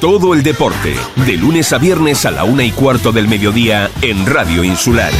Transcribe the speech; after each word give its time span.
Todo 0.00 0.32
el 0.32 0.42
deporte, 0.42 0.94
de 1.26 1.36
lunes 1.36 1.74
a 1.74 1.78
viernes 1.78 2.24
a 2.24 2.30
la 2.30 2.44
una 2.44 2.64
y 2.64 2.70
cuarto 2.70 3.12
del 3.12 3.28
mediodía 3.28 3.90
en 4.00 4.24
Radio 4.24 4.64
Insular. 4.64 5.12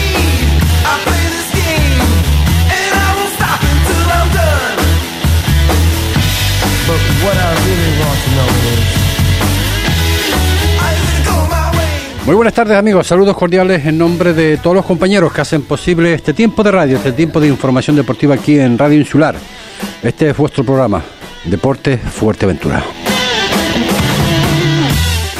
Muy 12.24 12.34
buenas 12.34 12.54
tardes 12.54 12.78
amigos, 12.78 13.06
saludos 13.06 13.36
cordiales 13.36 13.84
en 13.84 13.98
nombre 13.98 14.32
de 14.32 14.56
todos 14.56 14.76
los 14.76 14.86
compañeros 14.86 15.30
que 15.30 15.42
hacen 15.42 15.60
posible 15.60 16.14
este 16.14 16.32
tiempo 16.32 16.62
de 16.62 16.70
radio, 16.70 16.96
este 16.96 17.12
tiempo 17.12 17.38
de 17.38 17.48
información 17.48 17.96
deportiva 17.96 18.36
aquí 18.36 18.58
en 18.58 18.78
Radio 18.78 18.98
Insular. 18.98 19.34
Este 20.02 20.30
es 20.30 20.36
vuestro 20.38 20.64
programa, 20.64 21.02
Deporte 21.44 21.98
Fuerteventura. 21.98 22.82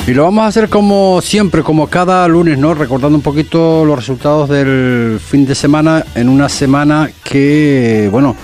Y 0.07 0.15
lo 0.15 0.25
vamos 0.25 0.43
a 0.45 0.47
hacer 0.49 0.69
como 0.69 1.21
siempre, 1.21 1.63
como 1.63 1.87
cada 1.87 2.27
lunes, 2.27 2.59
¿no? 2.59 2.75
Recordando 2.75 3.17
un 3.17 3.23
poquito 3.23 3.85
los 3.85 3.97
resultados 3.97 4.49
del 4.49 5.21
fin 5.21 5.47
de 5.47 5.55
semana 5.55 6.05
en 6.15 6.29
una 6.29 6.49
semana 6.49 7.11
que, 7.23 8.09
bueno, 8.11 8.35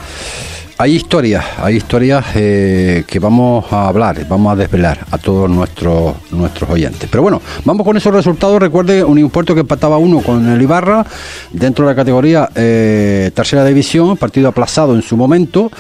hay 0.78 0.94
historias, 0.94 1.44
hay 1.56 1.76
historias 1.76 2.24
eh, 2.34 3.04
que 3.06 3.18
vamos 3.18 3.64
a 3.72 3.88
hablar, 3.88 4.28
vamos 4.28 4.52
a 4.52 4.56
desvelar 4.56 5.06
a 5.10 5.16
todos 5.16 5.48
nuestros 5.48 6.14
nuestros 6.30 6.68
oyentes. 6.68 7.08
Pero 7.10 7.22
bueno, 7.22 7.40
vamos 7.64 7.84
con 7.84 7.96
esos 7.96 8.12
resultados. 8.12 8.60
Recuerde 8.60 9.02
un 9.02 9.18
impuesto 9.18 9.54
que 9.54 9.60
empataba 9.60 9.96
uno 9.96 10.20
con 10.20 10.46
el 10.46 10.60
Ibarra 10.60 11.04
dentro 11.50 11.86
de 11.86 11.92
la 11.92 11.96
categoría 11.96 12.50
eh, 12.54 13.30
tercera 13.34 13.64
división, 13.64 14.18
partido 14.18 14.48
aplazado 14.48 14.94
en 14.94 15.02
su 15.02 15.16
momento. 15.16 15.70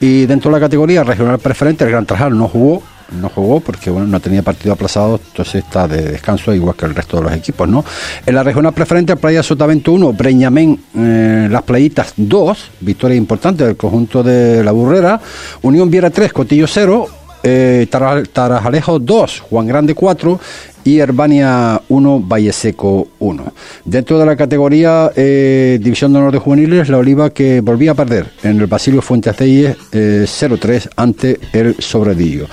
Y 0.00 0.26
dentro 0.26 0.50
de 0.50 0.56
la 0.58 0.64
categoría 0.64 1.04
regional 1.04 1.38
preferente, 1.38 1.84
el 1.84 1.90
Gran 1.90 2.06
Trajal 2.06 2.36
no 2.36 2.48
jugó 2.48 2.82
no 3.12 3.28
jugó 3.28 3.60
porque 3.60 3.90
bueno, 3.90 4.06
no 4.06 4.20
tenía 4.20 4.42
partido 4.42 4.72
aplazado, 4.72 5.20
entonces 5.24 5.64
está 5.64 5.86
de 5.86 6.02
descanso 6.02 6.54
igual 6.54 6.74
que 6.76 6.86
el 6.86 6.94
resto 6.94 7.18
de 7.18 7.24
los 7.24 7.32
equipos, 7.32 7.68
¿no? 7.68 7.84
En 8.24 8.34
la 8.34 8.42
regional 8.42 8.72
preferente, 8.72 9.16
Playa 9.16 9.42
Sotavento 9.42 9.92
1, 9.92 10.12
Breñamén, 10.12 10.80
eh, 10.96 11.48
Las 11.50 11.62
Playitas 11.62 12.14
2, 12.16 12.70
victoria 12.80 13.16
importante 13.16 13.64
del 13.64 13.76
conjunto 13.76 14.22
de 14.22 14.62
la 14.64 14.72
Burrera, 14.72 15.20
Unión 15.62 15.90
Viera 15.90 16.10
3, 16.10 16.32
Cotillo 16.32 16.66
0, 16.66 17.06
eh, 17.42 17.86
Tarajalejo 17.90 18.98
2, 18.98 19.40
Juan 19.48 19.66
Grande 19.66 19.94
4 19.94 20.40
y 20.86 21.00
Herbania 21.00 21.82
1, 21.88 22.20
Valle 22.20 22.52
Seco 22.52 23.08
1. 23.18 23.52
Dentro 23.84 24.18
de 24.20 24.24
la 24.24 24.36
categoría 24.36 25.10
eh, 25.16 25.78
División 25.82 26.12
de 26.12 26.18
Honor 26.20 26.32
de 26.32 26.38
Juveniles, 26.38 26.88
la 26.88 26.98
Oliva 26.98 27.30
que 27.30 27.60
volvía 27.60 27.90
a 27.90 27.94
perder 27.94 28.30
en 28.44 28.60
el 28.60 28.66
Basilio 28.68 29.02
Fuentes 29.02 29.34
Telles 29.34 29.76
eh, 29.90 30.24
0-3 30.26 30.90
ante 30.94 31.40
el 31.52 31.74
Sobradillo. 31.80 32.46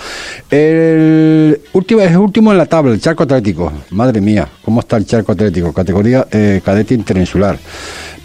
El 0.50 1.62
último, 1.74 2.02
es 2.02 2.12
el 2.12 2.18
último 2.18 2.52
en 2.52 2.58
la 2.58 2.66
tabla, 2.66 2.94
el 2.94 3.00
Charco 3.00 3.22
Atlético. 3.24 3.72
Madre 3.92 4.20
mía, 4.20 4.48
¿cómo 4.66 4.80
está 4.80 4.98
el 4.98 5.06
Charco 5.06 5.34
Atlético? 5.34 5.72
Categoría 5.72 6.28
eh, 6.32 6.60
cadete 6.66 6.96
interinsular. 6.96 7.60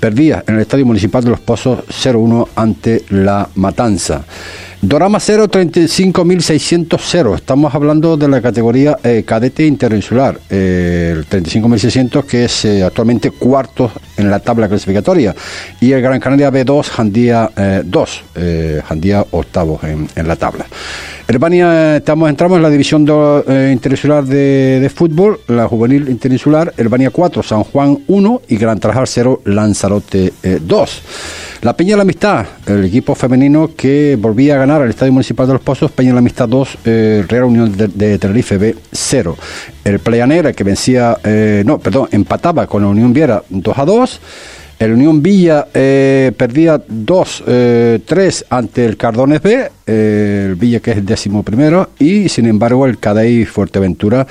Perdía 0.00 0.42
en 0.46 0.54
el 0.54 0.60
Estadio 0.62 0.86
Municipal 0.86 1.22
de 1.22 1.30
Los 1.30 1.40
Pozos 1.40 1.80
0-1 1.86 2.48
ante 2.54 3.04
la 3.10 3.46
Matanza. 3.56 4.24
Dorama 4.80 5.18
0, 5.18 5.48
35.600 5.48 7.34
Estamos 7.34 7.74
hablando 7.74 8.16
de 8.16 8.28
la 8.28 8.40
categoría 8.40 8.96
eh, 9.02 9.24
cadete 9.26 9.66
interinsular. 9.66 10.38
Eh, 10.48 11.14
el 11.16 11.26
35.600 11.28 12.24
que 12.24 12.44
es 12.44 12.64
eh, 12.64 12.84
actualmente 12.84 13.32
cuarto 13.32 13.90
en 14.16 14.30
la 14.30 14.38
tabla 14.38 14.68
clasificatoria. 14.68 15.34
Y 15.80 15.90
el 15.90 16.00
Gran 16.00 16.20
Canaria 16.20 16.52
B2, 16.52 16.84
Jandía 16.90 17.50
2. 17.84 18.22
Jandía 18.84 19.26
octavo 19.32 19.80
en, 19.82 20.08
en, 20.14 20.28
la 20.28 20.36
tabla. 20.36 20.64
Herbania, 21.26 21.96
estamos, 21.96 22.30
entramos 22.30 22.56
en 22.56 22.62
la 22.62 22.70
división 22.70 23.04
de, 23.04 23.70
interinsular 23.72 24.24
de, 24.24 24.78
de, 24.80 24.90
fútbol, 24.90 25.40
la 25.48 25.66
juvenil 25.66 26.08
interinsular. 26.08 26.72
Herbania 26.76 27.10
4, 27.10 27.42
San 27.42 27.64
Juan 27.64 27.98
1 28.06 28.42
y 28.48 28.56
Gran 28.56 28.78
Trajal 28.78 29.08
0, 29.08 29.42
Lanzarote 29.44 30.32
2. 30.60 31.02
La 31.62 31.76
Peña 31.76 31.90
de 31.90 31.96
la 31.96 32.02
Amistad, 32.02 32.46
el 32.66 32.84
equipo 32.84 33.16
femenino 33.16 33.70
que 33.76 34.16
volvía 34.16 34.54
a 34.54 34.58
ganar 34.58 34.67
al 34.70 34.90
Estadio 34.90 35.12
Municipal 35.12 35.46
de 35.46 35.54
los 35.54 35.62
Pozos, 35.62 35.90
Peña 35.90 36.12
la 36.12 36.18
Amistad 36.18 36.48
2, 36.48 36.78
eh, 36.84 37.24
Real 37.26 37.44
Unión 37.44 37.76
de, 37.76 37.88
de, 37.88 38.18
Tenerife 38.18 38.58
B 38.58 38.76
0. 38.92 39.36
El 39.84 39.98
Playanera 39.98 40.52
que 40.52 40.64
vencía, 40.64 41.16
eh, 41.24 41.62
no, 41.64 41.78
perdón, 41.78 42.08
empataba 42.12 42.66
con 42.66 42.82
la 42.82 42.88
Unión 42.88 43.12
Viera 43.12 43.42
2 43.48 43.78
a 43.78 43.84
2. 43.84 44.20
El 44.78 44.92
Unión 44.92 45.20
Villa 45.20 45.66
eh, 45.74 46.30
perdía 46.36 46.76
2-3 46.76 47.42
eh, 47.48 48.44
ante 48.48 48.84
el 48.84 48.96
Cardones 48.96 49.42
B, 49.42 49.68
eh, 49.84 50.46
el 50.50 50.54
Villa 50.54 50.78
que 50.78 50.92
es 50.92 50.98
el 50.98 51.04
décimo 51.04 51.42
primero, 51.42 51.90
y 51.98 52.28
sin 52.28 52.46
embargo 52.46 52.86
el 52.86 52.98
Cadey 52.98 53.44
Fuerteventura 53.44 54.24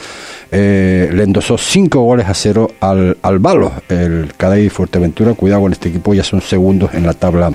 eh, 0.50 1.10
le 1.14 1.24
endosó 1.24 1.58
5 1.58 2.00
goles 2.00 2.28
a 2.28 2.34
0 2.34 2.72
al, 2.80 3.18
al 3.22 3.40
Balo. 3.40 3.74
El 3.90 4.32
Cadey 4.38 4.70
Fuerteventura, 4.70 5.34
cuidado 5.34 5.64
con 5.64 5.74
este 5.74 5.90
equipo, 5.90 6.14
ya 6.14 6.24
son 6.24 6.40
segundos 6.40 6.94
en 6.94 7.06
la 7.06 7.14
tabla 7.14 7.52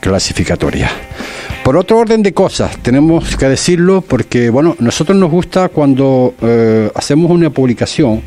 clasificatoria. 0.00 0.90
Por 1.64 1.76
otro 1.76 1.98
orden 1.98 2.22
de 2.22 2.32
cosas, 2.32 2.76
tenemos 2.78 3.36
que 3.36 3.48
decirlo 3.48 4.00
porque, 4.02 4.50
bueno, 4.50 4.76
nosotros 4.80 5.16
nos 5.16 5.30
gusta 5.30 5.68
cuando 5.68 6.34
hacemos 6.94 7.30
una 7.30 7.50
publicación 7.50 8.22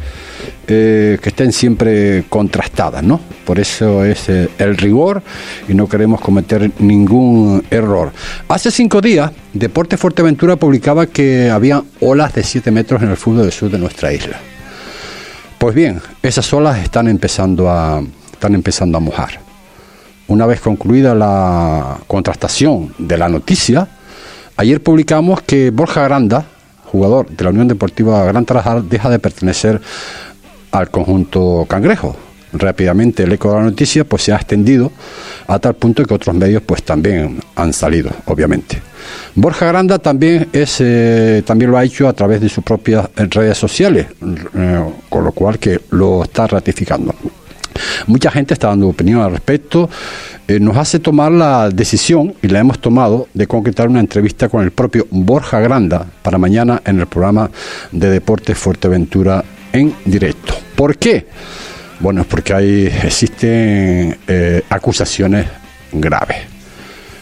eh, 0.67 1.19
que 1.21 1.29
estén 1.29 1.51
siempre 1.51 2.23
contrastadas, 2.27 3.03
¿no? 3.03 3.19
Por 3.45 3.59
eso 3.59 4.03
es 4.03 4.29
eh, 4.29 4.49
el 4.57 4.75
rigor 4.77 5.21
y 5.67 5.75
no 5.75 5.87
queremos 5.87 6.19
cometer 6.19 6.71
ningún 6.79 7.63
error. 7.69 8.11
Hace 8.47 8.71
cinco 8.71 8.99
días, 8.99 9.31
Deporte 9.53 9.95
Fuerteventura 9.95 10.55
publicaba 10.55 11.05
que 11.05 11.51
había 11.51 11.83
olas 11.99 12.33
de 12.33 12.41
7 12.41 12.71
metros 12.71 13.03
en 13.03 13.11
el 13.11 13.17
fútbol 13.17 13.43
del 13.43 13.51
sur 13.51 13.69
de 13.69 13.77
nuestra 13.77 14.11
isla. 14.11 14.39
Pues 15.59 15.75
bien, 15.75 16.01
esas 16.23 16.51
olas 16.51 16.79
están 16.79 17.07
empezando 17.07 17.69
a, 17.69 18.01
están 18.33 18.55
empezando 18.55 18.97
a 18.97 19.01
mojar. 19.01 19.44
Una 20.27 20.47
vez 20.47 20.59
concluida 20.59 21.13
la 21.13 21.99
contrastación 22.07 22.93
de 22.97 23.17
la 23.17 23.29
noticia, 23.29 23.87
ayer 24.57 24.81
publicamos 24.81 25.41
que 25.41 25.69
Borja 25.69 26.03
Granda, 26.03 26.45
jugador 26.85 27.29
de 27.29 27.43
la 27.43 27.51
Unión 27.51 27.67
Deportiva 27.67 28.25
Gran 28.25 28.43
Tarajal, 28.43 28.89
deja 28.89 29.09
de 29.11 29.19
pertenecer 29.19 29.79
al 30.71 30.89
conjunto 30.89 31.65
cangrejo. 31.69 32.15
Rápidamente 32.53 33.23
el 33.23 33.33
eco 33.33 33.49
de 33.51 33.55
la 33.57 33.63
noticia 33.65 34.03
pues 34.05 34.23
se 34.23 34.31
ha 34.31 34.37
extendido 34.37 34.91
a 35.45 35.59
tal 35.59 35.75
punto 35.75 36.03
que 36.05 36.13
otros 36.13 36.35
medios 36.35 36.63
pues 36.63 36.81
también 36.83 37.39
han 37.55 37.73
salido, 37.73 38.09
obviamente. 38.25 38.81
Borja 39.35 39.67
Granda 39.67 39.99
también 39.99 40.47
es 40.53 40.77
eh, 40.79 41.43
también 41.45 41.69
lo 41.69 41.77
ha 41.77 41.83
hecho 41.83 42.07
a 42.07 42.13
través 42.13 42.41
de 42.41 42.49
sus 42.49 42.63
propias 42.63 43.09
redes 43.15 43.57
sociales, 43.57 44.07
eh, 44.55 44.83
con 45.07 45.23
lo 45.23 45.31
cual 45.33 45.59
que 45.59 45.81
lo 45.91 46.23
está 46.23 46.47
ratificando. 46.47 47.13
Mucha 48.07 48.31
gente 48.31 48.53
está 48.53 48.67
dando 48.67 48.87
opinión 48.87 49.21
al 49.21 49.31
respecto. 49.31 49.89
Eh, 50.47 50.59
nos 50.59 50.77
hace 50.77 50.99
tomar 50.99 51.31
la 51.31 51.69
decisión, 51.69 52.35
y 52.41 52.47
la 52.47 52.59
hemos 52.59 52.79
tomado, 52.79 53.27
de 53.33 53.47
concretar 53.47 53.87
una 53.87 53.99
entrevista 53.99 54.49
con 54.49 54.63
el 54.63 54.71
propio 54.71 55.07
Borja 55.09 55.59
Granda 55.59 56.05
para 56.21 56.37
mañana 56.37 56.81
en 56.85 56.99
el 56.99 57.07
programa 57.07 57.49
de 57.91 58.09
Deportes 58.09 58.57
Fuerteventura 58.57 59.43
en 59.73 59.93
directo. 60.05 60.53
¿Por 60.75 60.97
qué? 60.97 61.27
Bueno, 61.99 62.21
es 62.21 62.27
porque 62.27 62.53
hay, 62.53 62.85
existen 62.85 64.17
eh, 64.27 64.61
acusaciones 64.69 65.47
graves. 65.91 66.37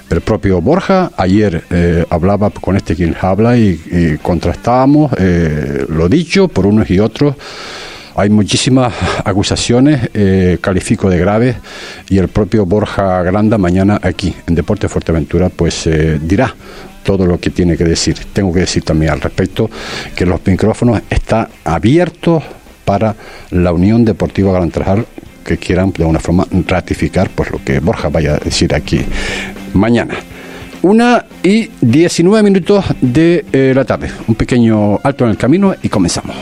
El 0.09 0.21
propio 0.21 0.61
Borja 0.61 1.11
ayer 1.17 1.63
eh, 1.71 2.05
hablaba 2.09 2.51
con 2.51 2.75
este 2.75 2.95
quien 2.95 3.15
habla 3.19 3.57
y, 3.57 3.81
y 3.89 4.17
contrastábamos 4.21 5.11
lo 5.89 6.07
dicho 6.07 6.47
por 6.47 6.67
unos 6.67 6.89
y 6.91 6.99
otros. 6.99 7.35
Hay 8.16 8.29
muchísimas 8.29 8.94
acusaciones, 9.25 10.09
eh, 10.13 10.57
califico 10.62 11.09
de 11.09 11.18
graves, 11.18 11.56
y 12.09 12.19
el 12.19 12.28
propio 12.28 12.66
Borja 12.66 13.24
Granda 13.24 13.57
mañana 13.57 14.00
aquí 14.01 14.34
en 14.47 14.56
Deporte 14.56 14.88
Fuerteventura 14.88 15.50
pues 15.50 15.88
eh, 15.88 16.19
dirá 16.21 16.54
todo 17.04 17.25
lo 17.25 17.39
que 17.39 17.50
tiene 17.50 17.75
que 17.75 17.83
decir. 17.83 18.18
Tengo 18.31 18.54
que 18.54 18.62
decir 18.62 18.83
también 18.83 19.12
al 19.12 19.21
respecto 19.21 19.69
que 20.15 20.25
los 20.25 20.45
micrófonos 20.45 21.01
están 21.10 21.48
abiertos 21.63 22.44
para 22.86 23.15
la 23.51 23.71
Unión 23.71 24.06
Deportiva 24.06 24.51
Gran 24.54 24.69
Trajal 24.69 25.06
que 25.44 25.57
quieran 25.57 25.92
de 25.92 26.04
alguna 26.04 26.19
forma 26.19 26.48
ratificar 26.68 27.30
pues 27.30 27.51
lo 27.51 27.63
que 27.63 27.80
Borja 27.80 28.09
vaya 28.09 28.36
a 28.36 28.38
decir 28.38 28.74
aquí 28.74 29.01
mañana. 29.74 30.16
Una 30.83 31.25
y 31.42 31.69
19 31.81 32.44
minutos 32.44 32.86
de 33.01 33.45
eh, 33.51 33.71
la 33.75 33.86
tarde. 33.86 34.12
Un 34.27 34.36
pequeño 34.36 35.00
alto 35.01 35.24
en 35.24 35.31
el 35.31 35.38
camino 35.38 35.74
y 35.81 35.89
comenzamos. 35.89 36.36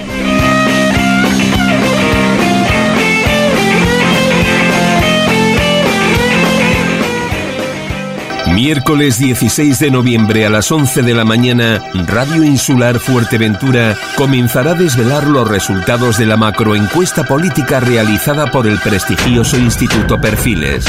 Miércoles 8.64 9.18
16 9.18 9.80
de 9.80 9.90
noviembre 9.90 10.46
a 10.46 10.50
las 10.52 10.72
11 10.72 11.02
de 11.02 11.16
la 11.16 11.26
mañana, 11.26 11.82
Radio 12.06 12.44
Insular 12.44 13.00
Fuerteventura 13.00 13.98
comenzará 14.16 14.74
a 14.74 14.76
desvelar 14.76 15.26
los 15.26 15.48
resultados 15.48 16.20
de 16.20 16.28
la 16.28 16.38
macroencuesta 16.38 17.24
política 17.24 17.80
realizada 17.80 18.52
por 18.52 18.68
el 18.68 18.78
prestigioso 18.78 19.58
Instituto 19.58 20.22
Perfiles. 20.22 20.86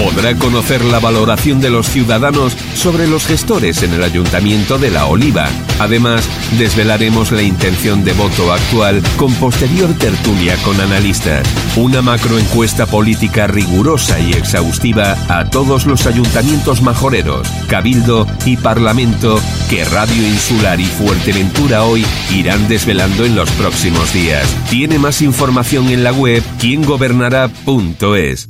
Podrá 0.00 0.34
conocer 0.34 0.82
la 0.82 0.98
valoración 0.98 1.60
de 1.60 1.68
los 1.68 1.86
ciudadanos 1.86 2.56
sobre 2.74 3.06
los 3.06 3.26
gestores 3.26 3.82
en 3.82 3.92
el 3.92 4.02
Ayuntamiento 4.02 4.78
de 4.78 4.90
La 4.90 5.04
Oliva. 5.04 5.46
Además, 5.78 6.26
desvelaremos 6.58 7.32
la 7.32 7.42
intención 7.42 8.02
de 8.02 8.14
voto 8.14 8.50
actual 8.50 9.02
con 9.18 9.34
posterior 9.34 9.92
tertulia 9.98 10.56
con 10.64 10.80
analistas. 10.80 11.46
Una 11.76 12.00
macroencuesta 12.00 12.86
política 12.86 13.46
rigurosa 13.46 14.18
y 14.18 14.32
exhaustiva 14.32 15.18
a 15.28 15.50
todos 15.50 15.84
los 15.84 16.06
ayuntamientos 16.06 16.80
majoreros, 16.80 17.46
Cabildo 17.68 18.26
y 18.46 18.56
Parlamento 18.56 19.38
que 19.68 19.84
Radio 19.84 20.26
Insular 20.26 20.80
y 20.80 20.86
Fuerteventura 20.86 21.84
hoy 21.84 22.06
irán 22.34 22.68
desvelando 22.68 23.26
en 23.26 23.36
los 23.36 23.50
próximos 23.50 24.14
días. 24.14 24.48
Tiene 24.70 24.98
más 24.98 25.20
información 25.20 25.90
en 25.90 26.04
la 26.04 26.12
web 26.12 26.42
quiengobernará.es. 26.58 28.48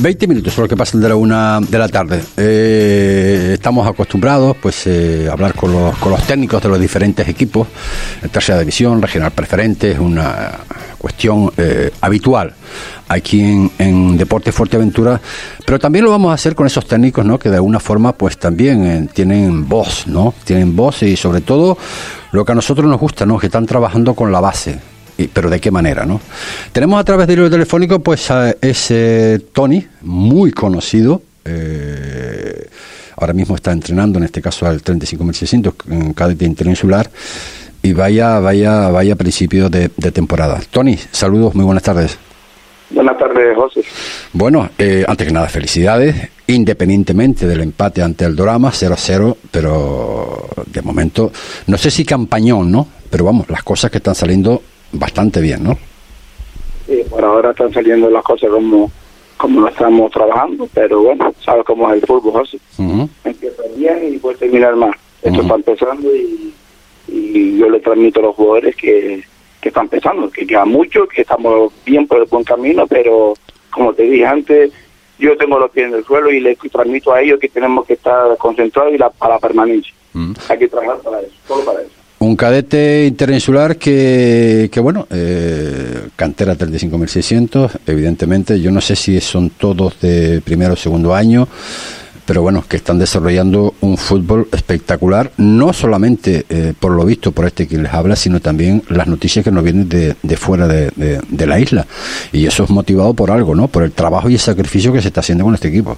20 0.00 0.26
minutos 0.26 0.54
por 0.54 0.64
lo 0.64 0.68
que 0.68 0.76
pasan 0.76 1.00
de 1.00 1.08
la 1.10 1.16
una 1.16 1.60
de 1.60 1.78
la 1.78 1.88
tarde. 1.88 2.22
Eh, 2.36 3.50
estamos 3.52 3.86
acostumbrados 3.86 4.56
pues 4.56 4.86
eh, 4.86 5.26
a 5.28 5.32
hablar 5.32 5.54
con 5.54 5.72
los, 5.72 5.96
con 5.98 6.12
los 6.12 6.22
técnicos 6.22 6.62
de 6.62 6.70
los 6.70 6.80
diferentes 6.80 7.28
equipos, 7.28 7.68
tercera 8.32 8.58
división, 8.60 9.02
regional 9.02 9.32
preferente, 9.32 9.92
es 9.92 9.98
una 9.98 10.52
cuestión 10.96 11.52
eh, 11.56 11.90
habitual 12.00 12.54
aquí 13.08 13.40
en, 13.42 13.70
en 13.78 14.16
Deporte 14.16 14.52
Fuerteventura, 14.52 15.20
pero 15.66 15.78
también 15.78 16.06
lo 16.06 16.10
vamos 16.10 16.30
a 16.30 16.34
hacer 16.34 16.54
con 16.54 16.66
esos 16.66 16.86
técnicos, 16.86 17.24
¿no? 17.24 17.38
Que 17.38 17.50
de 17.50 17.56
alguna 17.56 17.80
forma, 17.80 18.12
pues 18.12 18.38
también 18.38 19.08
tienen 19.08 19.68
voz, 19.68 20.06
¿no? 20.06 20.32
Tienen 20.44 20.74
voz 20.76 21.02
y 21.02 21.16
sobre 21.16 21.42
todo 21.42 21.76
lo 22.32 22.44
que 22.44 22.52
a 22.52 22.54
nosotros 22.54 22.86
nos 22.88 22.98
gusta, 22.98 23.26
¿no? 23.26 23.38
Que 23.38 23.46
están 23.46 23.66
trabajando 23.66 24.14
con 24.14 24.32
la 24.32 24.40
base, 24.40 24.78
pero 25.28 25.50
de 25.50 25.60
qué 25.60 25.70
manera, 25.70 26.04
¿no? 26.04 26.20
Tenemos 26.72 27.00
a 27.00 27.04
través 27.04 27.26
del 27.26 27.40
hilo 27.40 27.50
telefónico, 27.50 28.00
pues, 28.00 28.30
a 28.30 28.54
ese 28.60 29.40
Tony, 29.52 29.86
muy 30.02 30.52
conocido, 30.52 31.22
eh, 31.44 32.68
ahora 33.16 33.32
mismo 33.32 33.54
está 33.54 33.72
entrenando, 33.72 34.18
en 34.18 34.24
este 34.24 34.40
caso 34.40 34.66
al 34.66 34.82
35.600, 34.82 35.74
en 35.90 36.12
cadete 36.14 36.44
interinsular, 36.44 37.10
y 37.82 37.92
vaya, 37.92 38.40
vaya, 38.40 38.90
vaya 38.90 39.16
principio 39.16 39.68
de, 39.68 39.88
temporada. 39.88 40.60
Tony, 40.70 40.96
saludos, 41.10 41.54
muy 41.54 41.64
buenas 41.64 41.82
tardes. 41.82 42.18
Buenas 42.90 43.16
tardes, 43.18 43.56
José. 43.56 43.82
Bueno, 44.32 44.68
eh, 44.76 45.04
antes 45.06 45.26
que 45.26 45.32
nada, 45.32 45.48
felicidades, 45.48 46.30
independientemente 46.48 47.46
del 47.46 47.60
empate 47.60 48.02
ante 48.02 48.24
el 48.24 48.34
Dorama, 48.34 48.70
0-0, 48.70 49.36
pero 49.50 50.48
de 50.66 50.82
momento, 50.82 51.30
no 51.68 51.78
sé 51.78 51.90
si 51.90 52.04
campañón, 52.04 52.70
¿no? 52.70 52.86
Pero 53.08 53.24
vamos, 53.24 53.48
las 53.48 53.62
cosas 53.62 53.90
que 53.90 53.98
están 53.98 54.14
saliendo 54.14 54.62
bastante 54.92 55.40
bien, 55.40 55.64
¿no? 55.64 55.78
Sí, 56.86 57.02
por 57.08 57.24
ahora 57.24 57.50
están 57.50 57.72
saliendo 57.72 58.10
las 58.10 58.24
cosas 58.24 58.50
como 58.50 58.90
como 59.36 59.62
lo 59.62 59.68
estamos 59.68 60.10
trabajando, 60.12 60.68
pero 60.74 61.00
bueno, 61.02 61.32
sabes 61.42 61.64
cómo 61.64 61.88
es 61.88 62.02
el 62.02 62.06
fútbol, 62.06 62.32
José. 62.32 62.58
Empieza 63.24 63.62
bien 63.74 64.14
y 64.14 64.18
puede 64.18 64.36
terminar 64.36 64.76
más. 64.76 64.94
Esto 65.22 65.40
está 65.40 65.54
empezando 65.54 66.14
y, 66.14 66.52
y 67.08 67.56
yo 67.56 67.70
le 67.70 67.80
transmito 67.80 68.20
a 68.20 68.24
los 68.24 68.36
jugadores 68.36 68.76
que, 68.76 69.24
que 69.62 69.68
están 69.68 69.84
empezando, 69.84 70.30
que 70.30 70.46
queda 70.46 70.66
mucho, 70.66 71.08
que 71.08 71.22
estamos 71.22 71.72
bien 71.86 72.06
por 72.06 72.18
el 72.18 72.26
buen 72.26 72.44
camino, 72.44 72.86
pero 72.86 73.32
como 73.70 73.94
te 73.94 74.02
dije 74.02 74.26
antes, 74.26 74.72
yo 75.18 75.36
tengo 75.38 75.58
los 75.58 75.70
pies 75.70 75.88
en 75.88 75.94
el 75.94 76.04
suelo 76.04 76.30
y 76.30 76.40
les 76.40 76.58
transmito 76.58 77.12
a 77.14 77.22
ellos 77.22 77.40
que 77.40 77.48
tenemos 77.48 77.86
que 77.86 77.94
estar 77.94 78.36
concentrados 78.36 78.92
y 78.92 78.98
la, 78.98 79.08
para 79.08 79.34
la 79.34 79.40
permanencia. 79.40 79.94
Hay 80.50 80.58
que 80.58 80.68
trabajar 80.68 80.98
para 80.98 81.20
eso, 81.20 81.32
solo 81.48 81.64
para 81.64 81.80
eso. 81.80 81.92
Un 82.22 82.36
cadete 82.36 83.06
interinsular 83.06 83.78
que, 83.78 84.68
que 84.70 84.78
bueno, 84.78 85.06
eh, 85.10 86.08
cantera 86.16 86.54
35.600, 86.54 87.78
evidentemente, 87.86 88.60
yo 88.60 88.70
no 88.70 88.82
sé 88.82 88.94
si 88.94 89.18
son 89.20 89.48
todos 89.48 89.98
de 90.02 90.42
primero 90.42 90.74
o 90.74 90.76
segundo 90.76 91.14
año, 91.14 91.48
pero 92.26 92.42
bueno, 92.42 92.62
que 92.68 92.76
están 92.76 92.98
desarrollando 92.98 93.72
un 93.80 93.96
fútbol 93.96 94.48
espectacular, 94.52 95.30
no 95.38 95.72
solamente 95.72 96.44
eh, 96.50 96.74
por 96.78 96.92
lo 96.92 97.06
visto 97.06 97.32
por 97.32 97.46
este 97.46 97.66
que 97.66 97.78
les 97.78 97.90
habla, 97.90 98.14
sino 98.16 98.38
también 98.38 98.82
las 98.90 99.06
noticias 99.06 99.42
que 99.42 99.50
nos 99.50 99.64
vienen 99.64 99.88
de, 99.88 100.14
de 100.22 100.36
fuera 100.36 100.68
de, 100.68 100.90
de, 101.26 101.46
la 101.46 101.58
isla. 101.58 101.86
Y 102.34 102.44
eso 102.44 102.64
es 102.64 102.70
motivado 102.70 103.14
por 103.14 103.30
algo, 103.30 103.54
¿no? 103.54 103.68
Por 103.68 103.82
el 103.82 103.92
trabajo 103.92 104.28
y 104.28 104.34
el 104.34 104.40
sacrificio 104.40 104.92
que 104.92 105.00
se 105.00 105.08
está 105.08 105.20
haciendo 105.20 105.44
con 105.44 105.54
este 105.54 105.68
equipo. 105.68 105.96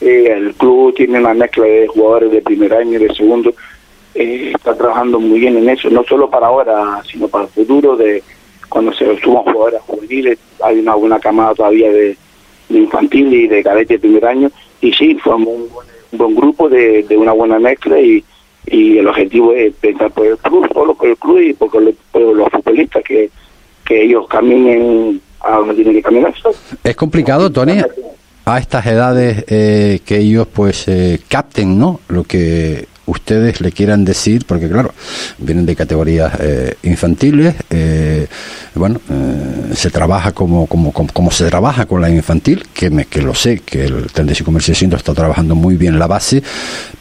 el 0.00 0.52
club 0.54 0.96
tiene 0.96 1.20
una 1.20 1.32
mezcla 1.32 1.64
de 1.64 1.86
jugadores 1.86 2.32
de 2.32 2.42
primer 2.42 2.74
año 2.74 2.98
y 2.98 3.06
de 3.06 3.14
segundo 3.14 3.54
eh, 4.16 4.52
está 4.54 4.74
trabajando 4.74 5.20
muy 5.20 5.40
bien 5.40 5.56
en 5.56 5.68
eso, 5.68 5.90
no 5.90 6.02
solo 6.04 6.30
para 6.30 6.46
ahora, 6.46 7.02
sino 7.10 7.28
para 7.28 7.44
el 7.44 7.50
futuro, 7.50 7.96
de 7.96 8.22
cuando 8.68 8.92
se 8.92 9.04
suban 9.20 9.44
jugadores 9.44 9.80
juveniles, 9.82 10.38
hay 10.62 10.78
una 10.78 10.94
buena 10.94 11.20
camada 11.20 11.54
todavía 11.54 11.90
de, 11.92 12.16
infantil 12.70 13.32
y 13.32 13.46
de 13.46 13.62
cadete 13.62 13.94
de 13.94 14.00
primer 14.00 14.26
año, 14.26 14.50
y 14.80 14.92
sí, 14.92 15.14
formamos 15.16 15.54
un 16.12 16.18
buen, 16.18 16.34
grupo 16.34 16.68
de, 16.68 17.04
una 17.16 17.32
buena 17.32 17.58
mezcla 17.58 18.00
y, 18.00 18.24
y 18.66 18.98
el 18.98 19.06
objetivo 19.06 19.52
es 19.52 19.74
pensar 19.74 20.10
por 20.10 20.26
el 20.26 20.38
club, 20.38 20.68
solo 20.72 20.94
por 20.94 21.08
el 21.08 21.16
club 21.16 21.38
y 21.38 21.52
por, 21.52 21.82
los 21.82 22.50
futbolistas 22.50 23.04
que, 23.04 23.30
que 23.84 24.02
ellos 24.02 24.26
caminen 24.28 25.20
a 25.40 25.56
donde 25.56 25.74
tienen 25.74 25.94
que 25.94 26.02
caminar. 26.02 26.34
Es 26.82 26.96
complicado, 26.96 27.52
Tony, 27.52 27.80
a 28.46 28.58
estas 28.58 28.86
edades 28.86 29.44
eh, 29.48 30.00
que 30.04 30.18
ellos 30.18 30.46
pues 30.52 30.88
eh, 30.88 31.20
capten, 31.28 31.78
¿no? 31.78 32.00
Lo 32.08 32.24
que 32.24 32.86
ustedes 33.06 33.60
le 33.60 33.72
quieran 33.72 34.04
decir, 34.04 34.44
porque 34.46 34.68
claro, 34.68 34.92
vienen 35.38 35.66
de 35.66 35.74
categorías 35.74 36.32
eh, 36.40 36.74
infantiles, 36.82 37.54
eh, 37.70 38.26
bueno, 38.74 39.00
eh, 39.10 39.74
se 39.74 39.90
trabaja 39.90 40.32
como, 40.32 40.66
como, 40.66 40.92
como, 40.92 41.30
se 41.30 41.48
trabaja 41.48 41.86
con 41.86 42.00
la 42.00 42.10
infantil, 42.10 42.64
que, 42.74 42.90
me, 42.90 43.06
que 43.06 43.22
lo 43.22 43.34
sé, 43.34 43.60
que 43.60 43.84
el 43.84 44.06
35.600 44.08 44.96
está 44.96 45.14
trabajando 45.14 45.54
muy 45.54 45.76
bien 45.76 45.98
la 45.98 46.06
base, 46.06 46.42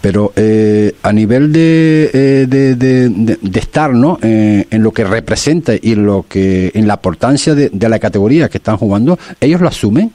pero 0.02 0.32
a 0.36 1.12
nivel 1.12 1.52
de, 1.52 2.48
de, 2.48 2.76
de, 2.76 3.60
estar 3.60 3.94
¿no? 3.94 4.20
en 4.22 4.84
lo 4.84 4.92
que 4.92 5.04
representa 5.04 5.74
y 5.80 5.96
lo 5.96 6.26
que, 6.28 6.72
en 6.74 6.88
la 6.88 6.94
importancia 6.94 7.56
de, 7.56 7.70
de 7.70 7.90
la 7.90 8.00
categoría 8.00 8.48
que 8.48 8.60
están 8.60 8.78
jugando, 8.78 9.18
¿ellos 9.42 9.62
lo 9.62 9.68
asumen? 9.68 10.12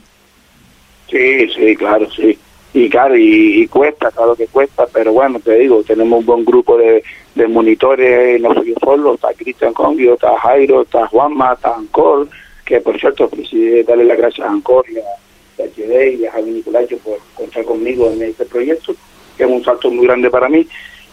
Sí, 1.09 1.47
sí, 1.53 1.75
claro, 1.75 2.07
sí 2.15 2.37
y 2.73 2.89
claro, 2.89 3.17
y, 3.17 3.67
cuesta, 3.67 4.11
claro 4.11 4.35
que 4.35 4.47
cuesta, 4.47 4.87
pero 4.93 5.11
bueno, 5.11 5.39
te 5.39 5.55
digo, 5.55 5.83
tenemos 5.83 6.19
un 6.19 6.25
buen 6.25 6.45
grupo 6.45 6.77
de, 6.77 7.03
de 7.35 7.47
monitores, 7.47 8.39
no 8.39 8.53
soy 8.53 8.69
yo 8.69 8.75
solo, 8.81 9.15
está 9.15 9.33
Cristian 9.33 9.73
Congio, 9.73 10.13
está 10.13 10.37
Jairo, 10.39 10.83
está 10.83 11.05
Juanma, 11.07 11.53
está 11.53 11.75
Ancor, 11.75 12.29
que 12.63 12.79
por 12.79 12.97
cierto, 12.97 13.29
presidente, 13.29 13.83
darle 13.83 14.05
las 14.05 14.17
gracias 14.17 14.47
a 14.47 14.51
Ancor 14.51 14.85
y 14.89 14.99
a, 14.99 15.63
HD 15.63 16.19
y 16.19 16.25
a 16.25 16.31
Javi 16.31 16.51
Nicolacho 16.51 16.97
por 16.99 17.19
contar 17.35 17.65
conmigo 17.65 18.09
en 18.09 18.23
este 18.23 18.45
proyecto, 18.45 18.95
que 19.37 19.43
es 19.43 19.49
un 19.49 19.63
salto 19.63 19.91
muy 19.91 20.07
grande 20.07 20.29
para 20.29 20.47
mí, 20.47 20.65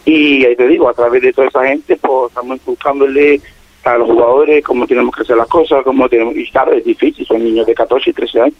y 0.05 0.45
ahí 0.45 0.55
te 0.55 0.67
digo, 0.67 0.87
a 0.87 0.93
través 0.93 1.21
de 1.21 1.33
toda 1.33 1.49
esa 1.49 1.67
gente, 1.67 1.97
pues 1.97 2.29
estamos 2.29 2.63
buscándole 2.65 3.41
a 3.83 3.97
los 3.97 4.09
jugadores, 4.09 4.63
cómo 4.63 4.85
tenemos 4.85 5.15
que 5.15 5.21
hacer 5.21 5.37
las 5.37 5.47
cosas, 5.47 5.83
cómo 5.83 6.07
tenemos, 6.09 6.35
y 6.35 6.49
claro, 6.49 6.73
es 6.73 6.83
difícil, 6.83 7.25
son 7.25 7.43
niños 7.43 7.65
de 7.65 7.73
14 7.73 8.09
y 8.09 8.13
13 8.13 8.41
años. 8.41 8.55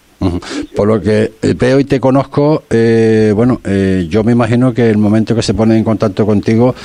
Por 0.75 0.87
lo 0.87 1.01
que 1.01 1.31
eh, 1.41 1.53
veo 1.57 1.79
y 1.79 1.85
te 1.85 1.99
conozco, 1.99 2.63
eh, 2.69 3.31
bueno, 3.35 3.61
eh, 3.63 4.05
yo 4.09 4.23
me 4.23 4.33
imagino 4.33 4.73
que 4.73 4.89
el 4.89 4.97
momento 4.97 5.33
que 5.33 5.41
se 5.41 5.53
pone 5.53 5.77
en 5.77 5.83
contacto 5.83 6.25
contigo, 6.25 6.75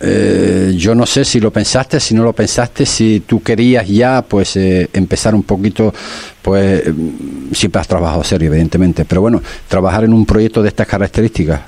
yo 0.00 0.94
no 0.94 1.06
sé 1.06 1.24
si 1.24 1.40
lo 1.40 1.50
pensaste, 1.50 1.98
si 1.98 2.14
no 2.14 2.22
lo 2.22 2.32
pensaste, 2.32 2.86
si 2.86 3.20
tú 3.26 3.42
querías 3.42 3.88
ya, 3.88 4.22
pues, 4.22 4.56
empezar 4.56 5.34
un 5.34 5.42
poquito, 5.42 5.92
pues, 6.40 6.84
siempre 7.52 7.80
has 7.80 7.88
trabajado 7.88 8.22
serio, 8.22 8.48
evidentemente, 8.48 9.04
pero 9.04 9.22
bueno, 9.22 9.42
trabajar 9.66 10.04
en 10.04 10.12
un 10.12 10.24
proyecto 10.24 10.62
de 10.62 10.68
estas 10.68 10.86
características. 10.86 11.60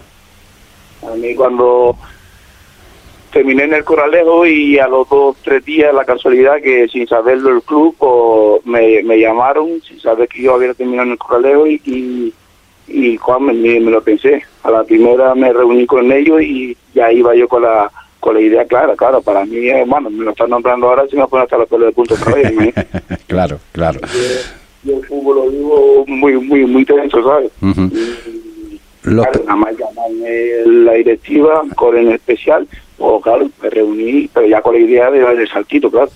A 1.02 1.14
mí 1.16 1.34
cuando 1.34 1.96
terminé 3.30 3.64
en 3.64 3.74
el 3.74 3.84
Coralejo 3.84 4.46
y 4.46 4.78
a 4.78 4.88
los 4.88 5.08
dos, 5.08 5.36
tres 5.42 5.64
días, 5.64 5.94
la 5.94 6.04
casualidad 6.04 6.60
que 6.62 6.88
sin 6.88 7.06
saberlo 7.06 7.50
el 7.50 7.62
club 7.62 7.94
pues, 7.98 8.66
me, 8.66 9.02
me 9.02 9.18
llamaron, 9.18 9.80
sin 9.82 10.00
saber 10.00 10.28
que 10.28 10.42
yo 10.42 10.54
había 10.54 10.74
terminado 10.74 11.06
en 11.06 11.12
el 11.12 11.18
Coralejo 11.18 11.66
y, 11.66 11.80
y, 11.84 12.34
y 12.88 13.18
me, 13.40 13.90
lo 13.90 14.02
pensé. 14.02 14.42
A 14.62 14.70
la 14.70 14.84
primera 14.84 15.34
me 15.34 15.52
reuní 15.52 15.86
con 15.86 16.10
ellos 16.12 16.42
y 16.42 16.76
ya 16.94 17.12
iba 17.12 17.34
yo 17.34 17.48
con 17.48 17.62
la 17.62 17.90
con 18.20 18.34
la 18.34 18.42
idea 18.42 18.66
clara, 18.66 18.94
claro, 18.96 19.22
para 19.22 19.46
mí, 19.46 19.56
bueno, 19.86 20.10
me 20.10 20.24
lo 20.26 20.32
están 20.32 20.50
nombrando 20.50 20.88
ahora, 20.88 21.06
si 21.08 21.16
me 21.16 21.26
ponen 21.26 21.44
hasta 21.44 21.56
la 21.56 21.64
pelea 21.64 21.86
de 21.86 21.92
punto 21.94 22.14
otra 22.14 22.34
vez. 22.34 22.52
claro, 23.26 23.58
claro. 23.72 23.98
Yo, 24.82 24.98
el 24.98 25.06
fútbol 25.06 25.36
lo 25.36 25.50
digo 25.50 26.04
muy, 26.06 26.34
muy, 26.34 26.66
muy 26.66 26.84
tenso, 26.84 27.24
¿sabes? 27.24 27.50
nada 29.02 29.56
más 29.56 29.74
la 30.66 30.92
directiva, 30.92 31.62
con 31.76 31.96
en 31.96 32.12
especial, 32.12 32.68
o 33.00 33.20
claro, 33.20 33.50
me 33.62 33.70
reuní, 33.70 34.28
pero 34.32 34.46
ya 34.46 34.60
con 34.60 34.74
la 34.74 34.80
idea 34.80 35.10
de 35.10 35.20
dar 35.20 35.34
el 35.34 35.48
saltito, 35.48 35.90
claro. 35.90 36.10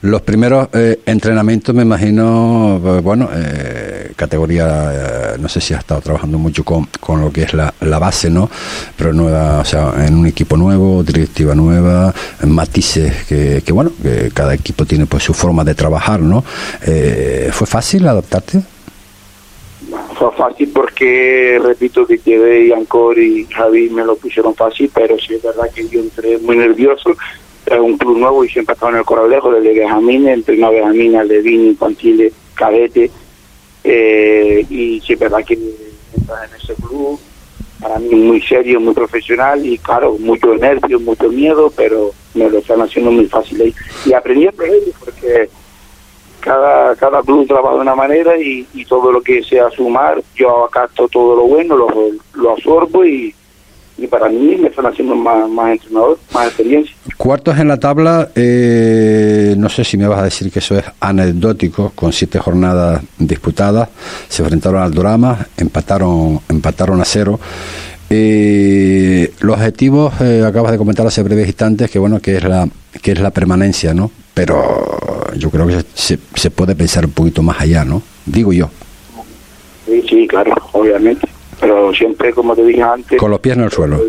Los 0.00 0.22
primeros 0.22 0.68
eh, 0.72 1.00
entrenamientos, 1.04 1.74
me 1.74 1.82
imagino, 1.82 2.80
pues, 2.82 3.02
bueno, 3.02 3.28
eh, 3.34 4.12
categoría, 4.16 5.36
no 5.38 5.48
sé 5.48 5.60
si 5.60 5.74
ha 5.74 5.78
estado 5.78 6.00
trabajando 6.00 6.38
mucho 6.38 6.64
con, 6.64 6.88
con 6.98 7.20
lo 7.20 7.30
que 7.30 7.42
es 7.42 7.52
la, 7.52 7.72
la 7.82 7.98
base, 7.98 8.30
¿no? 8.30 8.48
Pero 8.96 9.12
nueva, 9.12 9.60
o 9.60 9.64
sea, 9.64 9.92
en 10.06 10.16
un 10.16 10.26
equipo 10.26 10.56
nuevo, 10.56 11.02
directiva 11.02 11.54
nueva, 11.54 12.14
matices 12.46 13.24
que, 13.24 13.62
que 13.64 13.72
bueno, 13.72 13.92
que 14.02 14.30
cada 14.32 14.54
equipo 14.54 14.86
tiene 14.86 15.04
pues 15.06 15.24
su 15.24 15.34
forma 15.34 15.62
de 15.62 15.74
trabajar, 15.74 16.20
¿no? 16.20 16.42
¿Fue 16.42 17.66
fácil 17.66 18.08
adaptarte? 18.08 18.62
Fue 20.16 20.32
fácil 20.32 20.70
porque, 20.72 21.60
repito, 21.62 22.06
que 22.06 22.18
quedé 22.18 22.66
y 22.66 22.72
Ancor 22.72 23.18
y 23.18 23.46
Javi 23.46 23.90
me 23.90 24.04
lo 24.04 24.16
pusieron 24.16 24.54
fácil, 24.54 24.90
pero 24.94 25.18
sí 25.18 25.34
es 25.34 25.42
verdad 25.42 25.70
que 25.74 25.88
yo 25.88 26.00
entré 26.00 26.38
muy 26.38 26.56
nervioso. 26.56 27.10
Es 27.66 27.78
un 27.78 27.96
club 27.96 28.18
nuevo 28.18 28.44
y 28.44 28.48
siempre 28.48 28.74
estaba 28.74 28.92
en 28.92 28.98
el 28.98 29.04
Coralejo, 29.04 29.50
desde 29.52 29.78
Benjamín, 29.78 30.28
entrenó 30.28 30.66
a 30.66 30.70
Benjamín, 30.70 31.12
Levin, 31.26 31.66
infantiles, 31.68 32.32
cadete. 32.54 33.10
Eh, 33.82 34.64
y 34.68 35.00
sí 35.00 35.12
es 35.14 35.18
verdad 35.18 35.44
que 35.44 35.58
entrar 36.16 36.48
en 36.48 36.56
ese 36.56 36.74
club, 36.74 37.18
para 37.80 37.98
mí 37.98 38.14
muy 38.14 38.40
serio, 38.42 38.80
muy 38.80 38.94
profesional 38.94 39.64
y 39.64 39.78
claro, 39.78 40.16
mucho 40.18 40.54
nervios, 40.54 41.02
mucho 41.02 41.28
miedo, 41.28 41.72
pero 41.74 42.12
me 42.34 42.48
lo 42.48 42.58
están 42.58 42.80
haciendo 42.80 43.10
muy 43.10 43.26
fácil 43.26 43.60
ahí. 43.60 43.74
Y 44.06 44.12
aprendiendo 44.12 44.62
ellos 44.62 44.94
porque 44.98 45.48
cada, 46.44 46.94
cada 46.96 47.22
club 47.22 47.48
trabaja 47.48 47.76
de 47.76 47.80
una 47.80 47.94
manera 47.94 48.36
y, 48.36 48.66
todo 48.86 49.10
lo 49.10 49.22
que 49.22 49.42
sea 49.42 49.70
sumar, 49.70 50.22
yo 50.36 50.66
acato 50.66 51.08
todo 51.08 51.36
lo 51.36 51.44
bueno, 51.44 51.74
lo, 51.74 51.88
lo 52.34 52.50
absorbo 52.50 53.02
y, 53.04 53.34
y 53.96 54.06
para 54.06 54.28
mí 54.28 54.56
me 54.56 54.68
están 54.68 54.86
haciendo 54.86 55.14
más, 55.14 55.48
más 55.48 55.72
entrenador, 55.72 56.18
más 56.34 56.48
experiencia. 56.48 56.94
Cuartos 57.16 57.58
en 57.58 57.68
la 57.68 57.78
tabla, 57.78 58.28
eh, 58.34 59.54
no 59.56 59.70
sé 59.70 59.84
si 59.84 59.96
me 59.96 60.06
vas 60.06 60.18
a 60.18 60.24
decir 60.24 60.52
que 60.52 60.58
eso 60.58 60.78
es 60.78 60.84
anecdótico, 61.00 61.92
con 61.94 62.12
siete 62.12 62.38
jornadas 62.38 63.02
disputadas, 63.18 63.88
se 64.28 64.42
enfrentaron 64.42 64.82
al 64.82 64.92
Dorama, 64.92 65.46
empataron, 65.56 66.40
empataron 66.48 67.00
a 67.00 67.04
cero. 67.06 67.40
Eh, 68.10 69.32
los 69.40 69.56
objetivos, 69.56 70.12
eh, 70.20 70.44
acabas 70.46 70.72
de 70.72 70.78
comentar 70.78 71.06
hace 71.06 71.22
breves 71.22 71.46
instantes, 71.46 71.90
que 71.90 71.98
bueno, 71.98 72.20
que 72.20 72.36
es 72.36 72.44
la, 72.44 72.68
que 73.00 73.12
es 73.12 73.20
la 73.20 73.30
permanencia, 73.30 73.94
¿no? 73.94 74.10
Pero 74.34 75.32
yo 75.36 75.48
creo 75.48 75.66
que 75.66 75.84
se, 75.94 76.18
se 76.34 76.50
puede 76.50 76.74
pensar 76.74 77.06
un 77.06 77.12
poquito 77.12 77.42
más 77.42 77.60
allá, 77.60 77.84
¿no? 77.84 78.02
Digo 78.26 78.52
yo. 78.52 78.68
Sí, 79.86 80.02
sí, 80.08 80.26
claro, 80.26 80.54
obviamente. 80.72 81.26
Pero 81.60 81.94
siempre, 81.94 82.32
como 82.32 82.56
te 82.56 82.64
dije 82.64 82.82
antes... 82.82 83.18
Con 83.18 83.30
los 83.30 83.40
pies 83.40 83.56
en 83.56 83.62
el 83.62 83.70
suelo. 83.70 84.00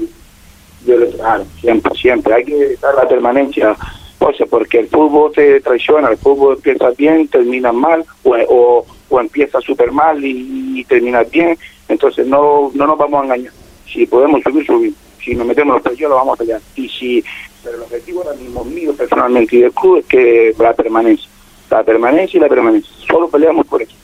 claro, 1.16 1.46
siempre, 1.60 1.96
siempre. 1.96 2.34
Hay 2.34 2.44
que 2.44 2.76
dar 2.82 2.96
la 2.96 3.08
permanencia. 3.08 3.76
O 4.20 4.34
sea, 4.34 4.46
porque 4.48 4.80
el 4.80 4.88
fútbol 4.88 5.32
te 5.34 5.60
traiciona, 5.62 6.10
el 6.10 6.18
fútbol 6.18 6.56
empieza 6.56 6.90
bien, 6.98 7.28
termina 7.28 7.72
mal, 7.72 8.04
o, 8.24 8.86
o, 9.10 9.20
empieza 9.20 9.60
súper 9.62 9.92
mal 9.92 10.20
y, 10.24 10.84
termina 10.86 11.24
bien. 11.24 11.58
Entonces 11.88 12.26
no, 12.26 12.72
no 12.74 12.88
nos 12.88 12.98
vamos 12.98 13.22
a 13.22 13.26
engañar. 13.26 13.54
Si 13.86 14.06
podemos 14.08 14.42
subir, 14.42 14.66
subir. 14.66 14.94
Si 15.24 15.36
nos 15.36 15.46
metemos 15.46 15.76
los 15.76 15.84
precios, 15.84 16.10
lo 16.10 16.16
vamos 16.16 16.36
a 16.36 16.38
pelear. 16.38 16.62
Y 16.76 16.90
si 16.90 17.24
pero 17.66 17.78
el 17.78 17.84
objetivo 17.84 18.22
ahora 18.22 18.36
mismo 18.36 18.64
mío 18.64 18.94
personalmente 18.96 19.56
y 19.56 19.62
del 19.62 19.72
club 19.72 19.98
es 19.98 20.06
que 20.06 20.56
la 20.60 20.74
permanencia, 20.74 21.28
la 21.72 21.84
permanencia 21.84 22.38
y 22.38 22.42
la 22.42 22.48
permanencia. 22.48 22.94
Solo 23.08 23.28
peleamos 23.28 23.66
por 23.66 23.82
eso. 23.82 23.96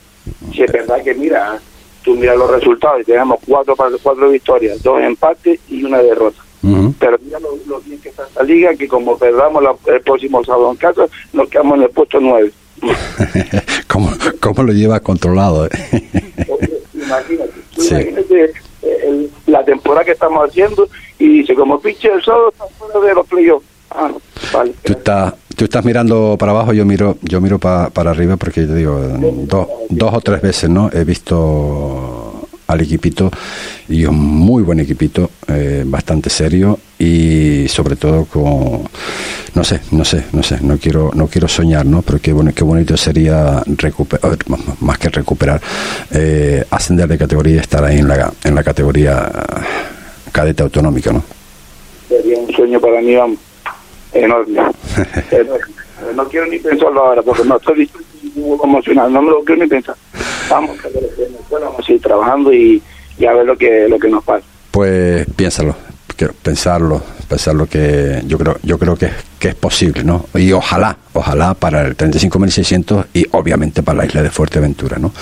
Si 0.52 0.62
es 0.62 0.72
verdad 0.72 1.02
que 1.02 1.14
mira, 1.14 1.60
tú 2.02 2.16
miras 2.16 2.36
los 2.36 2.50
resultados 2.50 3.00
y 3.00 3.04
tenemos 3.04 3.38
cuatro 3.46 3.76
cuatro 3.76 4.28
victorias, 4.28 4.82
dos 4.82 5.00
empates 5.00 5.60
y 5.68 5.84
una 5.84 5.98
derrota. 5.98 6.42
Pero 6.98 7.18
mira 7.24 7.38
lo, 7.40 7.80
bien 7.80 8.00
que 8.00 8.08
está 8.10 8.24
esta 8.24 8.42
liga, 8.42 8.74
que 8.74 8.86
como 8.86 9.16
perdamos 9.16 9.64
el 9.86 10.00
próximo 10.02 10.44
sábado 10.44 10.70
en 10.70 10.76
casa, 10.76 11.06
nos 11.32 11.48
quedamos 11.48 11.78
en 11.78 11.82
el 11.84 11.90
puesto 11.90 12.20
nueve. 12.20 12.52
¿Cómo, 13.88 14.10
¿Cómo, 14.40 14.62
lo 14.64 14.72
lleva 14.72 14.98
controlado? 15.00 15.66
Eh? 15.66 15.70
imagínate, 16.94 17.52
imagínate 17.76 18.52
eh, 18.82 19.28
la 19.46 19.64
temporada 19.64 20.04
que 20.04 20.12
estamos 20.12 20.48
haciendo 20.48 20.88
y 21.18 21.28
dice, 21.28 21.54
como 21.54 21.80
pinche 21.80 22.08
el 22.12 22.22
sábado 22.22 22.50
está 22.50 22.64
fuera 22.78 23.00
de 23.00 23.14
los 23.14 23.26
playoffs. 23.26 23.66
Ah, 23.90 24.10
vale. 24.52 24.72
Tú 24.82 24.92
estás, 24.92 25.34
tú 25.56 25.64
estás 25.64 25.84
mirando 25.84 26.36
para 26.38 26.52
abajo, 26.52 26.72
yo 26.72 26.84
miro 26.84 27.16
yo 27.22 27.40
miro 27.40 27.58
para 27.58 28.10
arriba 28.10 28.36
porque 28.36 28.62
te 28.62 28.74
digo, 28.74 28.98
dos, 28.98 29.66
dos 29.90 30.14
o 30.14 30.20
tres 30.20 30.40
veces 30.40 30.70
no 30.70 30.90
he 30.92 31.04
visto 31.04 32.31
al 32.66 32.80
equipito 32.80 33.30
y 33.88 34.04
un 34.04 34.18
muy 34.18 34.62
buen 34.62 34.80
equipito, 34.80 35.30
eh, 35.48 35.82
bastante 35.86 36.30
serio 36.30 36.78
y 36.98 37.66
sobre 37.68 37.96
todo 37.96 38.24
con 38.24 38.82
no 39.54 39.64
sé, 39.64 39.80
no 39.90 40.04
sé, 40.04 40.24
no 40.32 40.42
sé, 40.42 40.58
no 40.62 40.78
quiero 40.78 41.10
no 41.14 41.26
quiero 41.26 41.48
soñar, 41.48 41.84
¿no? 41.84 42.02
Pero 42.02 42.20
qué 42.20 42.32
bueno, 42.32 42.52
qué 42.54 42.64
bonito 42.64 42.96
sería 42.96 43.62
recuperar 43.66 44.38
más 44.80 44.98
que 44.98 45.08
recuperar 45.08 45.60
eh, 46.10 46.64
ascender 46.70 47.08
de 47.08 47.18
categoría 47.18 47.56
y 47.56 47.58
estar 47.58 47.84
ahí 47.84 47.98
en 47.98 48.08
la 48.08 48.32
en 48.44 48.54
la 48.54 48.62
categoría 48.62 49.30
cadete 50.32 50.62
autonómica, 50.62 51.12
¿no? 51.12 51.22
Sería 52.08 52.38
un 52.38 52.52
sueño 52.54 52.80
para 52.80 53.00
mí 53.00 53.12
enorme. 54.12 54.60
No 56.14 56.28
quiero 56.28 56.46
ni 56.46 56.58
pensarlo 56.58 57.04
ahora 57.04 57.22
porque 57.22 57.44
no 57.44 57.56
estoy 57.56 57.88
emocional, 58.34 59.12
no 59.12 59.22
me 59.22 59.30
lo 59.30 59.44
quiero 59.44 59.62
ni 59.62 59.68
pensar. 59.68 59.96
Vamos, 60.48 60.76
vamos 61.50 61.80
a 61.80 61.82
seguir 61.82 62.02
trabajando 62.02 62.52
y, 62.52 62.82
y 63.18 63.26
a 63.26 63.32
ver 63.32 63.46
lo 63.46 63.56
que, 63.56 63.88
lo 63.88 63.98
que 63.98 64.08
nos 64.08 64.24
pasa. 64.24 64.44
Pues 64.70 65.26
piénsalo, 65.36 65.76
quiero 66.16 66.34
pensarlo, 66.42 67.66
que 67.68 68.22
yo 68.26 68.38
creo, 68.38 68.58
yo 68.62 68.78
creo 68.78 68.96
que, 68.96 69.08
que 69.38 69.48
es 69.48 69.54
posible, 69.54 70.04
¿no? 70.04 70.26
Y 70.34 70.52
ojalá, 70.52 70.96
ojalá 71.12 71.54
para 71.54 71.82
el 71.82 71.96
35.600 71.96 73.06
y 73.14 73.26
obviamente 73.32 73.82
para 73.82 73.98
la 73.98 74.06
isla 74.06 74.22
de 74.22 74.30
Fuerteventura, 74.30 74.98
¿no? 74.98 75.12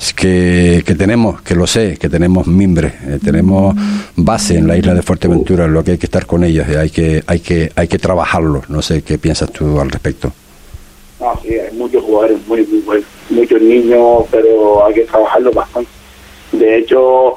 Es 0.00 0.14
que, 0.14 0.82
que 0.84 0.94
tenemos, 0.94 1.42
que 1.42 1.54
lo 1.54 1.66
sé, 1.66 1.96
que 1.98 2.08
tenemos 2.08 2.46
mimbre, 2.46 2.94
eh, 3.06 3.18
tenemos 3.22 3.76
base 4.16 4.56
en 4.56 4.66
la 4.66 4.76
isla 4.76 4.94
de 4.94 5.02
Fuerteventura, 5.02 5.68
lo 5.68 5.84
que 5.84 5.92
hay 5.92 5.98
que 5.98 6.06
estar 6.06 6.26
con 6.26 6.42
ellas, 6.42 6.68
y 6.70 6.74
hay 6.74 6.90
que, 6.90 7.22
hay 7.26 7.40
que, 7.40 7.70
hay 7.76 7.86
que 7.86 7.98
trabajarlo. 7.98 8.62
No 8.68 8.82
sé 8.82 9.02
qué 9.02 9.18
piensas 9.18 9.52
tú 9.52 9.80
al 9.80 9.90
respecto. 9.90 10.32
No, 11.20 11.36
sí, 11.42 11.58
hay 11.58 11.74
muchos 11.76 12.02
jugadores 12.04 12.38
muy, 12.46 12.64
muy 12.66 12.80
buenos, 12.80 13.06
muchos 13.30 13.60
niños, 13.60 14.24
pero 14.30 14.86
hay 14.86 14.94
que 14.94 15.00
trabajarlo 15.02 15.50
bastante. 15.50 15.90
De 16.52 16.78
hecho, 16.78 17.36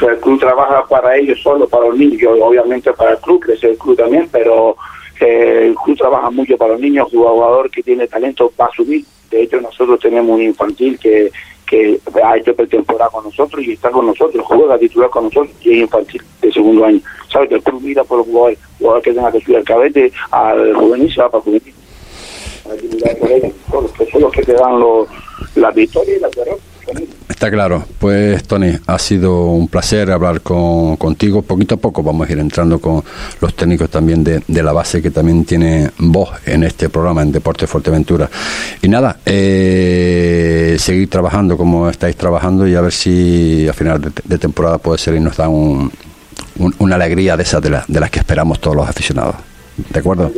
el 0.00 0.18
club 0.18 0.40
trabaja 0.40 0.86
para 0.88 1.16
ellos 1.16 1.38
solo, 1.42 1.68
para 1.68 1.86
los 1.88 1.98
niños, 1.98 2.38
obviamente 2.40 2.92
para 2.92 3.12
el 3.12 3.18
club, 3.18 3.40
crece 3.40 3.70
el 3.70 3.78
club 3.78 3.96
también, 3.96 4.28
pero 4.32 4.76
eh, 5.20 5.66
el 5.68 5.74
club 5.74 5.98
trabaja 5.98 6.30
mucho 6.30 6.56
para 6.56 6.72
los 6.72 6.80
niños, 6.80 7.08
jugador 7.10 7.70
que 7.70 7.82
tiene 7.82 8.08
talento 8.08 8.50
va 8.58 8.66
a 8.66 8.74
subir. 8.74 9.04
De 9.30 9.42
hecho, 9.42 9.60
nosotros 9.60 10.00
tenemos 10.00 10.34
un 10.34 10.42
infantil 10.42 10.98
que, 10.98 11.30
que 11.66 11.98
ha 12.22 12.36
hecho 12.36 12.54
pretemporada 12.54 13.10
con 13.10 13.24
nosotros 13.24 13.62
y 13.64 13.72
está 13.72 13.90
con 13.90 14.06
nosotros, 14.06 14.44
juega 14.46 14.78
titular 14.78 15.10
con 15.10 15.24
nosotros 15.24 15.54
y 15.62 15.72
es 15.72 15.78
infantil 15.82 16.22
de 16.40 16.52
segundo 16.52 16.84
año. 16.84 17.00
¿Sabes? 17.30 17.48
Que 17.50 17.54
el 17.56 17.62
club 17.62 17.80
mira 17.82 18.04
por 18.04 18.18
los 18.18 18.26
jugadores, 18.26 18.58
jugadores 18.78 19.04
que 19.04 19.12
tengan 19.12 19.32
que 19.32 19.40
subir 19.40 19.56
al 19.58 19.64
cabete, 19.64 20.12
al 20.30 20.74
juvenil, 20.74 21.12
se 21.12 21.20
va 21.20 21.30
para 21.30 21.44
juvenil. 21.44 21.74
Que 22.76 24.10
son 24.10 24.22
los 24.22 24.32
que 24.32 24.42
te 24.42 24.54
dan 24.54 24.78
los, 24.78 25.08
las 25.56 25.74
victorias 25.74 26.18
y 26.18 26.20
las 26.20 26.30
derrotas. 26.32 26.72
Está 27.28 27.50
claro. 27.50 27.84
Pues 27.98 28.44
Tony, 28.44 28.72
ha 28.86 28.98
sido 28.98 29.46
un 29.46 29.68
placer 29.68 30.10
hablar 30.10 30.40
con, 30.42 30.96
contigo. 30.96 31.42
Poquito 31.42 31.76
a 31.76 31.78
poco 31.78 32.02
vamos 32.02 32.28
a 32.28 32.32
ir 32.32 32.38
entrando 32.38 32.78
con 32.78 33.02
los 33.40 33.54
técnicos 33.54 33.90
también 33.90 34.22
de, 34.22 34.42
la 34.62 34.72
base 34.72 35.02
que 35.02 35.10
también 35.10 35.44
tiene 35.44 35.90
voz 35.98 36.30
en 36.46 36.64
este 36.64 36.88
programa 36.88 37.22
en 37.22 37.32
Deporte 37.32 37.66
Fuerteventura. 37.66 38.28
Y 38.80 38.88
nada, 38.88 39.18
eh, 39.24 40.76
seguir 40.78 41.08
trabajando 41.08 41.56
como 41.56 41.88
estáis 41.88 42.16
trabajando 42.16 42.66
y 42.66 42.74
a 42.74 42.80
ver 42.80 42.92
si 42.92 43.66
a 43.68 43.72
final 43.72 44.00
de, 44.24 44.38
temporada 44.38 44.78
puede 44.78 44.98
ser 44.98 45.14
y 45.14 45.20
nos 45.20 45.36
da 45.36 45.48
un, 45.48 45.90
una 46.78 46.94
alegría 46.96 47.36
de 47.36 47.42
esas 47.42 47.62
de, 47.62 47.80
de 47.86 48.00
las 48.00 48.10
que 48.10 48.18
esperamos 48.18 48.60
todos 48.60 48.76
los 48.76 48.88
aficionados. 48.88 49.36
¿De 49.90 50.00
acuerdo? 50.00 50.30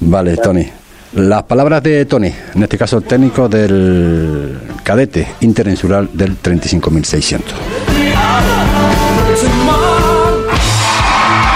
Vale, 0.00 0.36
Tony. 0.36 0.66
Las 1.14 1.42
palabras 1.42 1.82
de 1.82 2.06
Tony, 2.06 2.32
en 2.54 2.62
este 2.62 2.78
caso 2.78 3.02
técnico 3.02 3.46
del 3.46 4.58
cadete 4.82 5.28
interinsular 5.40 6.08
del 6.08 6.40
35.600. 6.40 7.42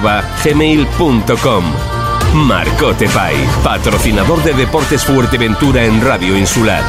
marcotepais@gmail.com. 0.00 1.64
Marcote 2.34 3.08
Pais, 3.08 3.48
patrocinador 3.62 4.42
de 4.42 4.54
Deportes 4.54 5.04
Fuerteventura 5.04 5.84
en 5.84 6.00
Radio 6.00 6.36
Insular. 6.36 6.82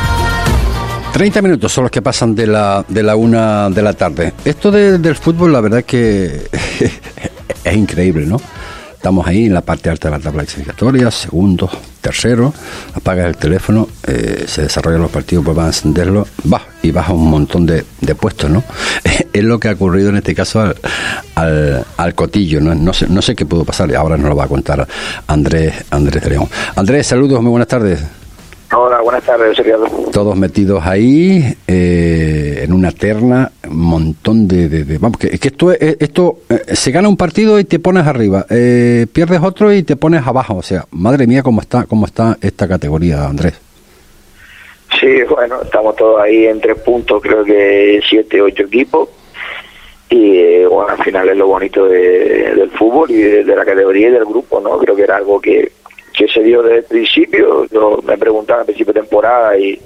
30 1.11 1.41
minutos 1.41 1.71
son 1.71 1.83
los 1.83 1.91
que 1.91 2.01
pasan 2.01 2.33
de 2.33 2.47
la, 2.47 2.85
de 2.87 3.03
la 3.03 3.15
una 3.17 3.69
de 3.69 3.81
la 3.81 3.93
tarde. 3.93 4.33
Esto 4.45 4.71
de- 4.71 4.97
del 4.99 5.15
fútbol, 5.15 5.51
la 5.51 5.59
verdad 5.61 5.83
que 5.83 6.47
es 7.63 7.75
increíble, 7.75 8.25
¿no? 8.25 8.39
Estamos 8.95 9.27
ahí 9.27 9.45
en 9.47 9.53
la 9.53 9.61
parte 9.61 9.89
alta 9.89 10.09
de 10.09 10.17
la 10.17 10.23
tabla 10.23 10.43
clasificatoria, 10.43 11.11
segundo, 11.11 11.69
tercero, 12.03 12.53
apagas 12.93 13.27
el 13.27 13.37
teléfono, 13.37 13.87
eh, 14.05 14.43
se 14.45 14.63
desarrollan 14.63 15.01
los 15.01 15.09
partidos, 15.09 15.45
pues 15.45 15.55
van 15.55 15.67
a 15.67 15.69
encenderlo, 15.69 16.27
va 16.51 16.61
y 16.83 16.91
baja 16.91 17.13
un 17.13 17.29
montón 17.29 17.65
de, 17.65 17.85
de 18.01 18.13
puestos, 18.13 18.51
¿no? 18.51 18.61
es 19.33 19.43
lo 19.43 19.57
que 19.57 19.69
ha 19.69 19.71
ocurrido 19.71 20.09
en 20.09 20.17
este 20.17 20.35
caso 20.35 20.61
al, 20.61 20.75
al, 21.35 21.85
al 21.97 22.13
Cotillo, 22.13 22.59
¿no? 22.59 22.75
No 22.75 22.93
sé, 22.93 23.07
no 23.07 23.21
sé 23.21 23.35
qué 23.35 23.45
pudo 23.45 23.63
pasar 23.63 23.93
ahora 23.95 24.17
nos 24.17 24.29
lo 24.29 24.35
va 24.35 24.43
a 24.43 24.47
contar 24.47 24.85
Andrés, 25.27 25.73
Andrés 25.89 26.23
de 26.23 26.29
León. 26.31 26.49
Andrés, 26.75 27.07
saludos, 27.07 27.41
muy 27.41 27.51
buenas 27.51 27.69
tardes 27.69 28.03
Hola, 28.75 29.01
buenas 29.01 29.23
tardes, 29.23 29.55
Seriado. 29.55 29.85
todos 30.11 30.35
metidos 30.35 30.83
ahí 30.85 31.43
eh, 31.67 32.61
en 32.63 32.73
una 32.73 32.91
terna, 32.91 33.51
un 33.69 33.77
montón 33.79 34.47
de, 34.47 34.67
de- 34.67 34.83
de- 34.83 34.97
vamos, 34.97 35.17
que, 35.19 35.27
es 35.27 35.39
que 35.39 35.49
esto 35.49 35.71
es- 35.71 35.97
esto 35.99 36.39
eh, 36.49 36.75
se 36.75 36.91
gana 36.91 37.07
un 37.07 37.17
partido 37.17 37.59
y 37.59 37.65
te 37.65 37.77
pones 37.79 38.07
arriba, 38.07 38.45
eh, 38.49 39.05
pierdes 39.11 39.41
otro 39.43 39.71
y 39.71 39.83
te 39.83 39.95
pones 39.95 40.25
abajo, 40.25 40.55
o 40.55 40.63
sea, 40.63 40.85
madre 40.91 41.27
mía 41.27 41.43
cómo 41.43 41.61
está 41.61 41.83
cómo 41.85 42.05
está 42.07 42.37
esta 42.41 42.67
categoría, 42.67 43.25
Andrés. 43.25 43.53
Sí, 44.99 45.07
bueno, 45.29 45.61
estamos 45.63 45.95
todos 45.95 46.21
ahí 46.21 46.45
en 46.45 46.59
tres 46.61 46.77
puntos, 46.79 47.21
creo 47.21 47.43
que 47.43 47.99
siete, 48.09 48.41
ocho 48.41 48.63
equipos. 48.63 49.09
Y 50.09 50.37
eh, 50.37 50.67
bueno, 50.67 50.91
al 50.95 51.03
final 51.03 51.27
es 51.29 51.37
lo 51.37 51.47
bonito 51.47 51.85
de- 51.85 52.53
del 52.55 52.69
fútbol 52.71 53.09
y 53.11 53.15
de, 53.17 53.43
de 53.43 53.55
la 53.55 53.65
categoría 53.65 54.09
y 54.09 54.11
del 54.11 54.25
grupo, 54.25 54.59
¿no? 54.59 54.77
Creo 54.77 54.95
que 54.95 55.01
era 55.03 55.17
algo 55.17 55.41
que, 55.41 55.71
que 56.13 56.27
se 56.27 56.41
dio 56.43 56.61
desde 56.61 56.77
el 56.77 56.83
principio. 56.83 57.65
Yo 57.71 57.99
me 58.03 58.17
preguntaba 58.17 58.61
al 58.61 58.65
principio 58.65 58.93
de 58.93 59.01
temporada 59.01 59.57
y, 59.57 59.79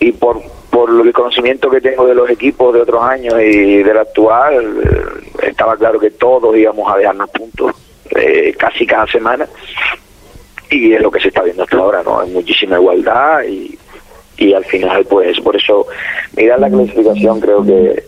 y 0.00 0.12
por, 0.12 0.42
por 0.70 0.90
el 0.90 1.12
conocimiento 1.12 1.70
que 1.70 1.80
tengo 1.80 2.06
de 2.06 2.14
los 2.14 2.28
equipos 2.28 2.74
de 2.74 2.82
otros 2.82 3.02
años 3.02 3.34
y 3.40 3.82
del 3.82 3.96
actual, 3.96 4.82
eh, 4.82 5.48
estaba 5.48 5.76
claro 5.76 5.98
que 5.98 6.10
todos 6.10 6.56
íbamos 6.56 6.92
a 6.92 6.98
dejarnos 6.98 7.30
puntos 7.30 7.72
eh, 8.10 8.54
casi 8.58 8.86
cada 8.86 9.06
semana 9.06 9.48
y 10.70 10.92
es 10.92 11.00
lo 11.00 11.10
que 11.10 11.20
se 11.20 11.28
está 11.28 11.42
viendo 11.42 11.62
hasta 11.62 11.76
ahora, 11.76 12.02
¿no? 12.02 12.20
Hay 12.20 12.30
muchísima 12.30 12.76
igualdad 12.76 13.44
y, 13.44 13.78
y 14.36 14.52
al 14.52 14.64
final, 14.64 15.04
pues, 15.04 15.38
por 15.40 15.54
eso 15.54 15.86
mirar 16.36 16.58
la 16.58 16.68
clasificación 16.68 17.40
creo 17.40 17.64
que, 17.64 18.04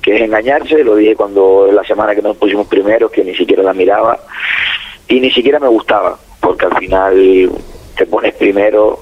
que 0.00 0.14
es 0.14 0.22
engañarse, 0.22 0.84
lo 0.84 0.94
dije 0.94 1.16
cuando 1.16 1.68
la 1.72 1.82
semana 1.82 2.14
que 2.14 2.22
nos 2.22 2.36
pusimos 2.36 2.68
primeros, 2.68 3.10
que 3.10 3.24
ni 3.24 3.34
siquiera 3.34 3.62
la 3.62 3.72
miraba 3.72 4.18
y 5.08 5.18
ni 5.20 5.30
siquiera 5.30 5.58
me 5.58 5.68
gustaba, 5.68 6.16
porque 6.46 6.66
al 6.66 6.78
final 6.78 7.50
te 7.96 8.06
pones 8.06 8.32
primero 8.34 9.00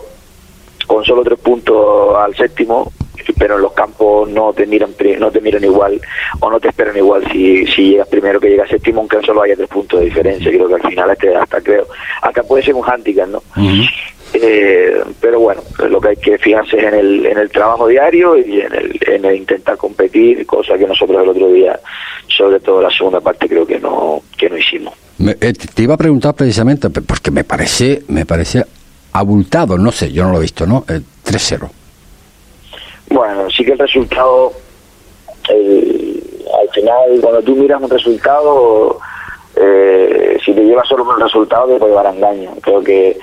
con 0.87 1.05
solo 1.05 1.23
tres 1.23 1.39
puntos 1.39 2.17
al 2.17 2.35
séptimo, 2.35 2.91
pero 3.39 3.57
en 3.57 3.63
los 3.63 3.73
campos 3.73 4.31
no 4.31 4.55
te 4.55 4.67
miran 4.67 4.95
no 5.19 5.31
te 5.31 5.43
miran 5.43 5.63
igual 5.63 6.01
o 6.41 6.51
no 6.51 6.59
te 6.59 6.69
esperan 6.69 6.97
igual 6.97 7.23
si, 7.31 7.67
si 7.67 7.91
llegas 7.91 8.09
primero 8.09 8.41
que 8.41 8.49
llegas 8.49 8.71
séptimo, 8.71 9.01
aunque 9.01 9.21
solo 9.21 9.43
haya 9.43 9.57
tres 9.57 9.69
puntos 9.69 10.01
de 10.01 10.07
diferencia. 10.07 10.51
Creo 10.51 10.69
que 10.69 10.75
al 10.75 10.89
final 10.89 11.11
este 11.11 11.37
hasta 11.37 11.61
creo 11.61 11.87
hasta 12.23 12.43
puede 12.45 12.63
ser 12.63 12.75
un 12.77 12.85
handicap, 12.89 13.29
¿no? 13.29 13.43
Eh, 14.37 15.01
pero 15.21 15.39
bueno, 15.39 15.63
lo 15.89 16.01
que 16.01 16.09
hay 16.09 16.17
que 16.17 16.39
fijarse 16.39 16.77
es 16.77 16.85
en 16.85 16.95
el, 16.95 17.27
en 17.27 17.39
el 17.39 17.51
trabajo 17.51 17.87
diario 17.87 18.37
y 18.37 18.61
en 18.63 18.75
el, 18.75 19.01
en 19.07 19.25
el 19.25 19.37
intentar 19.37 19.77
competir, 19.77 20.45
cosa 20.45 20.77
que 20.77 20.87
nosotros 20.87 21.23
el 21.23 21.29
otro 21.29 21.49
día, 21.53 21.79
sobre 22.27 22.59
todo 22.59 22.83
la 22.83 22.91
segunda 22.91 23.21
parte, 23.21 23.49
creo 23.49 23.65
que 23.65 23.79
no 23.79 24.23
que 24.37 24.51
no 24.51 24.59
hicimos. 24.59 24.93
Me- 25.19 25.37
eh, 25.41 25.53
te 25.53 25.83
iba 25.83 25.95
a 25.95 25.99
preguntar 25.99 26.35
precisamente 26.35 26.91
porque 26.91 27.31
me 27.31 27.45
parece 27.45 28.03
me 28.09 28.27
parece 28.27 28.65
abultado, 29.13 29.79
no 29.79 29.93
sé, 29.93 30.11
yo 30.11 30.25
no 30.25 30.33
lo 30.33 30.39
he 30.39 30.43
visto, 30.43 30.67
¿no? 30.67 30.85
Eh, 30.89 31.01
3-0. 31.25 31.71
Bueno, 33.11 33.49
sí 33.51 33.65
que 33.65 33.73
el 33.73 33.79
resultado, 33.79 34.53
el- 35.49 36.23
al 36.61 36.69
final, 36.71 37.21
cuando 37.21 37.43
tú 37.43 37.55
miras 37.55 37.81
un 37.81 37.91
resultado, 37.91 38.99
eh, 39.57 40.37
si 40.45 40.53
te 40.53 40.63
llevas 40.65 40.89
solo 40.89 41.05
con 41.05 41.17
el 41.17 41.23
resultado, 41.23 41.69
te 41.69 41.79
puede 41.79 41.93
llevar 41.93 42.09
a 42.09 42.15
engaño. 42.15 42.51
Creo 42.61 42.83
que 42.83 43.17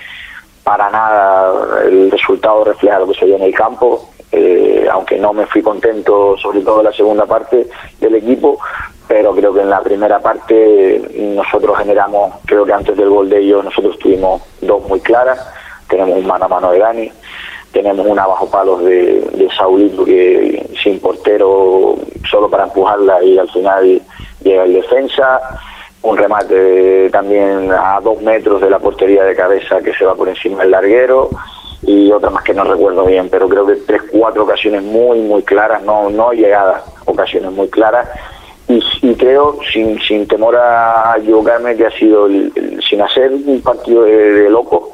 para 0.63 0.89
nada 0.89 1.83
el 1.85 2.11
resultado 2.11 2.63
refleja 2.63 2.99
lo 2.99 3.07
que 3.07 3.19
se 3.19 3.25
vio 3.25 3.35
en 3.35 3.43
el 3.43 3.53
campo, 3.53 4.09
eh, 4.31 4.87
aunque 4.91 5.17
no 5.17 5.33
me 5.33 5.45
fui 5.47 5.61
contento, 5.61 6.37
sobre 6.37 6.61
todo 6.61 6.83
la 6.83 6.93
segunda 6.93 7.25
parte 7.25 7.67
del 7.99 8.15
equipo, 8.15 8.59
pero 9.07 9.33
creo 9.33 9.53
que 9.53 9.61
en 9.61 9.69
la 9.69 9.81
primera 9.81 10.19
parte 10.19 11.01
nosotros 11.35 11.77
generamos, 11.77 12.35
creo 12.45 12.65
que 12.65 12.73
antes 12.73 12.95
del 12.95 13.09
gol 13.09 13.29
de 13.29 13.39
ellos, 13.39 13.65
nosotros 13.65 13.97
tuvimos 13.99 14.41
dos 14.61 14.87
muy 14.87 14.99
claras, 15.01 15.45
tenemos 15.89 16.17
un 16.17 16.27
mano 16.27 16.45
a 16.45 16.47
mano 16.47 16.71
de 16.71 16.79
Dani, 16.79 17.11
tenemos 17.71 18.05
una 18.05 18.25
bajo 18.25 18.49
palos 18.49 18.83
de, 18.83 19.21
de 19.33 19.49
Saulito 19.55 20.05
que 20.05 20.69
sin 20.81 20.99
portero 20.99 21.95
solo 22.29 22.49
para 22.49 22.65
empujarla 22.65 23.23
y 23.23 23.37
al 23.37 23.49
final 23.49 24.01
llega 24.43 24.63
el 24.63 24.73
defensa 24.73 25.39
un 26.03 26.17
remate 26.17 27.09
también 27.11 27.71
a 27.71 27.99
dos 28.01 28.21
metros 28.21 28.59
de 28.61 28.69
la 28.69 28.79
portería 28.79 29.23
de 29.23 29.35
cabeza 29.35 29.81
que 29.81 29.93
se 29.93 30.05
va 30.05 30.15
por 30.15 30.27
encima 30.29 30.61
del 30.63 30.71
larguero 30.71 31.29
y 31.83 32.11
otra 32.11 32.29
más 32.29 32.43
que 32.43 32.53
no 32.53 32.63
recuerdo 32.63 33.05
bien 33.05 33.29
pero 33.29 33.47
creo 33.47 33.65
que 33.67 33.75
tres 33.75 34.01
cuatro 34.11 34.43
ocasiones 34.43 34.81
muy 34.83 35.19
muy 35.19 35.43
claras 35.43 35.81
no 35.83 36.09
no 36.09 36.31
llegadas 36.31 36.83
ocasiones 37.05 37.51
muy 37.51 37.67
claras 37.69 38.07
y, 38.67 38.81
y 39.01 39.15
creo 39.15 39.57
sin 39.71 39.99
sin 40.01 40.27
temor 40.27 40.55
a 40.55 41.15
equivocarme 41.19 41.75
que 41.75 41.85
ha 41.85 41.91
sido 41.91 42.25
el- 42.27 42.79
sin 42.87 43.01
hacer 43.01 43.31
un 43.31 43.61
partido 43.61 44.03
de, 44.03 44.31
de 44.33 44.49
loco 44.49 44.93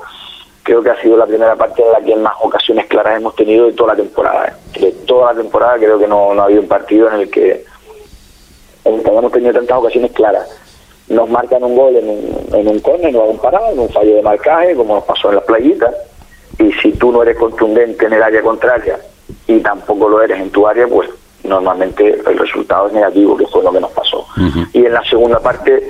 creo 0.64 0.82
que 0.84 0.90
ha 0.90 1.02
sido 1.02 1.16
la 1.16 1.26
primera 1.26 1.56
parte 1.56 1.82
en 1.82 1.92
la 1.94 2.02
que 2.02 2.16
más 2.18 2.34
ocasiones 2.42 2.86
claras 2.88 3.18
hemos 3.18 3.34
tenido 3.36 3.68
de 3.68 3.72
toda 3.72 3.94
la 3.94 4.02
temporada. 4.02 4.48
¿eh? 4.76 4.80
De 4.82 4.92
toda 5.06 5.32
la 5.34 5.40
temporada 5.42 5.78
creo 5.78 5.98
que 5.98 6.08
no, 6.08 6.34
no 6.34 6.42
ha 6.42 6.46
habido 6.46 6.62
un 6.62 6.68
partido 6.68 7.08
en 7.10 7.22
el 7.22 7.30
que, 7.32 7.64
en 8.84 8.94
el 8.96 9.02
que 9.02 9.10
hayamos 9.10 9.32
tenido 9.32 9.54
tantas 9.54 9.78
ocasiones 9.78 10.12
claras. 10.12 10.46
Nos 11.10 11.30
marcan 11.30 11.64
un 11.64 11.76
gol 11.76 11.96
en 11.96 12.10
un, 12.10 12.48
en 12.54 12.68
un 12.68 12.80
córner, 12.80 13.14
no 13.14 13.24
un 13.24 13.38
parado, 13.38 13.72
en 13.72 13.80
un 13.80 13.90
fallo 13.90 14.16
de 14.16 14.22
marcaje, 14.22 14.76
como 14.76 14.96
nos 14.96 15.04
pasó 15.06 15.30
en 15.30 15.36
las 15.36 15.46
playitas. 15.46 15.94
Y 16.60 16.72
si 16.74 16.92
tú 16.94 17.12
no 17.12 17.22
eres 17.22 17.38
contundente 17.38 18.06
en 18.06 18.14
el 18.14 18.24
área 18.24 18.42
contraria 18.42 18.98
y 19.46 19.60
tampoco 19.60 20.10
lo 20.10 20.22
eres 20.22 20.40
en 20.40 20.50
tu 20.50 20.68
área, 20.68 20.88
pues 20.88 21.10
normalmente 21.44 22.20
el 22.26 22.38
resultado 22.38 22.88
es 22.88 22.94
negativo, 22.94 23.38
que 23.38 23.48
fue 23.48 23.64
lo 23.64 23.72
que 23.72 23.80
nos 23.80 23.92
pasó. 23.92 24.26
Y 24.74 24.86
en 24.86 24.94
la 24.94 25.04
segunda 25.04 25.40
parte, 25.40 25.88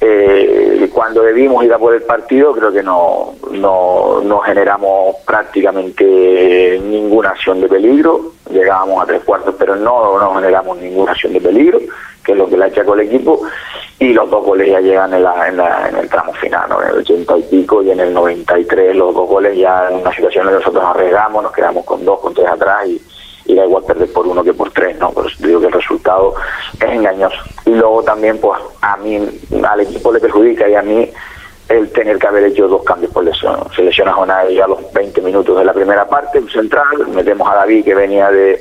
eh, 0.00 0.88
cuando 0.92 1.22
debimos 1.22 1.64
ir 1.64 1.72
a 1.72 1.78
por 1.78 1.94
el 1.94 2.02
partido, 2.02 2.52
creo 2.52 2.72
que 2.72 2.82
no, 2.82 3.34
no, 3.50 4.20
no 4.22 4.38
generamos 4.40 5.16
prácticamente 5.26 6.80
ninguna 6.82 7.30
acción 7.30 7.60
de 7.60 7.68
peligro. 7.68 8.32
Llegábamos 8.50 9.02
a 9.02 9.06
tres 9.06 9.22
cuartos, 9.24 9.54
pero 9.58 9.76
no, 9.76 10.18
no 10.18 10.34
generamos 10.34 10.78
ninguna 10.78 11.12
acción 11.12 11.32
de 11.32 11.40
peligro, 11.40 11.80
que 12.24 12.32
es 12.32 12.38
lo 12.38 12.48
que 12.48 12.56
le 12.56 12.66
achacó 12.66 12.94
el 12.94 13.00
equipo. 13.00 13.40
Y 13.98 14.12
los 14.12 14.28
dos 14.28 14.44
goles 14.44 14.68
ya 14.68 14.80
llegan 14.80 15.14
en, 15.14 15.22
la, 15.22 15.48
en, 15.48 15.56
la- 15.56 15.88
en 15.88 15.96
el 15.96 16.08
tramo 16.08 16.32
final, 16.34 16.68
¿no? 16.68 16.82
en 16.82 16.88
el 16.90 16.96
80 16.98 17.38
y 17.38 17.42
pico 17.42 17.82
y 17.82 17.90
en 17.92 18.00
el 18.00 18.12
93, 18.12 18.96
los 18.96 19.14
dos 19.14 19.28
goles 19.28 19.56
ya 19.56 19.88
en 19.88 19.96
una 20.00 20.12
situación 20.14 20.46
en 20.46 20.52
que 20.54 20.58
nosotros 20.58 20.84
arriesgamos, 20.84 21.42
nos 21.42 21.52
quedamos 21.52 21.84
con 21.84 22.04
dos, 22.04 22.18
con 22.20 22.34
tres 22.34 22.48
atrás 22.48 22.86
y, 22.88 23.00
y 23.46 23.54
da 23.54 23.64
igual 23.64 23.84
perder 23.84 24.12
por 24.12 24.26
uno 24.26 24.42
que 24.42 24.52
por 24.52 24.70
tres, 24.72 24.98
¿no? 24.98 25.10
Pero 25.12 25.28
te 25.40 25.46
digo 25.46 25.60
que 25.60 25.66
el 25.66 25.72
resultado 25.72 26.34
es 26.80 26.82
engañoso. 26.92 27.36
Y 27.66 27.70
luego 27.70 28.02
también, 28.02 28.38
pues, 28.38 28.60
a 28.80 28.96
mí, 28.96 29.20
al 29.66 29.80
equipo 29.80 30.12
le 30.12 30.18
perjudica 30.20 30.68
y 30.68 30.74
a 30.74 30.82
mí 30.82 31.08
el 31.68 31.90
tener 31.92 32.18
que 32.18 32.26
haber 32.26 32.44
hecho 32.44 32.66
dos 32.68 32.82
cambios 32.82 33.12
por 33.12 33.24
lesión. 33.24 33.56
Se 33.76 33.82
lesiona 33.82 34.10
a 34.10 34.14
Jonay 34.14 34.60
a 34.60 34.66
los 34.66 34.92
20 34.92 35.20
minutos 35.22 35.56
de 35.56 35.64
la 35.64 35.72
primera 35.72 36.06
parte, 36.06 36.38
un 36.40 36.50
central, 36.50 37.06
metemos 37.14 37.48
a 37.48 37.54
David 37.54 37.84
que 37.84 37.94
venía 37.94 38.30
de 38.30 38.60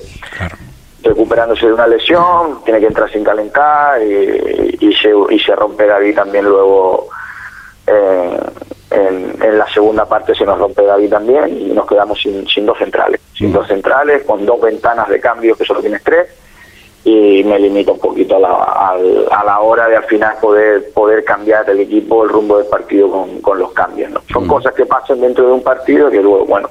recuperándose 1.03 1.67
de 1.67 1.73
una 1.73 1.87
lesión, 1.87 2.63
tiene 2.63 2.79
que 2.79 2.87
entrar 2.87 3.11
sin 3.11 3.23
calentar 3.23 4.01
y, 4.01 4.77
y 4.79 4.93
se, 4.93 5.11
y 5.29 5.39
se 5.39 5.55
rompe 5.55 5.85
David 5.85 6.15
también 6.15 6.45
luego 6.45 7.09
eh, 7.85 8.39
en, 8.91 9.43
en 9.43 9.57
la 9.57 9.67
segunda 9.67 10.05
parte 10.05 10.33
se 10.33 10.45
nos 10.45 10.57
rompe 10.57 10.83
David 10.83 11.09
también 11.09 11.49
y 11.49 11.65
nos 11.73 11.85
quedamos 11.87 12.21
sin, 12.21 12.47
sin 12.47 12.65
dos 12.65 12.77
centrales, 12.77 13.19
sin 13.37 13.51
dos 13.51 13.67
centrales, 13.67 14.23
con 14.23 14.45
dos 14.45 14.61
ventanas 14.61 15.09
de 15.09 15.19
cambio 15.19 15.55
que 15.55 15.65
solo 15.65 15.81
tienes 15.81 16.03
tres 16.03 16.29
y 17.05 17.43
me 17.43 17.59
limita 17.59 17.91
un 17.91 17.99
poquito 17.99 18.37
a 18.37 18.39
la, 18.39 18.49
a, 18.49 19.43
la 19.43 19.59
hora 19.59 19.89
de 19.89 19.97
al 19.97 20.05
final 20.05 20.37
poder 20.39 20.89
poder 20.93 21.25
cambiar 21.25 21.69
el 21.69 21.81
equipo, 21.81 22.23
el 22.23 22.29
rumbo 22.29 22.57
del 22.57 22.67
partido 22.67 23.11
con, 23.11 23.41
con 23.41 23.59
los 23.59 23.73
cambios. 23.73 24.09
¿no? 24.11 24.21
Son 24.31 24.47
cosas 24.47 24.73
que 24.73 24.85
pasan 24.85 25.19
dentro 25.19 25.47
de 25.47 25.51
un 25.51 25.63
partido 25.63 26.09
que 26.09 26.21
luego, 26.21 26.45
bueno, 26.45 26.69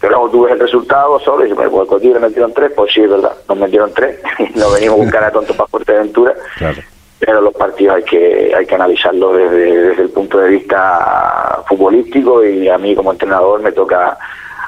que 0.00 0.08
luego 0.08 0.28
tú 0.30 0.42
ves 0.42 0.52
el 0.52 0.60
resultado 0.60 1.18
solo 1.20 1.46
y 1.46 1.50
dices, 1.50 1.68
pues 1.70 2.02
le 2.02 2.18
metieron 2.18 2.52
tres, 2.52 2.72
pues 2.76 2.92
sí, 2.92 3.02
es 3.02 3.10
verdad, 3.10 3.32
nos 3.48 3.58
metieron 3.58 3.92
tres, 3.94 4.20
no 4.54 4.70
venimos 4.70 4.98
a 4.98 5.02
buscar 5.02 5.24
a 5.24 5.30
tonto 5.30 5.54
para 5.54 5.68
Fuerteventura, 5.68 6.34
pero 7.18 7.40
los 7.40 7.54
partidos 7.54 7.96
hay 7.96 8.02
que 8.02 8.54
hay 8.54 8.66
que 8.66 8.74
analizarlos 8.74 9.36
desde, 9.36 9.88
desde 9.88 10.02
el 10.02 10.10
punto 10.10 10.38
de 10.38 10.50
vista 10.50 11.62
futbolístico 11.66 12.44
y 12.44 12.68
a 12.68 12.76
mí 12.76 12.94
como 12.94 13.12
entrenador 13.12 13.60
me 13.60 13.72
toca 13.72 14.18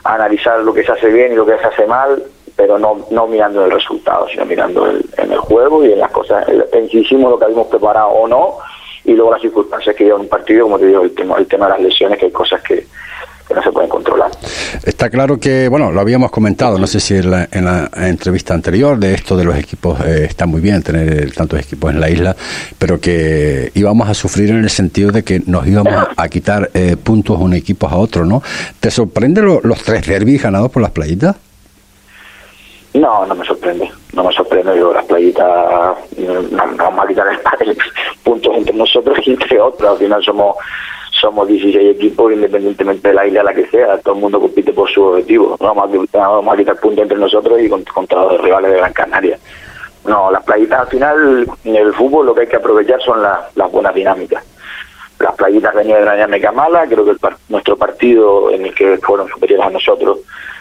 analizar 0.04 0.60
lo 0.60 0.72
que 0.72 0.82
se 0.82 0.92
hace 0.92 1.08
bien 1.08 1.32
y 1.32 1.36
lo 1.36 1.44
que 1.44 1.58
se 1.58 1.66
hace 1.66 1.86
mal 1.86 2.22
pero 2.58 2.76
no, 2.76 3.06
no 3.12 3.28
mirando 3.28 3.64
el 3.64 3.70
resultado, 3.70 4.26
sino 4.28 4.44
mirando 4.44 4.84
el, 4.90 5.08
en 5.16 5.30
el 5.30 5.38
juego 5.38 5.84
y 5.84 5.92
en 5.92 6.00
las 6.00 6.10
cosas, 6.10 6.44
en 6.48 6.88
si 6.88 6.98
hicimos 6.98 7.30
lo 7.30 7.38
que 7.38 7.44
habíamos 7.44 7.68
preparado 7.68 8.08
o 8.08 8.26
no, 8.26 8.56
y 9.04 9.12
luego 9.12 9.30
las 9.30 9.40
circunstancias 9.40 9.94
que 9.94 10.02
llevan 10.02 10.22
un 10.22 10.28
partido, 10.28 10.64
como 10.64 10.76
te 10.76 10.86
digo, 10.86 11.02
el 11.02 11.14
tema, 11.14 11.36
el 11.38 11.46
tema 11.46 11.66
de 11.66 11.72
las 11.74 11.80
lesiones, 11.82 12.18
que 12.18 12.26
hay 12.26 12.32
cosas 12.32 12.60
que, 12.62 12.84
no 13.54 13.62
se 13.62 13.72
pueden 13.72 13.88
controlar. 13.88 14.30
Está 14.84 15.10
claro 15.10 15.38
que, 15.38 15.68
bueno, 15.68 15.90
lo 15.90 16.00
habíamos 16.00 16.30
comentado, 16.30 16.78
no 16.78 16.86
sé 16.86 17.00
si 17.00 17.14
en 17.14 17.30
la, 17.30 17.48
en 17.50 17.64
la 17.64 17.90
entrevista 17.96 18.54
anterior, 18.54 18.98
de 18.98 19.14
esto 19.14 19.36
de 19.36 19.44
los 19.44 19.56
equipos, 19.56 20.00
eh, 20.00 20.24
está 20.24 20.46
muy 20.46 20.60
bien 20.60 20.82
tener 20.82 21.32
tantos 21.32 21.60
equipos 21.60 21.92
en 21.92 22.00
la 22.00 22.10
isla, 22.10 22.36
pero 22.78 23.00
que 23.00 23.70
íbamos 23.74 24.08
a 24.08 24.14
sufrir 24.14 24.50
en 24.50 24.62
el 24.62 24.70
sentido 24.70 25.10
de 25.10 25.22
que 25.22 25.42
nos 25.46 25.66
íbamos 25.66 25.94
a, 26.16 26.28
quitar 26.28 26.70
eh, 26.74 26.96
puntos 26.96 27.38
un 27.38 27.54
equipo 27.54 27.88
a 27.88 27.96
otro, 27.96 28.24
¿no? 28.24 28.42
¿Te 28.80 28.90
sorprende 28.90 29.42
los 29.42 29.82
tres 29.82 30.06
derbis 30.06 30.42
ganados 30.42 30.70
por 30.70 30.82
las 30.82 30.90
playitas? 30.90 31.36
No, 32.94 33.26
no 33.26 33.34
me 33.34 33.44
sorprende, 33.44 33.90
no 34.14 34.24
me 34.24 34.32
sorprende. 34.32 34.76
Yo, 34.78 34.92
las 34.92 35.04
playitas 35.04 35.46
no, 36.18 36.76
vamos 36.76 37.04
a 37.04 37.08
quitar 37.08 37.26
el, 37.60 37.76
puntos 38.24 38.56
entre 38.56 38.74
nosotros 38.74 39.18
y 39.24 39.30
entre 39.30 39.60
otros. 39.60 39.92
Al 39.92 39.98
final 39.98 40.22
somos 40.24 40.56
somos 41.20 41.48
16 41.48 41.96
equipos, 41.96 42.32
independientemente 42.32 43.08
de 43.08 43.14
la 43.14 43.26
isla 43.26 43.40
a 43.40 43.44
la 43.44 43.54
que 43.54 43.66
sea, 43.66 43.98
todo 43.98 44.14
el 44.14 44.20
mundo 44.20 44.40
compite 44.40 44.72
por 44.72 44.88
su 44.88 45.02
objetivo. 45.02 45.56
Vamos 45.58 45.90
a, 46.14 46.18
vamos 46.18 46.54
a 46.54 46.56
quitar 46.56 46.76
puntos 46.76 47.02
entre 47.02 47.18
nosotros 47.18 47.60
y 47.60 47.68
contra 47.68 48.24
los 48.24 48.40
rivales 48.40 48.70
de 48.70 48.78
Gran 48.78 48.92
Canaria. 48.92 49.38
No, 50.06 50.30
las 50.30 50.42
playitas 50.44 50.80
al 50.80 50.86
final, 50.88 51.48
en 51.64 51.76
el 51.76 51.92
fútbol 51.92 52.26
lo 52.26 52.34
que 52.34 52.42
hay 52.42 52.46
que 52.46 52.56
aprovechar 52.56 53.00
son 53.02 53.22
las 53.22 53.72
buenas 53.72 53.94
dinámicas. 53.94 54.44
Las 55.18 55.34
playitas 55.34 55.74
venían 55.74 56.00
de 56.00 56.04
la 56.04 56.14
dinámica 56.14 56.52
mala, 56.52 56.86
creo 56.86 57.04
que 57.04 57.16
nuestro 57.48 57.76
partido 57.76 58.50
en 58.50 58.66
el 58.66 58.74
que 58.74 58.98
fueron 58.98 59.28
superiores 59.28 59.66
a 59.66 59.70
nosotros 59.70 60.18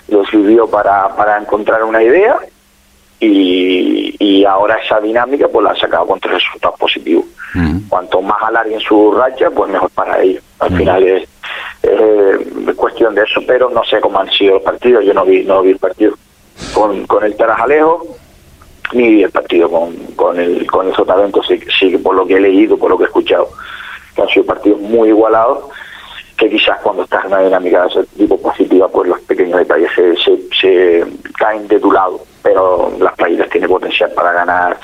lo 0.09 0.25
sirvió 0.25 0.67
para, 0.67 1.15
para 1.15 1.37
encontrar 1.37 1.83
una 1.83 2.01
idea 2.01 2.39
y, 3.19 4.15
y 4.19 4.45
ahora 4.45 4.75
esa 4.75 4.99
dinámica 4.99 5.47
pues 5.47 5.63
la 5.63 5.71
han 5.71 5.77
sacado 5.77 6.05
con 6.05 6.19
tres 6.19 6.35
resultados 6.35 6.79
positivos. 6.79 7.25
Mm. 7.53 7.87
Cuanto 7.89 8.21
más 8.21 8.41
alarguen 8.43 8.79
su 8.79 9.11
racha, 9.11 9.49
pues 9.49 9.71
mejor 9.71 9.89
para 9.91 10.21
ellos. 10.21 10.43
Al 10.59 10.71
mm. 10.71 10.77
final 10.77 11.03
es, 11.03 11.29
cuestión 12.75 13.15
de 13.15 13.23
eso, 13.23 13.41
pero 13.47 13.69
no 13.69 13.83
sé 13.83 13.99
cómo 13.99 14.19
han 14.19 14.29
sido 14.29 14.55
los 14.55 14.63
partidos, 14.63 15.03
yo 15.03 15.13
no 15.13 15.25
vi, 15.25 15.43
no 15.43 15.61
vi 15.61 15.71
el 15.71 15.79
partido. 15.79 16.13
Con, 16.73 17.05
con 17.07 17.23
el 17.23 17.35
Tarajalejo, 17.35 18.05
ni 18.93 19.09
vi 19.09 19.23
el 19.23 19.31
partido 19.31 19.69
con, 19.69 19.95
con 20.15 20.39
el 20.39 20.65
con 20.67 20.87
el 20.87 20.95
Sotavento, 20.95 21.41
sí, 21.43 21.59
sí, 21.79 21.97
por 21.97 22.15
lo 22.15 22.25
que 22.25 22.35
he 22.35 22.39
leído, 22.39 22.77
por 22.77 22.89
lo 22.89 22.97
que 22.97 23.03
he 23.03 23.07
escuchado, 23.07 23.49
que 24.15 24.21
han 24.21 24.27
sido 24.29 24.45
partidos 24.45 24.79
muy 24.81 25.09
igualados 25.09 25.65
que 26.37 26.49
quizás 26.49 26.79
cuando 26.81 27.03
estás 27.03 27.25
en 27.25 27.31
una 27.31 27.41
dinámica 27.41 27.81
de 27.81 27.87
ese 27.87 28.03
tipo 28.15 28.39
positiva, 28.39 28.87
pues 28.87 29.09
los 29.09 29.19
pequeños 29.21 29.57
detalles 29.57 29.89
se, 29.95 30.15
se, 30.17 30.37
se 30.59 31.05
caen 31.37 31.67
de 31.67 31.79
tu 31.79 31.91
lado, 31.91 32.21
pero 32.47 32.93
las 33.01 33.13
playas 33.15 33.49
tienen 33.49 33.69
potencial 33.69 34.09
para 34.11 34.31
ganar 34.31 34.77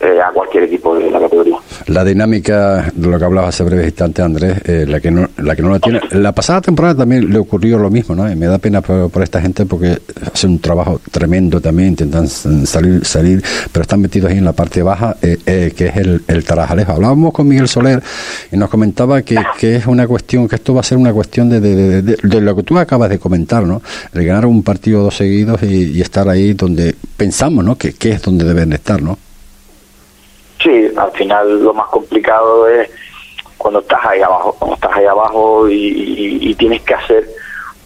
eh, 0.00 0.18
a 0.18 0.32
cualquier 0.32 0.64
equipo 0.64 0.96
de 0.96 1.10
la 1.10 1.20
categoría. 1.20 1.56
La 1.86 2.04
dinámica 2.04 2.90
de 2.94 3.06
lo 3.06 3.18
que 3.18 3.24
hablaba 3.24 3.48
hace 3.48 3.62
breves 3.64 3.86
instantes, 3.86 4.24
Andrés, 4.24 4.58
eh, 4.64 4.86
la 4.88 4.98
que 4.98 5.10
no 5.10 5.28
la 5.36 5.54
que 5.54 5.60
no 5.60 5.68
la 5.68 5.78
tiene. 5.78 6.00
La 6.12 6.32
pasada 6.32 6.62
temporada 6.62 6.94
también 6.94 7.30
le 7.30 7.38
ocurrió 7.38 7.78
lo 7.78 7.90
mismo, 7.90 8.14
¿no? 8.14 8.30
Y 8.30 8.34
me 8.34 8.46
da 8.46 8.56
pena 8.56 8.80
por, 8.80 9.22
esta 9.22 9.42
gente 9.42 9.66
porque 9.66 9.98
hace 10.32 10.46
un 10.46 10.58
trabajo 10.58 11.02
tremendo 11.10 11.60
también, 11.60 11.90
intentan 11.90 12.28
salir, 12.28 13.04
salir, 13.04 13.42
pero 13.72 13.82
están 13.82 14.00
metidos 14.00 14.30
ahí 14.30 14.38
en 14.38 14.46
la 14.46 14.52
parte 14.52 14.82
baja, 14.82 15.16
eh, 15.20 15.72
que 15.76 15.86
es 15.88 15.96
el, 15.96 16.22
el 16.26 16.44
Tarajalejo. 16.44 16.92
Hablábamos 16.92 17.34
con 17.34 17.46
Miguel 17.46 17.68
Soler 17.68 18.02
y 18.50 18.56
nos 18.56 18.70
comentaba 18.70 19.20
que, 19.20 19.36
que 19.58 19.76
es 19.76 19.86
una 19.86 20.06
cuestión, 20.06 20.48
que 20.48 20.56
esto 20.56 20.72
va 20.72 20.80
a 20.80 20.84
ser 20.84 20.96
una 20.96 21.12
cuestión 21.12 21.50
de, 21.50 21.60
de, 21.60 22.02
de, 22.02 22.40
lo 22.40 22.56
que 22.56 22.62
tú 22.62 22.78
acabas 22.78 23.10
de 23.10 23.18
comentar, 23.18 23.64
¿no? 23.64 23.82
De 24.14 24.24
ganar 24.24 24.46
un 24.46 24.62
partido 24.62 25.02
dos 25.02 25.16
seguidos 25.16 25.62
y, 25.62 25.92
y 25.92 26.00
estar 26.00 26.26
ahí 26.26 26.54
donde 26.54 26.94
pensamos, 27.18 27.62
¿no? 27.62 27.76
Que, 27.76 27.92
que 27.92 28.12
es 28.12 28.22
donde 28.22 28.46
deben 28.46 28.72
estar, 28.72 29.02
¿no? 29.02 29.18
Sí, 30.62 30.90
al 30.96 31.10
final 31.12 31.62
lo 31.62 31.72
más 31.72 31.88
complicado 31.88 32.68
es 32.68 32.90
cuando 33.56 33.80
estás 33.80 34.00
ahí 34.04 34.20
abajo, 34.20 34.54
cuando 34.58 34.74
estás 34.74 34.96
ahí 34.96 35.06
abajo 35.06 35.68
y, 35.68 36.54
tienes 36.58 36.82
que 36.82 36.94
hacer 36.94 37.28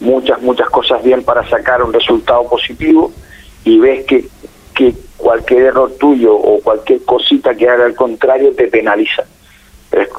muchas, 0.01 0.41
muchas 0.43 0.69
cosas 0.71 1.03
bien 1.03 1.23
para 1.23 1.49
sacar 1.49 1.83
un 1.83 1.93
resultado 1.93 2.49
positivo 2.49 3.13
y 3.65 3.79
ves 3.79 4.05
que, 4.07 4.25
que 4.75 4.95
cualquier 5.17 5.67
error 5.67 5.93
tuyo 5.99 6.35
o 6.35 6.61
cualquier 6.61 7.05
cosita 7.05 7.55
que 7.55 7.69
haga 7.69 7.85
al 7.85 7.95
contrario 7.95 8.55
te 8.57 8.67
penaliza. 8.67 9.25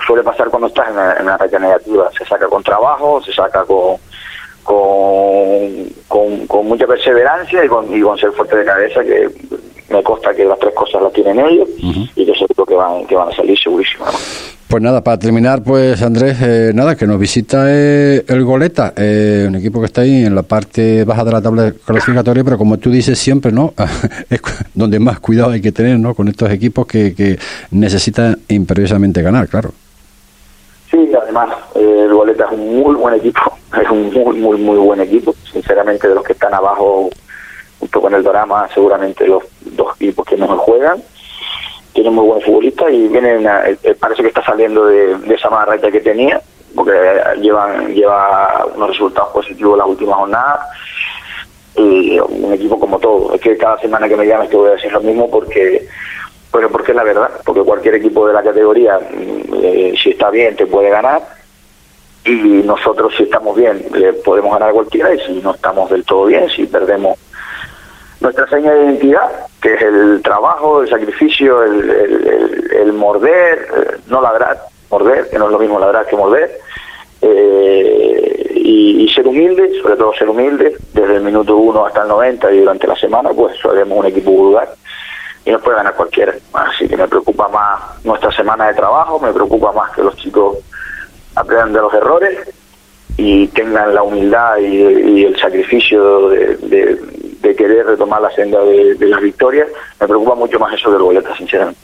suele 0.07 0.23
pasar 0.23 0.49
cuando 0.49 0.67
estás 0.67 0.87
en 0.87 0.93
una, 0.93 1.37
en 1.51 1.61
negativa, 1.61 2.09
se 2.17 2.25
saca 2.25 2.47
con 2.47 2.63
trabajo, 2.63 3.21
se 3.21 3.33
saca 3.33 3.65
con, 3.65 3.97
con, 4.63 6.47
con, 6.47 6.65
mucha 6.65 6.87
perseverancia 6.87 7.65
y 7.65 7.67
con, 7.67 7.93
y 7.93 8.01
con 8.01 8.17
ser 8.17 8.31
fuerte 8.31 8.55
de 8.55 8.65
cabeza, 8.65 9.03
que 9.03 9.29
me 9.89 10.03
consta 10.03 10.33
que 10.33 10.45
las 10.45 10.59
tres 10.59 10.73
cosas 10.73 11.01
las 11.01 11.13
tienen 11.13 11.39
ellos 11.39 11.67
y 11.79 12.25
que 12.25 12.33
seguro 12.33 12.65
que 12.65 12.75
van, 12.75 13.05
que 13.05 13.15
van 13.15 13.29
a 13.29 13.35
salir 13.35 13.57
segurísimo. 13.57 14.05
Pues 14.67 14.81
nada, 14.81 15.03
para 15.03 15.19
terminar, 15.19 15.63
pues 15.63 16.01
Andrés, 16.01 16.37
eh, 16.41 16.71
nada, 16.73 16.95
que 16.95 17.05
nos 17.05 17.19
visita 17.19 17.65
eh, 17.67 18.25
el 18.27 18.43
Goleta, 18.43 18.93
eh, 18.97 19.45
un 19.47 19.55
equipo 19.55 19.79
que 19.79 19.85
está 19.85 20.01
ahí 20.01 20.25
en 20.25 20.33
la 20.33 20.41
parte 20.41 21.03
baja 21.03 21.23
de 21.23 21.31
la 21.31 21.41
tabla 21.41 21.71
clasificatoria, 21.85 22.43
pero 22.43 22.57
como 22.57 22.77
tú 22.77 22.89
dices 22.89 23.19
siempre, 23.19 23.51
¿no? 23.51 23.73
es 24.29 24.41
donde 24.73 24.99
más 24.99 25.19
cuidado 25.19 25.51
hay 25.51 25.61
que 25.61 25.71
tener, 25.71 25.99
¿no? 25.99 26.15
Con 26.15 26.27
estos 26.29 26.49
equipos 26.49 26.87
que, 26.87 27.13
que 27.13 27.37
necesitan 27.71 28.39
imperiosamente 28.49 29.21
ganar, 29.21 29.47
claro. 29.47 29.71
Sí, 30.89 31.11
además, 31.21 31.49
el 31.75 32.11
Goleta 32.13 32.45
es 32.45 32.57
un 32.57 32.79
muy 32.79 32.95
buen 32.95 33.13
equipo, 33.15 33.39
es 33.81 33.89
un 33.89 34.11
muy, 34.11 34.39
muy, 34.39 34.57
muy 34.57 34.77
buen 34.77 34.99
equipo. 34.99 35.35
Sinceramente, 35.53 36.07
de 36.07 36.15
los 36.15 36.23
que 36.23 36.33
están 36.33 36.53
abajo, 36.53 37.09
junto 37.79 38.01
con 38.01 38.13
el 38.13 38.23
Dorama, 38.23 38.67
seguramente 38.73 39.27
los 39.27 39.43
dos 39.61 39.95
equipos 39.95 40.25
que 40.25 40.37
mejor 40.37 40.57
juegan. 40.57 41.01
Tienen 41.93 42.13
muy 42.13 42.25
buenos 42.25 42.43
futbolistas 42.43 42.91
y 42.91 43.07
vienen 43.07 43.45
eh, 43.45 43.77
eh, 43.83 43.95
parece 43.99 44.21
que 44.21 44.27
está 44.29 44.43
saliendo 44.43 44.85
de, 44.85 45.17
esa 45.33 45.49
mala 45.49 45.77
que 45.77 46.01
tenía, 46.01 46.41
porque 46.75 46.91
llevan 47.39 47.93
lleva 47.93 48.65
unos 48.75 48.89
resultados 48.89 49.31
positivos 49.31 49.77
las 49.77 49.87
últimas 49.87 50.15
jornadas. 50.15 50.59
Y 51.77 52.17
un 52.19 52.53
equipo 52.53 52.79
como 52.79 52.99
todo. 52.99 53.33
Es 53.35 53.41
que 53.41 53.57
cada 53.57 53.77
semana 53.79 54.07
que 54.07 54.15
me 54.15 54.25
llames 54.25 54.49
te 54.49 54.55
voy 54.55 54.69
a 54.69 54.75
decir 54.75 54.91
lo 54.93 55.01
mismo 55.01 55.29
porque 55.29 55.85
pero 56.55 56.69
porque 56.69 56.91
es 56.91 56.95
la 56.95 57.03
verdad, 57.03 57.29
porque 57.43 57.61
cualquier 57.63 57.95
equipo 57.95 58.25
de 58.27 58.33
la 58.33 58.41
categoría, 58.41 58.97
mm, 58.97 59.53
eh, 59.61 59.93
si 60.01 60.11
está 60.11 60.29
bien, 60.29 60.55
te 60.55 60.65
puede 60.65 60.89
ganar, 60.89 61.21
y 62.23 62.63
nosotros 62.63 63.13
si 63.17 63.23
estamos 63.23 63.57
bien, 63.57 63.85
podemos 64.23 64.53
ganar 64.53 64.71
cualquiera, 64.71 65.13
y 65.13 65.19
si 65.19 65.33
no 65.41 65.53
estamos 65.53 65.89
del 65.89 66.05
todo 66.05 66.25
bien, 66.25 66.49
si 66.49 66.65
perdemos 66.65 67.19
nuestra 68.21 68.47
seña 68.47 68.71
de 68.73 68.85
identidad, 68.85 69.29
que 69.61 69.73
es 69.73 69.81
el 69.81 70.21
trabajo, 70.23 70.81
el 70.81 70.89
sacrificio, 70.89 71.63
el, 71.63 72.93
morder, 72.93 73.67
eh, 73.75 73.97
no 74.07 74.21
ladrar, 74.21 74.59
morder, 74.89 75.29
que 75.29 75.37
no 75.37 75.45
es 75.45 75.51
lo 75.51 75.59
mismo 75.59 75.79
ladrar 75.79 76.05
que 76.05 76.15
morder, 76.15 76.59
eh, 77.21 78.51
y, 78.55 79.07
ser 79.13 79.27
humilde, 79.27 79.71
sobre 79.81 79.95
todo 79.95 80.13
ser 80.13 80.29
humilde, 80.29 80.75
desde 80.93 81.15
el 81.15 81.21
minuto 81.21 81.55
1 81.55 81.85
hasta 81.85 82.01
el 82.01 82.09
90 82.09 82.51
y 82.51 82.59
durante 82.59 82.87
la 82.87 82.95
semana, 82.95 83.29
pues 83.29 83.55
somos 83.57 83.97
un 83.97 84.05
equipo 84.05 84.31
vulgar 84.31 84.67
y 85.45 85.51
nos 85.51 85.61
puede 85.61 85.77
ganar 85.77 85.95
cualquiera. 85.95 86.33
Así 86.53 86.87
que 86.87 86.97
me 86.97 87.07
preocupa 87.07 87.47
más 87.47 88.03
nuestra 88.03 88.31
semana 88.31 88.67
de 88.67 88.73
trabajo, 88.73 89.19
me 89.19 89.31
preocupa 89.31 89.71
más 89.71 89.91
que 89.95 90.03
los 90.03 90.15
chicos 90.17 90.57
aprendan 91.35 91.73
de 91.73 91.79
los 91.79 91.93
errores 91.93 92.39
y 93.15 93.47
tengan 93.47 93.95
la 93.95 94.03
humildad 94.03 94.57
y, 94.57 95.23
el 95.23 95.39
sacrificio 95.39 96.29
de 96.29 96.99
querer 97.53 97.85
retomar 97.85 98.21
la 98.21 98.31
senda 98.31 98.63
de, 98.63 98.95
las 98.99 99.21
victorias. 99.21 99.67
Me 99.99 100.07
preocupa 100.07 100.35
mucho 100.35 100.57
más 100.57 100.73
eso 100.73 100.89
del 100.89 101.01
boleta, 101.01 101.35
sinceramente. 101.35 101.81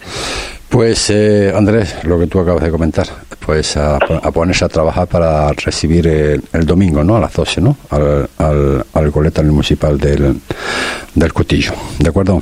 Pues 0.70 1.10
eh, 1.10 1.52
Andrés, 1.54 2.06
lo 2.06 2.18
que 2.18 2.28
tú 2.28 2.40
acabas 2.40 2.64
de 2.64 2.72
comentar, 2.72 3.06
pues 3.46 3.76
a, 3.76 4.00
ponerse 4.34 4.64
a 4.64 4.70
trabajar 4.70 5.06
para 5.06 5.52
recibir 5.52 6.08
el, 6.08 6.66
domingo, 6.66 7.04
¿no? 7.04 7.18
A 7.18 7.20
las 7.20 7.34
12, 7.34 7.60
¿no? 7.60 7.76
Al, 7.90 8.30
al, 8.38 8.86
al 8.94 9.12
goleta 9.12 9.44
municipal 9.44 9.98
del, 9.98 10.40
del 11.14 11.34
Cotillo, 11.34 11.74
¿de 12.00 12.10
acuerdo? 12.10 12.40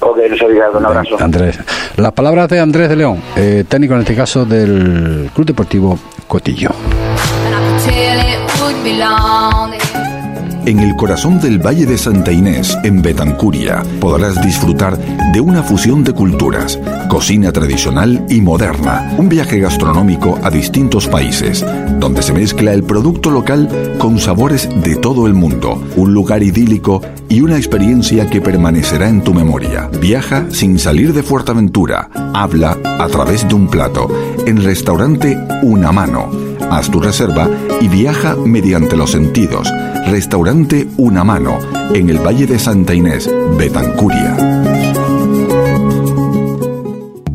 Ok, 0.00 0.16
Ricardo, 0.30 0.78
un 0.78 0.86
abrazo. 0.86 1.16
Andrés, 1.20 1.58
las 1.96 2.12
palabras 2.12 2.48
de 2.48 2.58
Andrés 2.58 2.88
de 2.88 2.96
León, 2.96 3.22
eh, 3.36 3.64
técnico 3.68 3.94
en 3.94 4.00
este 4.00 4.16
caso 4.16 4.46
del 4.46 5.30
Club 5.34 5.46
Deportivo 5.46 5.98
Cotillo. 6.26 6.70
En 10.66 10.78
el 10.78 10.94
corazón 10.94 11.40
del 11.40 11.58
Valle 11.58 11.86
de 11.86 11.96
Santa 11.96 12.32
Inés, 12.32 12.76
en 12.84 13.00
Betancuria, 13.00 13.82
podrás 13.98 14.40
disfrutar 14.42 14.98
de 15.32 15.40
una 15.40 15.62
fusión 15.62 16.04
de 16.04 16.12
culturas, 16.12 16.78
cocina 17.08 17.50
tradicional 17.50 18.26
y 18.28 18.40
moderna, 18.40 19.14
un 19.16 19.28
viaje 19.28 19.58
gastronómico 19.58 20.38
a 20.42 20.50
distintos 20.50 21.08
países, 21.08 21.64
donde 21.98 22.22
se 22.22 22.34
mezcla 22.34 22.72
el 22.72 22.84
producto 22.84 23.30
local 23.30 23.96
con 23.98 24.18
sabores 24.18 24.68
de 24.82 24.96
todo 24.96 25.26
el 25.26 25.34
mundo, 25.34 25.82
un 25.96 26.12
lugar 26.12 26.42
idílico 26.42 27.00
y 27.28 27.40
una 27.40 27.56
experiencia 27.56 28.28
que 28.28 28.40
permanecerá 28.40 29.08
en 29.08 29.22
tu 29.22 29.32
memoria. 29.32 29.88
Viaja 30.00 30.46
sin 30.50 30.78
salir 30.78 31.14
de 31.14 31.22
Fuerteventura, 31.22 32.10
habla 32.34 32.76
a 32.84 33.06
través 33.08 33.48
de 33.48 33.54
un 33.54 33.68
plato, 33.68 34.08
en 34.46 34.62
restaurante 34.62 35.38
Una 35.62 35.90
Mano 35.90 36.49
Haz 36.70 36.90
tu 36.90 37.00
reserva 37.00 37.48
y 37.80 37.88
viaja 37.88 38.36
mediante 38.36 38.96
los 38.96 39.10
sentidos. 39.10 39.68
Restaurante 40.06 40.88
Una 40.96 41.24
Mano, 41.24 41.58
en 41.92 42.08
el 42.10 42.18
Valle 42.18 42.46
de 42.46 42.58
Santa 42.58 42.94
Inés, 42.94 43.28
Betancuria. 43.58 44.59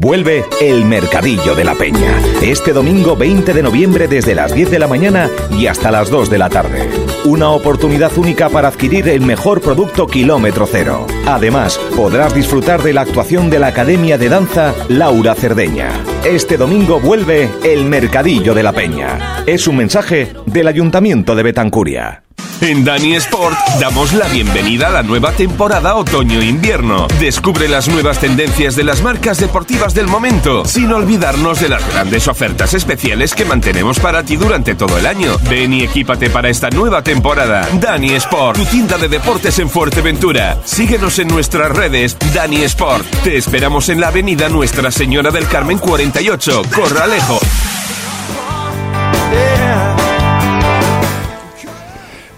Vuelve 0.05 0.45
el 0.61 0.85
Mercadillo 0.85 1.55
de 1.55 1.63
la 1.63 1.73
Peña. 1.73 2.21
Este 2.39 2.73
domingo 2.73 3.15
20 3.15 3.55
de 3.55 3.63
noviembre 3.63 4.07
desde 4.07 4.35
las 4.35 4.53
10 4.53 4.69
de 4.69 4.77
la 4.77 4.87
mañana 4.87 5.31
y 5.49 5.65
hasta 5.65 5.89
las 5.89 6.11
2 6.11 6.29
de 6.29 6.37
la 6.37 6.47
tarde. 6.47 6.87
Una 7.23 7.49
oportunidad 7.49 8.15
única 8.15 8.49
para 8.49 8.67
adquirir 8.67 9.09
el 9.09 9.21
mejor 9.21 9.61
producto 9.61 10.05
kilómetro 10.05 10.67
cero. 10.67 11.07
Además, 11.25 11.79
podrás 11.95 12.35
disfrutar 12.35 12.83
de 12.83 12.93
la 12.93 13.01
actuación 13.01 13.49
de 13.49 13.57
la 13.57 13.65
Academia 13.65 14.19
de 14.19 14.29
Danza 14.29 14.75
Laura 14.89 15.33
Cerdeña. 15.33 15.89
Este 16.23 16.55
domingo 16.55 16.99
vuelve 16.99 17.49
el 17.63 17.85
Mercadillo 17.85 18.53
de 18.53 18.61
la 18.61 18.73
Peña. 18.73 19.43
Es 19.47 19.67
un 19.67 19.77
mensaje 19.77 20.33
del 20.45 20.67
Ayuntamiento 20.67 21.35
de 21.35 21.41
Betancuria. 21.41 22.24
En 22.61 22.85
Dani 22.85 23.15
Sport 23.17 23.57
damos 23.79 24.13
la 24.13 24.27
bienvenida 24.27 24.87
a 24.87 24.89
la 24.89 25.03
nueva 25.03 25.31
temporada 25.33 25.95
otoño-invierno. 25.95 27.07
Descubre 27.19 27.67
las 27.67 27.87
nuevas 27.87 28.19
tendencias 28.19 28.75
de 28.75 28.83
las 28.83 29.01
marcas 29.03 29.39
deportivas 29.39 29.93
del 29.93 30.07
momento, 30.07 30.65
sin 30.65 30.91
olvidarnos 30.91 31.59
de 31.59 31.69
las 31.69 31.87
grandes 31.87 32.27
ofertas 32.27 32.73
especiales 32.73 33.35
que 33.35 33.45
mantenemos 33.45 33.99
para 33.99 34.23
ti 34.23 34.37
durante 34.37 34.73
todo 34.73 34.97
el 34.97 35.05
año. 35.05 35.37
Ven 35.49 35.73
y 35.73 35.83
equípate 35.83 36.29
para 36.29 36.49
esta 36.49 36.69
nueva 36.69 37.03
temporada. 37.03 37.67
Dani 37.73 38.13
Sport, 38.13 38.57
tu 38.57 38.65
tienda 38.65 38.97
de 38.97 39.09
deportes 39.09 39.59
en 39.59 39.69
Fuerteventura. 39.69 40.57
Síguenos 40.63 41.19
en 41.19 41.27
nuestras 41.27 41.71
redes 41.71 42.17
Dani 42.33 42.63
Sport. 42.63 43.05
Te 43.23 43.37
esperamos 43.37 43.89
en 43.89 43.99
la 43.99 44.07
avenida 44.07 44.49
Nuestra 44.49 44.91
Señora 44.91 45.29
del 45.29 45.47
Carmen 45.47 45.77
48, 45.77 46.61
Corralejo. 46.73 47.39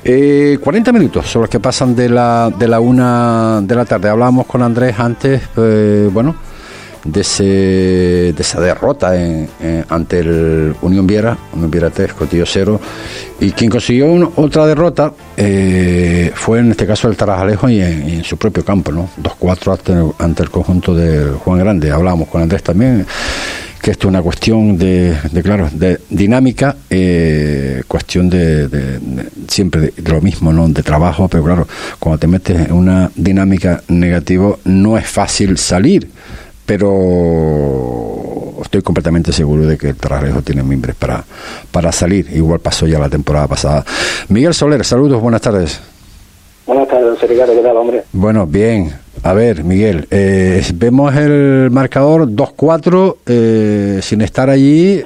Eh, 0.09 0.57
40 0.63 0.93
minutos 0.93 1.27
son 1.27 1.41
los 1.41 1.49
que 1.49 1.59
pasan 1.59 1.93
de 1.93 2.07
la, 2.07 2.49
de 2.57 2.65
la 2.65 2.79
una 2.79 3.59
de 3.61 3.75
la 3.75 3.83
tarde. 3.83 4.07
Hablábamos 4.07 4.45
con 4.45 4.63
Andrés 4.63 4.97
antes, 4.97 5.41
eh, 5.57 6.09
bueno, 6.13 6.33
de, 7.03 7.19
ese, 7.19 7.43
de 7.43 8.35
esa 8.37 8.61
derrota 8.61 9.11
ante 9.89 10.19
el 10.19 10.73
Unión 10.81 11.05
Viera, 11.05 11.37
Unión 11.51 11.69
Viera 11.69 11.89
3, 11.89 12.13
Cotillo 12.13 12.45
0. 12.47 12.79
Y 13.41 13.51
quien 13.51 13.69
consiguió 13.69 14.31
otra 14.37 14.65
derrota 14.65 15.11
eh, 15.35 16.31
fue 16.33 16.59
en 16.59 16.71
este 16.71 16.87
caso 16.87 17.09
el 17.09 17.17
Tarajalejo 17.17 17.67
y 17.67 17.81
en, 17.81 18.23
su 18.23 18.37
propio 18.37 18.63
campo, 18.63 18.93
¿no? 18.93 19.09
2-4 19.21 19.73
ante, 19.73 20.23
ante 20.23 20.43
el 20.43 20.49
conjunto 20.49 20.95
del 20.95 21.33
Juan 21.33 21.59
Grande. 21.59 21.91
Hablábamos 21.91 22.29
con 22.29 22.41
Andrés 22.41 22.63
también 22.63 23.05
que 23.87 23.91
esto 23.91 24.07
es 24.07 24.09
una 24.09 24.21
cuestión 24.21 24.77
de, 24.77 25.15
de, 25.31 25.41
claro, 25.41 25.69
de 25.71 25.97
dinámica, 26.09 26.75
eh, 26.89 27.83
cuestión 27.87 28.29
de, 28.29 28.67
de- 28.67 28.99
de- 28.99 29.29
siempre 29.47 29.93
lo 30.03 30.19
mismo, 30.19 30.51
¿no? 30.51 30.67
De 30.67 30.83
trabajo, 30.83 31.29
pero 31.29 31.41
claro, 31.45 31.65
cuando 31.97 32.19
te 32.19 32.27
metes 32.27 32.67
en 32.67 32.73
una 32.73 33.09
dinámica 33.15 33.81
negativa 33.87 34.57
no 34.65 34.97
es 34.97 35.07
fácil 35.07 35.57
salir, 35.57 36.09
pero 36.65 38.55
estoy 38.61 38.81
completamente 38.81 39.31
seguro 39.31 39.65
de 39.65 39.77
que 39.77 39.87
el 39.91 39.95
Tarrarejo 39.95 40.41
tiene 40.41 40.63
mimbres 40.63 40.93
para, 40.97 41.23
para 41.71 41.93
salir, 41.93 42.27
igual 42.35 42.59
pasó 42.59 42.87
ya 42.87 42.99
la 42.99 43.07
temporada 43.07 43.47
pasada. 43.47 43.85
Miguel 44.27 44.53
Soler, 44.53 44.83
saludos, 44.83 45.21
buenas 45.21 45.39
tardes. 45.39 45.79
Buenas 46.65 46.89
tardes, 46.89 47.05
don 47.21 47.29
Ricardo, 47.29 47.53
¿qué 47.55 47.61
tal, 47.61 47.77
hombre? 47.77 48.03
Bueno, 48.11 48.45
bien. 48.45 48.91
A 49.23 49.33
ver, 49.33 49.63
Miguel, 49.63 50.07
eh, 50.11 50.61
vemos 50.75 51.13
el 51.15 51.69
marcador 51.71 52.27
2-4 52.29 53.17
eh, 53.25 53.99
sin 54.01 54.21
estar 54.21 54.49
allí, 54.49 55.03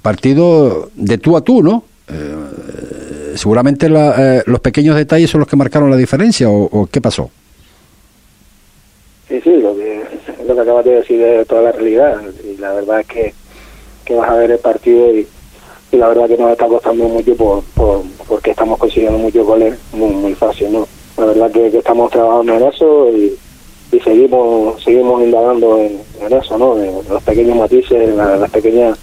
partido 0.00 0.90
de 0.94 1.18
tú 1.18 1.36
a 1.36 1.42
tú, 1.42 1.62
¿no? 1.62 1.84
Eh, 2.08 3.34
seguramente 3.34 3.88
la- 3.90 4.38
eh, 4.38 4.42
los 4.46 4.60
pequeños 4.60 4.96
detalles 4.96 5.28
son 5.30 5.40
los 5.40 5.48
que 5.48 5.56
marcaron 5.56 5.90
la 5.90 5.96
diferencia, 5.96 6.48
¿o, 6.48 6.88
qué 6.90 7.00
pasó? 7.00 7.30
Sí, 9.28 9.40
sí, 9.44 9.56
lo 9.60 9.76
que, 9.76 10.02
lo 10.46 10.54
que 10.54 10.60
acabas 10.60 10.84
de 10.86 10.90
decir 10.92 11.20
es 11.20 11.46
toda 11.46 11.62
la 11.62 11.72
realidad. 11.72 12.16
Y 12.50 12.56
la 12.58 12.72
verdad 12.72 13.00
es 13.00 13.06
que, 13.06 13.34
que 14.06 14.14
vas 14.14 14.30
a 14.30 14.34
ver 14.36 14.50
el 14.52 14.58
partido 14.58 15.14
y, 15.14 15.26
y 15.92 15.96
la 15.98 16.08
verdad 16.08 16.26
que 16.28 16.38
nos 16.38 16.52
está 16.52 16.66
costando 16.66 17.04
mucho 17.06 17.34
por, 17.36 17.62
por 17.74 18.02
porque 18.26 18.52
estamos 18.52 18.78
consiguiendo 18.78 19.18
muchos 19.18 19.46
goles 19.46 19.78
muy, 19.92 20.12
muy 20.12 20.34
fácil, 20.34 20.72
¿no? 20.72 20.88
La 21.18 21.26
verdad 21.26 21.50
que, 21.50 21.70
que 21.70 21.78
estamos 21.78 22.10
trabajando 22.10 22.54
en 22.54 22.62
eso 22.62 23.10
y, 23.10 23.36
y 23.90 24.00
seguimos 24.00 24.82
seguimos 24.82 25.22
indagando 25.22 25.78
en, 25.78 26.00
eso, 26.30 26.58
¿no? 26.58 26.76
En 26.78 26.94
los 27.08 27.22
pequeños 27.22 27.56
matices, 27.56 27.92
en 27.92 28.16
la- 28.16 28.36
las 28.36 28.50
pequeñas 28.50 28.98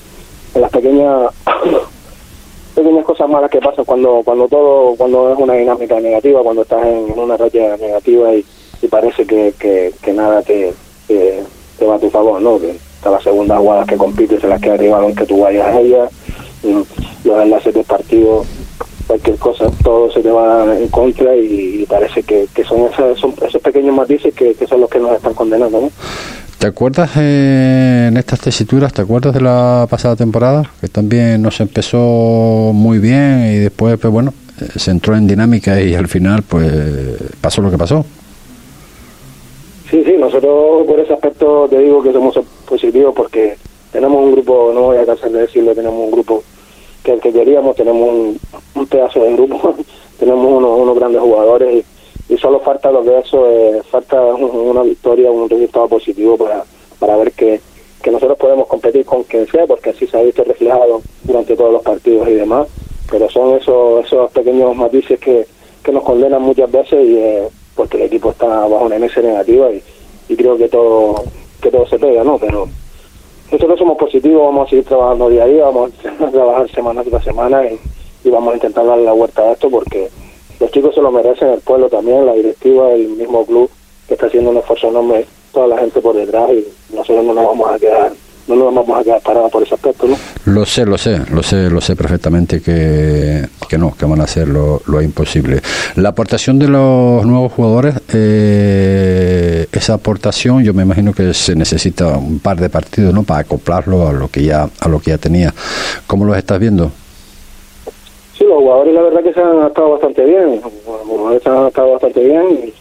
en 0.54 0.62
las 0.62 0.72
pequeñas 0.72 1.32
pequeñas 2.76 3.06
cosas 3.06 3.30
malas 3.30 3.50
que 3.50 3.60
pasan 3.60 3.86
cuando 3.86 4.22
cuando 4.24 4.48
todo 4.48 4.96
cuando 4.96 5.32
es 5.34 5.40
una 5.40 5.54
dinámica 5.54 6.00
negativa 6.00 6.44
cuando 6.44 6.62
estás 6.64 6.86
en, 6.86 7.18
una 7.18 7.38
racha 7.38 7.78
negativa 7.78 8.34
y, 8.34 8.46
parece 8.90 9.26
que, 9.26 9.52
que, 9.58 9.92
que 10.00 10.14
nada 10.14 10.44
te, 10.44 10.72
te, 11.08 11.42
va 11.88 11.96
a 11.96 12.00
tu 12.00 12.08
favor 12.12 12.40
no 12.40 12.60
que 12.60 12.78
hasta 12.98 13.10
las 13.10 13.24
segundas 13.24 13.58
jugadas 13.58 13.88
que 13.88 13.98
compites 13.98 14.44
en 14.44 14.50
las 14.52 14.62
que 14.62 14.70
arriba 14.70 15.00
aunque 15.02 15.26
tú 15.26 15.40
vayas 15.40 15.66
a 15.66 15.80
ella 15.80 16.08
y 16.62 16.72
los 17.28 17.42
enlaces 17.42 17.74
del 17.74 17.84
partido 17.84 18.46
cualquier 19.08 19.38
cosa 19.38 19.66
todo 19.84 20.12
se 20.12 20.22
te 20.22 20.30
va 20.30 20.78
en 20.78 20.88
contra 20.90 21.36
y, 21.36 21.82
y 21.82 21.86
parece 21.86 22.24
que, 22.24 22.48
que 22.54 22.64
son, 22.64 22.82
esas, 22.92 23.18
son 23.20 23.34
esos 23.48 23.62
pequeños 23.62 23.96
matices 23.96 24.34
que, 24.34 24.54
que 24.54 24.68
son 24.68 24.82
los 24.82 24.90
que 24.90 25.00
nos 25.00 25.14
están 25.14 25.34
condenando 25.34 25.82
¿no? 25.82 25.90
¿Te 26.58 26.68
acuerdas 26.68 27.12
eh, 27.18 28.08
en 28.10 28.18
estas 28.18 28.40
tesituras, 28.40 28.92
te 28.92 29.02
acuerdas 29.02 29.34
de 29.34 29.42
la 29.42 29.86
pasada 29.90 30.16
temporada? 30.16 30.72
Que 30.82 30.88
también 30.88 31.42
nos 31.42 31.60
empezó 31.60 32.72
muy 32.74 32.98
bien 32.98 33.46
y 33.54 33.58
después, 33.60 34.00
pues 34.00 34.12
bueno, 34.12 34.34
eh, 34.60 34.80
se 34.80 34.90
entró 34.90 35.16
en 35.16 35.28
dinámica 35.28 35.80
y 35.80 35.94
al 35.94 36.08
final, 36.08 36.44
pues 36.44 36.72
pasó 37.42 37.62
lo 37.62 37.70
que 37.70 37.78
pasó. 37.78 38.04
Sí, 39.92 40.04
sí, 40.06 40.16
nosotros 40.18 40.88
por 40.88 41.00
ese 41.00 41.14
aspecto 41.14 41.68
te 41.70 41.78
digo 41.78 42.02
que 42.02 42.12
somos 42.12 42.40
positivos 42.68 43.14
porque 43.16 43.58
tenemos 43.92 44.24
un 44.24 44.32
grupo, 44.32 44.72
no 44.74 44.82
voy 44.82 44.98
a 44.98 45.06
cansar 45.06 45.32
de 45.32 45.42
decirlo, 45.42 45.76
tenemos 45.76 46.00
un 46.00 46.12
grupo 46.12 46.44
que 47.06 47.14
el 47.14 47.22
que 47.22 47.32
queríamos, 47.32 47.76
tenemos 47.76 48.10
un, 48.10 48.40
un 48.76 48.88
pedazo 48.88 49.24
de 49.24 49.34
grupo, 49.34 49.76
tenemos 50.20 50.46
unos, 50.46 50.80
unos 50.80 50.96
grandes 50.98 51.22
jugadores 51.22 51.86
y, 52.30 52.38
solo 52.38 52.60
falta 52.60 52.92
lo 52.92 53.04
que 53.04 53.18
eso, 53.20 53.46
eh, 53.50 53.82
falta 53.90 54.22
un- 54.22 54.50
una 54.72 54.82
victoria, 54.84 55.32
un 55.32 55.50
resultado 55.50 55.88
positivo 55.88 56.36
para, 56.38 56.64
para 57.00 57.16
ver 57.18 57.32
que, 57.32 57.62
que 58.02 58.12
nosotros 58.12 58.38
podemos 58.38 58.68
competir 58.68 59.06
con 59.06 59.24
quien 59.24 59.48
sea, 59.48 59.66
porque 59.68 59.92
así 59.92 60.08
se 60.08 60.18
ha 60.18 60.22
visto 60.24 60.44
reflejado 60.44 61.02
durante 61.24 61.56
todos 61.56 61.72
los 61.72 61.82
partidos 61.84 62.28
y 62.28 62.34
demás, 62.34 62.68
pero 63.10 63.30
son 63.30 63.56
esos, 63.56 64.06
esos 64.06 64.32
pequeños 64.32 64.76
matices 64.76 65.20
que, 65.20 65.46
que 65.84 65.92
nos 65.92 66.04
condenan 66.04 66.42
muchas 66.42 66.70
veces 66.72 67.00
y 67.08 67.18
eh, 67.18 67.48
porque 67.76 67.98
el 67.98 68.04
equipo 68.04 68.32
está 68.32 68.48
bajo 68.48 68.86
una 68.86 68.98
MS 68.98 69.18
negativa 69.24 69.70
y, 69.72 69.82
y 70.28 70.36
creo 70.36 70.58
que 70.58 70.68
todo 70.68 71.24
que 71.62 71.70
todo 71.72 71.86
se 71.88 71.98
pega, 72.00 72.24
¿no? 72.24 72.38
Pero 72.38 72.68
nosotros 73.52 73.80
somos 73.80 73.98
positivos, 73.98 74.46
vamos 74.46 74.68
a 74.68 74.70
seguir 74.70 74.86
trabajando 74.86 75.30
día 75.30 75.44
a 75.44 75.48
día, 75.48 75.66
vamos 75.66 75.92
a 76.04 76.28
trabajar 76.32 76.70
semana 76.72 77.04
tras 77.04 77.24
semana 77.24 77.66
y, 77.66 77.80
y 78.24 78.30
vamos 78.30 78.54
a 78.54 78.56
intentar 78.56 78.86
darle 78.86 79.06
la 79.06 79.14
vuelta 79.14 79.42
a 79.44 79.52
esto 79.52 79.70
porque 79.70 80.10
los 80.60 80.72
chicos 80.72 80.96
se 80.96 81.02
lo 81.02 81.12
merecen, 81.12 81.50
el 81.50 81.62
pueblo 81.62 81.90
también, 81.90 82.26
la 82.26 82.34
directiva, 82.34 82.92
el 82.92 83.10
mismo 83.10 83.46
club 83.46 83.70
que 84.08 84.14
está 84.14 84.28
haciendo 84.28 84.52
un 84.52 84.58
esfuerzo 84.58 84.88
enorme, 84.88 85.26
toda 85.52 85.68
la 85.68 85.78
gente 85.78 86.00
por 86.02 86.16
detrás 86.16 86.50
y 86.52 86.66
nosotros 86.94 87.24
no 87.26 87.34
nos 87.34 87.46
vamos 87.46 87.72
a 87.72 87.80
quedar, 87.80 88.12
no 88.48 88.56
nos 88.56 88.76
vamos 88.76 89.00
a 89.00 89.04
quedar 89.04 89.22
parados 89.22 89.52
por 89.52 89.64
ese 89.64 89.76
aspecto, 89.76 90.08
¿no? 90.08 90.16
Lo 90.46 90.66
sé, 90.66 90.86
lo 90.86 90.98
sé, 90.98 91.22
lo 91.32 91.42
sé, 91.42 91.70
lo 91.70 91.82
sé 91.82 91.96
perfectamente 91.96 92.62
que, 92.62 93.46
que 93.68 93.78
no, 93.78 93.94
que 93.98 94.06
van 94.06 94.22
a 94.22 94.26
hacer 94.26 94.48
lo, 94.48 94.82
lo 94.86 95.02
imposible. 95.02 95.62
La 95.96 96.10
aportación 96.10 96.60
de 96.60 96.68
los 96.68 97.26
nuevos 97.26 97.52
jugadores, 97.54 97.96
eh, 98.14 99.68
esa 99.72 99.96
aportación, 99.96 100.64
yo 100.64 100.74
me 100.74 100.84
imagino 100.84 101.14
que 101.14 101.34
se 101.34 101.56
necesita 101.56 102.18
un 102.18 102.40
par 102.40 102.58
de 102.58 102.70
partidos, 102.70 103.14
¿no? 103.14 103.24
Para 103.24 103.42
acoplarlo 103.42 104.08
a 104.08 104.14
lo 104.14 104.28
que 104.28 104.44
ya, 104.44 104.70
a 104.80 104.88
lo 104.88 105.00
que 105.00 105.12
ya 105.12 105.18
tenía. 105.18 105.54
¿Cómo 106.06 106.26
los 106.26 106.38
estás 106.38 106.60
viendo? 106.60 106.92
Sí, 108.38 108.44
los 108.44 108.60
jugadores 108.60 108.94
la 108.94 109.02
verdad 109.02 109.24
que 109.24 109.34
se 109.34 109.42
han 109.42 109.66
estado 109.66 109.92
bastante 109.92 110.24
bien, 110.24 110.62
los 110.62 111.04
jugadores 111.06 111.42
se 111.42 111.50
han 111.50 111.68
estado 111.68 111.92
bastante 111.94 112.24
bien 112.24 112.74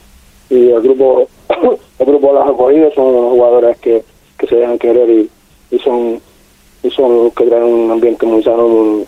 y, 0.50 0.54
y 0.54 0.70
el 0.70 0.82
grupo 0.82 1.26
el 1.98 2.06
grupo 2.06 2.32
los 2.32 2.48
ha 2.48 2.52
cogido, 2.52 2.90
son 2.92 3.06
unos 3.06 3.32
jugadores 3.32 3.78
que, 3.78 4.04
que 4.38 4.46
se 4.46 4.56
dejan 4.56 4.78
querer 4.78 5.08
y, 5.08 5.30
y 5.74 6.90
son 6.90 7.24
los 7.24 7.34
que 7.34 7.44
traen 7.44 7.64
un 7.64 7.90
ambiente 7.90 8.26
muy 8.26 8.42
sano, 8.42 9.04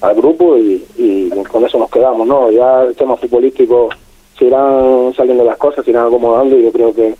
al 0.00 0.14
grupo 0.14 0.56
y, 0.56 0.84
y 0.96 1.30
con 1.50 1.64
eso 1.64 1.78
nos 1.78 1.90
quedamos, 1.90 2.26
¿no? 2.26 2.50
Ya 2.50 2.82
el 2.82 2.96
tema 2.96 3.16
futbolístico 3.16 3.90
se 4.38 4.46
irán 4.46 5.12
saliendo 5.14 5.44
las 5.44 5.58
cosas, 5.58 5.84
se 5.84 5.90
irán 5.90 6.06
acomodando 6.06 6.58
y 6.58 6.62
yo 6.62 6.72
creo 6.72 6.94
que, 6.94 7.14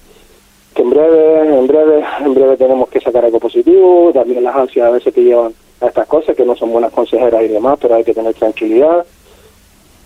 que 0.75 0.83
en 0.83 0.91
breve, 0.91 1.59
en 1.59 1.67
breve, 1.67 2.05
en 2.25 2.35
breve 2.35 2.57
tenemos 2.57 2.89
que 2.89 3.01
sacar 3.01 3.25
algo 3.25 3.39
positivo, 3.39 4.11
también 4.15 4.43
las 4.43 4.57
ansias 4.57 4.87
a 4.87 4.91
veces 4.91 5.13
que 5.13 5.23
llevan 5.23 5.53
a 5.81 5.87
estas 5.87 6.07
cosas, 6.07 6.35
que 6.35 6.45
no 6.45 6.57
son 6.57 6.73
buenas 6.73 6.93
consejeras 6.93 7.43
y 7.43 7.49
demás, 7.49 7.79
pero 7.81 7.97
hay 7.97 8.05
que 8.05 8.15
tener 8.15 8.33
tranquilidad, 8.35 9.05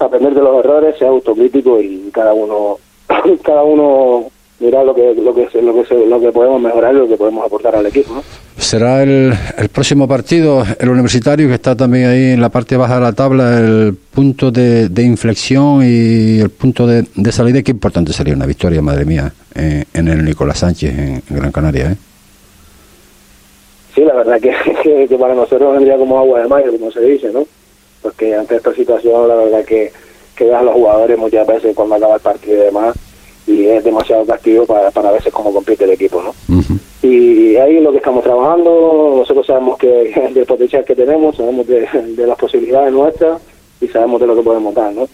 aprender 0.00 0.34
de 0.34 0.42
los 0.42 0.58
errores, 0.58 0.98
ser 0.98 1.08
autocrítico 1.08 1.80
y 1.80 2.10
cada 2.12 2.34
uno, 2.34 2.78
cada 3.42 3.62
uno 3.62 4.30
mirar 4.64 4.85
lo 4.85 4.94
que 4.94 5.14
lo 5.14 5.35
que 5.35 5.48
lo 5.61 5.85
que 5.85 5.94
lo 6.07 6.20
que 6.20 6.33
podemos 6.33 6.61
mejorar 6.61 6.94
y 6.94 6.98
lo 6.98 7.09
que 7.09 7.16
podemos 7.16 7.44
aportar 7.44 7.77
al 7.77 7.87
equipo 7.87 8.14
¿no? 8.14 8.22
será 8.57 9.03
el, 9.03 9.33
el, 9.59 9.68
próximo 9.68 10.09
partido 10.09 10.64
el 10.79 10.88
universitario 10.88 11.48
que 11.48 11.55
está 11.55 11.77
también 11.77 12.07
ahí 12.07 12.33
en 12.33 12.40
la 12.40 12.48
parte 12.48 12.77
baja 12.77 12.94
de 12.94 13.00
la 13.03 13.12
tabla 13.12 13.59
el 13.59 13.94
punto 13.94 14.50
de, 14.50 14.88
de 14.88 15.03
inflexión 15.03 15.83
y 15.83 16.40
el 16.40 16.50
punto 16.50 16.87
de, 16.87 17.05
de, 17.14 17.33
salida 17.33 17.62
qué 17.62 17.72
importante 17.72 18.12
sería 18.12 18.35
una 18.35 18.46
victoria 18.46 18.81
madre 18.81 19.05
mía 19.05 19.33
en, 19.55 19.85
en 19.92 20.09
el 20.09 20.24
Nicolás 20.24 20.59
Sánchez 20.59 20.98
en, 20.98 21.22
en, 21.29 21.37
Gran 21.37 21.53
Canaria 21.53 21.92
¿eh? 21.92 21.96
sí 23.94 24.00
la 24.00 24.14
verdad 24.14 24.40
que, 24.40 24.55
que, 24.83 25.07
que, 25.09 25.16
para 25.16 25.35
nosotros 25.35 25.72
vendría 25.74 25.98
como 25.98 26.18
agua 26.18 26.40
de 26.40 26.48
mayo 26.48 26.70
como 26.70 26.90
se 26.90 27.00
dice 27.00 27.31
no 27.33 27.46
porque 28.00 28.35
ante 28.35 28.57
esta 28.57 28.74
situación 28.74 29.29
la 29.29 29.35
verdad 29.35 29.64
que 29.64 29.92
que 30.35 30.44
vean 30.44 30.64
los 30.64 30.74
jugadores 30.74 31.18
muchas 31.18 31.46
veces 31.46 31.77
cuando 31.77 31.94
acaba 31.96 32.16
el 32.16 32.20
partido 32.20 32.57
y 32.57 32.66
demás 32.66 32.96
y 33.46 33.66
es 33.66 33.85
demasiado 33.85 34.24
castigo 34.24 34.64
para, 34.64 34.90
para 34.90 35.12
veces 35.12 35.33
cómo 35.33 35.52
compite 35.52 35.85
el 35.85 35.90
equipo, 35.90 36.22
¿no? 36.22 36.30
Uh 36.48 36.61
-huh. 36.61 36.78
Y 37.02 37.57
ahí 37.57 37.76
es 37.76 37.83
lo 37.83 37.90
que 37.90 37.98
estamos 37.98 38.24
trabajando, 38.24 39.14
nosotros 39.18 39.46
sabemos 39.46 39.78
que 39.78 40.30
del 40.35 40.46
potencial 40.46 40.85
que 40.85 40.94
tenemos, 40.94 41.37
sabemos 41.37 41.66
de, 41.66 41.87
de, 42.16 42.26
las 42.26 42.38
posibilidades 42.38 42.92
nuestras 42.92 43.40
y 43.80 43.88
sabemos 43.88 44.20
de 44.20 44.26
lo 44.26 44.37
que 44.37 44.42
podemos 44.42 44.74
dar, 44.74 44.92
¿no? 44.92 45.07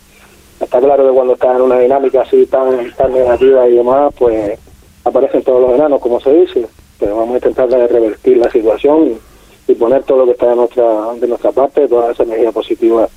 Está 0.60 0.78
claro 0.78 1.08
que 1.08 1.14
cuando 1.14 1.32
estás 1.32 1.56
en 1.56 1.62
una 1.62 1.78
dinámica 1.78 2.20
así 2.20 2.46
tan, 2.46 2.92
tan 2.94 3.12
negativa 3.12 3.66
y 3.66 3.76
demás, 3.76 4.12
pues 4.18 4.58
aparecen 5.04 5.42
todos 5.42 5.62
los 5.62 5.72
enanos, 5.72 6.00
como 6.00 6.20
se 6.20 6.32
dice, 6.32 6.66
pero 6.98 7.16
vamos 7.16 7.34
a 7.34 7.38
intentar 7.38 7.68
de 7.68 7.88
revertir 7.88 8.36
la 8.36 8.50
situación 8.50 9.18
y, 9.66 9.74
poner 9.74 10.02
todo 10.02 10.18
lo 10.18 10.24
que 10.26 10.32
está 10.32 10.48
de 10.48 10.56
nuestra, 10.56 11.14
de 11.14 11.28
nuestra 11.28 11.52
parte, 11.52 11.86
toda 11.86 12.10
esa 12.10 12.24
energía 12.24 12.50
positiva 12.50 13.08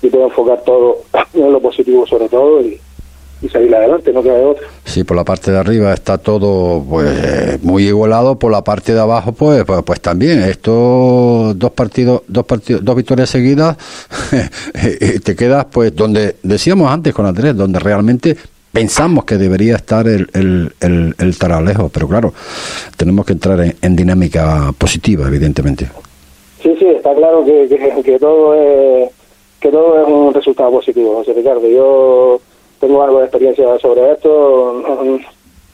y 0.00 0.08
poder 0.08 0.26
enfocar 0.26 0.62
todo 0.62 0.98
en 1.34 1.52
lo 1.52 1.60
positivo 1.60 2.06
sobre 2.06 2.28
todo 2.28 2.60
y, 2.60 2.80
y 3.44 3.48
salir 3.48 3.74
adelante, 3.74 4.12
no 4.12 4.22
queda 4.22 4.38
de 4.38 4.44
otra. 4.44 4.66
Sí, 4.84 5.04
por 5.04 5.16
la 5.16 5.24
parte 5.24 5.50
de 5.52 5.58
arriba 5.58 5.92
está 5.92 6.16
todo 6.16 6.82
pues 6.88 7.62
muy 7.62 7.86
igualado, 7.86 8.38
por 8.38 8.50
la 8.50 8.64
parte 8.64 8.94
de 8.94 9.00
abajo 9.00 9.32
pues 9.32 9.64
pues, 9.64 9.82
pues 9.84 10.00
también. 10.00 10.42
Estos 10.42 11.58
dos 11.58 11.70
partidos, 11.72 12.22
dos 12.26 12.46
partidos, 12.46 12.82
dos 12.84 12.96
victorias 12.96 13.28
seguidas, 13.28 13.76
te 15.24 15.36
quedas 15.36 15.66
pues 15.66 15.94
donde 15.94 16.36
decíamos 16.42 16.90
antes 16.90 17.12
con 17.12 17.26
Andrés, 17.26 17.54
donde 17.54 17.78
realmente 17.78 18.36
pensamos 18.72 19.24
que 19.24 19.36
debería 19.36 19.76
estar 19.76 20.08
el, 20.08 20.26
el, 20.32 20.72
el, 20.80 21.14
el 21.18 21.38
Taralejo, 21.38 21.90
pero 21.90 22.08
claro, 22.08 22.32
tenemos 22.96 23.26
que 23.26 23.34
entrar 23.34 23.60
en, 23.60 23.76
en, 23.80 23.94
dinámica 23.94 24.72
positiva, 24.76 25.28
evidentemente. 25.28 25.86
Sí, 26.62 26.74
sí, 26.78 26.86
está 26.86 27.14
claro 27.14 27.44
que, 27.44 27.68
que, 27.68 28.02
que 28.02 28.18
todo 28.18 28.54
es 28.54 29.10
que 29.60 29.70
todo 29.70 30.02
es 30.02 30.08
un 30.08 30.34
resultado 30.34 30.70
positivo, 30.70 31.16
José 31.16 31.32
Ricardo. 31.32 31.66
Yo 31.68 32.40
tengo 32.80 33.02
algo 33.02 33.18
de 33.18 33.24
experiencia 33.26 33.78
sobre 33.78 34.12
esto, 34.12 34.82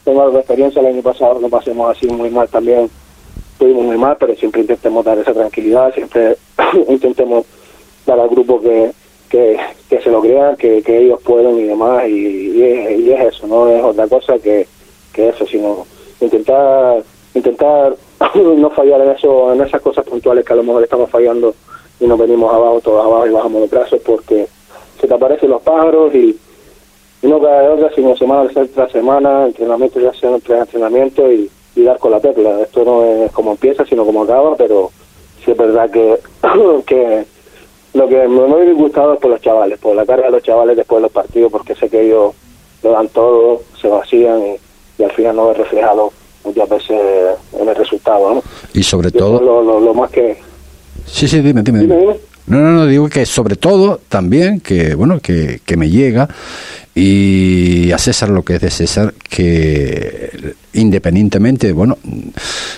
tengo 0.05 0.23
algo 0.23 0.35
de 0.35 0.41
experiencia, 0.41 0.81
el 0.81 0.87
año 0.87 1.03
pasado 1.03 1.41
lo 1.41 1.49
pasemos 1.49 1.97
así 1.97 2.07
muy 2.07 2.31
mal 2.31 2.49
también, 2.49 2.91
estuvimos 3.53 3.85
muy 3.85 3.99
mal, 3.99 4.17
pero 4.19 4.35
siempre 4.35 4.63
intentemos 4.63 5.05
dar 5.05 5.19
esa 5.19 5.33
tranquilidad, 5.33 5.93
siempre 5.95 6.37
intentemos 6.89 7.45
dar 8.07 8.19
al 8.21 8.29
grupo 8.29 8.61
que, 8.61 8.93
que, 9.29 9.59
que 9.89 10.01
se 10.01 10.11
lo 10.11 10.21
crean, 10.21 10.57
que, 10.57 10.83
que 10.83 10.99
ellos 10.99 11.21
pueden 11.23 11.59
y 11.59 11.65
demás, 11.65 12.09
y, 12.09 12.59
y, 12.59 12.63
es, 12.63 13.01
y, 13.01 13.13
es, 13.13 13.35
eso, 13.35 13.47
no 13.47 13.69
es 13.69 13.83
otra 13.83 14.07
cosa 14.09 14.39
que, 14.39 14.67
que 15.13 15.29
eso, 15.29 15.47
sino 15.47 15.87
intentar 16.21 17.03
intentar 17.35 17.97
no 18.35 18.71
fallar 18.71 19.01
en 19.03 19.11
eso 19.11 19.53
en 19.53 19.61
esas 19.63 19.81
cosas 19.81 20.05
puntuales 20.05 20.45
que 20.45 20.53
a 20.53 20.57
lo 20.57 20.63
mejor 20.63 20.83
estamos 20.83 21.09
fallando 21.11 21.55
y 22.01 22.07
nos 22.07 22.19
venimos 22.19 22.53
abajo, 22.53 22.81
todos 22.81 23.05
abajo 23.05 23.27
y 23.27 23.31
bajamos 23.31 23.61
los 23.63 23.71
brazos 23.71 24.01
porque 24.05 24.47
se 25.01 25.07
te 25.07 25.15
aparecen 25.15 25.51
los 25.51 25.63
pájaros 25.63 26.15
y 26.15 26.37
y 27.23 27.27
no 27.27 27.41
cada 27.41 27.63
de 27.63 27.69
otra, 27.69 27.95
sino 27.95 28.17
semana 28.17 28.49
tras 28.75 28.93
semana, 28.93 29.47
entrenamiento 29.47 30.01
ya 30.01 30.13
sea 30.15 30.31
entrenamiento 30.31 31.31
y, 31.31 31.51
y, 31.77 31.83
dar 31.83 31.99
con 31.99 32.13
la 32.13 32.21
tecla. 32.21 32.61
Esto 32.63 32.85
no 32.85 33.05
es 33.05 33.33
como 33.33 33.53
empieza, 33.53 33.85
sino 33.85 34.07
como 34.07 34.23
acaba, 34.23 34.57
pero 34.57 34.91
sí 35.45 35.51
es 35.51 35.57
verdad 35.57 35.91
que, 35.91 36.19
que 36.87 37.25
lo 37.93 38.09
que 38.09 38.29
me 38.29 38.45
hubiera 38.45 38.73
gustado 38.73 39.15
es 39.15 39.21
por 39.21 39.31
los 39.31 39.41
chavales, 39.41 39.79
por 39.79 39.95
la 39.95 40.07
carga 40.07 40.27
de 40.27 40.33
los 40.33 40.43
chavales 40.43 40.77
después 40.77 40.99
de 40.99 41.03
los 41.03 41.13
partidos, 41.13 41.53
porque 41.53 41.75
sé 41.75 41.89
que 41.89 42.07
ellos 42.07 42.35
lo 42.83 42.93
dan 42.93 43.09
todo, 43.09 43.63
se 43.81 43.89
vacían 43.89 44.41
y, 44.47 45.03
y 45.03 45.05
al 45.05 45.13
final 45.13 45.37
no 45.37 45.51
es 45.51 45.59
reflejado 45.59 46.13
muchas 46.45 46.69
veces 46.69 47.01
en 47.59 47.69
el 47.69 47.75
resultado. 47.75 48.35
¿no? 48.35 48.43
Y 48.73 48.83
sobre 48.83 49.11
todo... 49.11 49.41
Lo, 49.41 49.63
lo, 49.63 49.81
lo, 49.81 49.95
más 49.95 50.11
que... 50.11 50.39
Sí, 51.05 51.29
sí, 51.29 51.41
dime, 51.41 51.63
dime. 51.63 51.81
dime. 51.81 51.97
dime, 51.97 52.13
dime. 52.13 52.31
No, 52.47 52.59
no, 52.59 52.71
no, 52.73 52.87
digo 52.87 53.09
que 53.09 53.27
sobre 53.27 53.55
todo 53.55 54.01
también, 54.09 54.61
que 54.61 54.95
bueno, 54.95 55.21
que, 55.21 55.61
que 55.65 55.77
me 55.77 55.89
llega, 55.89 56.29
y 57.03 57.93
a 57.93 57.99
César 57.99 58.29
lo 58.29 58.43
que 58.43 58.57
es 58.57 58.61
de 58.61 58.71
César, 58.71 59.15
que 59.27 60.55
independientemente, 60.75 61.73
bueno, 61.73 61.97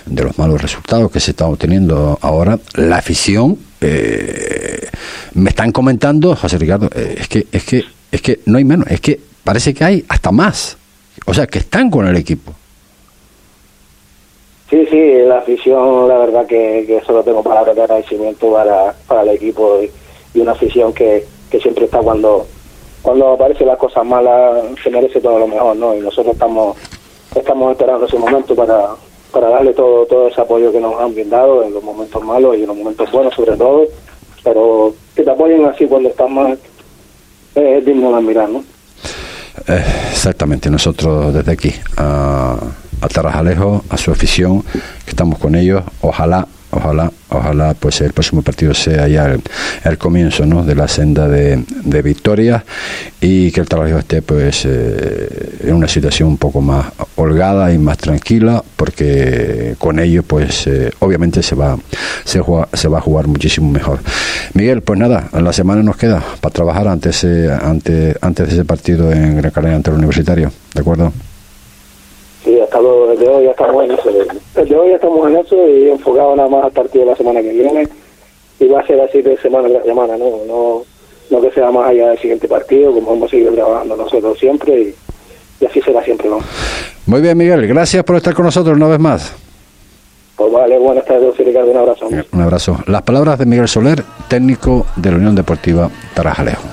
de 0.06 0.22
los 0.22 0.38
malos 0.38 0.62
resultados 0.62 1.10
que 1.10 1.18
se 1.18 1.32
están 1.32 1.48
obteniendo 1.48 2.16
ahora, 2.20 2.56
la 2.76 2.98
afición, 2.98 3.58
eh, 3.80 4.88
me 5.34 5.50
están 5.50 5.72
comentando, 5.72 6.36
José 6.36 6.56
Ricardo, 6.58 6.88
eh, 6.94 7.16
es 7.18 7.26
que, 7.26 7.46
es 7.50 7.64
que, 7.64 7.82
es 8.12 8.22
que 8.22 8.38
no 8.46 8.58
hay 8.58 8.64
menos, 8.64 8.86
es 8.92 9.00
que 9.00 9.18
parece 9.42 9.74
que 9.74 9.82
hay 9.82 10.04
hasta 10.08 10.30
más, 10.30 10.78
o 11.26 11.34
sea, 11.34 11.48
que 11.48 11.58
están 11.58 11.90
con 11.90 12.06
el 12.06 12.16
equipo. 12.16 12.52
Sí, 14.70 14.86
sí, 14.88 15.14
la 15.26 15.38
afición, 15.38 16.06
la 16.06 16.18
verdad 16.18 16.46
que, 16.46 17.02
solo 17.04 17.24
tengo 17.24 17.42
palabras 17.42 17.74
de 17.74 17.82
agradecimiento 17.82 18.52
para, 18.52 18.94
para 19.08 19.22
el 19.22 19.30
equipo 19.30 19.80
y, 19.82 19.90
y 20.38 20.42
una 20.42 20.52
afición 20.52 20.92
que, 20.92 21.26
que 21.50 21.58
siempre 21.58 21.86
está 21.86 21.98
cuando 21.98 22.46
cuando 23.02 23.32
aparecen 23.32 23.66
las 23.66 23.76
cosas 23.76 24.04
malas 24.04 24.64
se 24.82 24.90
merece 24.90 25.20
todo 25.20 25.40
lo 25.40 25.46
mejor, 25.46 25.76
¿no? 25.76 25.94
Y 25.94 26.00
nosotros 26.00 26.34
estamos 26.34 26.76
estamos 27.34 27.72
esperando 27.72 28.06
ese 28.06 28.18
momento 28.18 28.54
para, 28.54 28.90
para 29.32 29.48
darle 29.48 29.72
todo 29.74 30.06
todo 30.06 30.28
ese 30.28 30.40
apoyo 30.40 30.72
que 30.72 30.80
nos 30.80 30.98
han 31.00 31.12
brindado 31.12 31.64
en 31.64 31.74
los 31.74 31.82
momentos 31.82 32.22
malos 32.22 32.56
y 32.56 32.62
en 32.62 32.68
los 32.68 32.76
momentos 32.76 33.10
buenos 33.10 33.34
sobre 33.34 33.56
todo, 33.56 33.84
pero 34.44 34.94
que 35.14 35.22
te 35.22 35.30
apoyen 35.30 35.64
así 35.66 35.86
cuando 35.86 36.08
estás 36.08 36.30
mal 36.30 36.58
eh, 37.54 37.78
es 37.78 37.84
digno 37.84 38.10
de 38.10 38.16
admirar, 38.16 38.48
¿no? 38.48 38.64
Eh, 39.68 39.84
exactamente, 40.10 40.70
nosotros 40.70 41.34
desde 41.34 41.52
aquí 41.52 41.74
a, 41.96 42.56
a 43.00 43.08
Tarajalejo, 43.08 43.84
a 43.90 43.96
su 43.96 44.10
afición, 44.10 44.62
que 45.04 45.10
estamos 45.10 45.38
con 45.38 45.54
ellos, 45.54 45.82
ojalá 46.00 46.46
ojalá, 46.72 47.12
ojalá 47.28 47.74
pues 47.74 48.00
el 48.00 48.12
próximo 48.12 48.42
partido 48.42 48.74
sea 48.74 49.06
ya 49.06 49.36
el, 49.84 49.98
comienzo 49.98 50.44
¿no? 50.46 50.64
de 50.64 50.74
la 50.74 50.88
senda 50.88 51.28
de, 51.28 51.64
de 51.84 52.02
victorias 52.02 52.62
y 53.20 53.52
que 53.52 53.60
el 53.60 53.68
trabajo 53.68 53.98
esté 53.98 54.22
pues 54.22 54.64
eh, 54.64 55.58
en 55.64 55.74
una 55.74 55.86
situación 55.86 56.28
un 56.28 56.38
poco 56.38 56.60
más 56.60 56.86
holgada 57.16 57.72
y 57.72 57.78
más 57.78 57.98
tranquila 57.98 58.62
porque 58.76 59.76
con 59.78 59.98
ello 59.98 60.22
pues 60.22 60.66
eh, 60.66 60.90
obviamente 60.98 61.42
se 61.42 61.54
va 61.54 61.78
se, 62.24 62.40
juega, 62.40 62.68
se 62.72 62.88
va 62.88 62.98
a 62.98 63.02
jugar 63.02 63.28
muchísimo 63.28 63.70
mejor 63.70 64.00
Miguel 64.54 64.82
pues 64.82 64.98
nada 64.98 65.28
la 65.32 65.52
semana 65.52 65.82
nos 65.82 65.96
queda 65.96 66.22
para 66.40 66.52
trabajar 66.52 66.88
antes 66.88 67.24
ante, 67.24 68.16
antes 68.20 68.48
de 68.48 68.54
ese 68.54 68.64
partido 68.64 69.12
en 69.12 69.36
Gran 69.36 69.52
Canaria 69.52 69.76
ante 69.76 69.90
el 69.90 69.96
Universitario 69.96 70.50
¿de 70.74 70.80
acuerdo? 70.80 71.12
Sí, 72.52 72.60
hasta 72.60 72.80
luego, 72.80 73.06
desde 73.06 73.28
hoy 73.28 73.44
ya 73.44 73.52
estamos 73.52 73.82
en 73.82 73.92
eso. 73.92 74.10
Desde 74.54 74.76
hoy 74.76 74.90
ya 74.90 74.96
estamos 74.96 75.26
en 75.30 75.36
eso 75.38 75.68
y 75.68 75.88
enfocado 75.88 76.36
nada 76.36 76.50
más 76.50 76.64
al 76.66 76.72
partido 76.72 77.06
de 77.06 77.10
la 77.12 77.16
semana 77.16 77.40
que 77.40 77.50
viene. 77.50 77.88
Y 78.60 78.68
va 78.68 78.80
a 78.80 78.86
ser 78.86 79.00
así 79.00 79.22
de 79.22 79.38
semana 79.38 79.70
tras 79.70 79.84
semana, 79.84 80.18
¿no? 80.18 80.26
No, 80.46 80.82
no 81.30 81.40
que 81.40 81.50
sea 81.52 81.70
más 81.70 81.88
allá 81.88 82.10
del 82.10 82.18
siguiente 82.18 82.46
partido, 82.46 82.92
como 82.92 83.14
hemos 83.14 83.30
seguido 83.30 83.54
trabajando 83.54 83.96
nosotros 83.96 84.38
siempre 84.38 84.78
y, 84.78 84.94
y 85.60 85.64
así 85.64 85.80
será 85.80 86.04
siempre, 86.04 86.28
¿no? 86.28 86.40
Muy 87.06 87.22
bien, 87.22 87.38
Miguel, 87.38 87.66
gracias 87.66 88.04
por 88.04 88.16
estar 88.16 88.34
con 88.34 88.44
nosotros 88.44 88.76
una 88.76 88.88
vez 88.88 88.98
más. 88.98 89.34
Pues 90.36 90.52
vale, 90.52 90.78
buenas 90.78 91.06
tardes, 91.06 91.34
Ricardo, 91.38 91.70
un 91.70 91.76
abrazo. 91.78 92.08
Un 92.32 92.40
abrazo. 92.42 92.78
Las 92.86 93.00
palabras 93.00 93.38
de 93.38 93.46
Miguel 93.46 93.68
Soler, 93.68 94.04
técnico 94.28 94.84
de 94.96 95.10
la 95.10 95.16
Unión 95.16 95.34
Deportiva 95.34 95.88
Tarajalejo. 96.12 96.64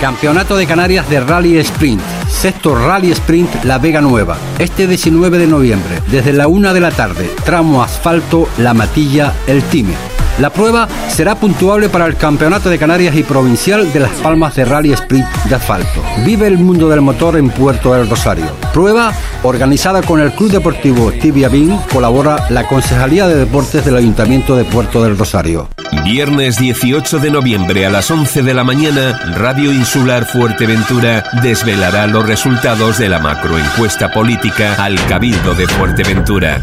Campeonato 0.00 0.56
de 0.56 0.66
Canarias 0.66 1.10
de 1.10 1.20
Rally 1.20 1.58
Sprint. 1.58 2.17
Sexto 2.38 2.72
Rally 2.72 3.10
Sprint 3.10 3.64
La 3.64 3.78
Vega 3.78 4.00
Nueva. 4.00 4.38
Este 4.60 4.86
19 4.86 5.38
de 5.38 5.48
noviembre, 5.48 6.00
desde 6.08 6.32
la 6.32 6.46
una 6.46 6.72
de 6.72 6.78
la 6.78 6.92
tarde. 6.92 7.28
Tramo 7.44 7.82
asfalto 7.82 8.48
La 8.58 8.74
Matilla 8.74 9.34
El 9.48 9.60
Time. 9.64 10.07
La 10.38 10.50
prueba 10.50 10.86
será 11.08 11.34
puntuable 11.34 11.88
para 11.88 12.06
el 12.06 12.16
Campeonato 12.16 12.70
de 12.70 12.78
Canarias 12.78 13.16
y 13.16 13.24
Provincial 13.24 13.92
de 13.92 14.00
Las 14.00 14.12
Palmas 14.12 14.54
de 14.54 14.64
Rally 14.64 14.92
Sprint 14.92 15.26
de 15.44 15.54
Asfalto. 15.56 16.00
Vive 16.24 16.46
el 16.46 16.58
mundo 16.58 16.88
del 16.88 17.00
motor 17.00 17.36
en 17.36 17.50
Puerto 17.50 17.92
del 17.92 18.08
Rosario. 18.08 18.46
Prueba 18.72 19.12
organizada 19.42 20.00
con 20.02 20.20
el 20.20 20.30
Club 20.32 20.52
Deportivo 20.52 21.10
Tibia 21.10 21.48
Bin, 21.48 21.76
colabora 21.92 22.46
la 22.50 22.68
Concejalía 22.68 23.26
de 23.26 23.34
Deportes 23.34 23.84
del 23.84 23.96
Ayuntamiento 23.96 24.54
de 24.54 24.64
Puerto 24.64 25.02
del 25.02 25.18
Rosario. 25.18 25.68
Viernes 26.04 26.58
18 26.58 27.18
de 27.18 27.30
noviembre 27.30 27.86
a 27.86 27.90
las 27.90 28.08
11 28.10 28.42
de 28.42 28.54
la 28.54 28.62
mañana, 28.62 29.18
Radio 29.34 29.72
Insular 29.72 30.24
Fuerteventura 30.24 31.24
desvelará 31.42 32.06
los 32.06 32.24
resultados 32.24 32.98
de 32.98 33.08
la 33.08 33.18
macroencuesta 33.18 34.12
política 34.12 34.74
al 34.74 34.94
Cabildo 35.06 35.54
de 35.54 35.66
Fuerteventura 35.66 36.60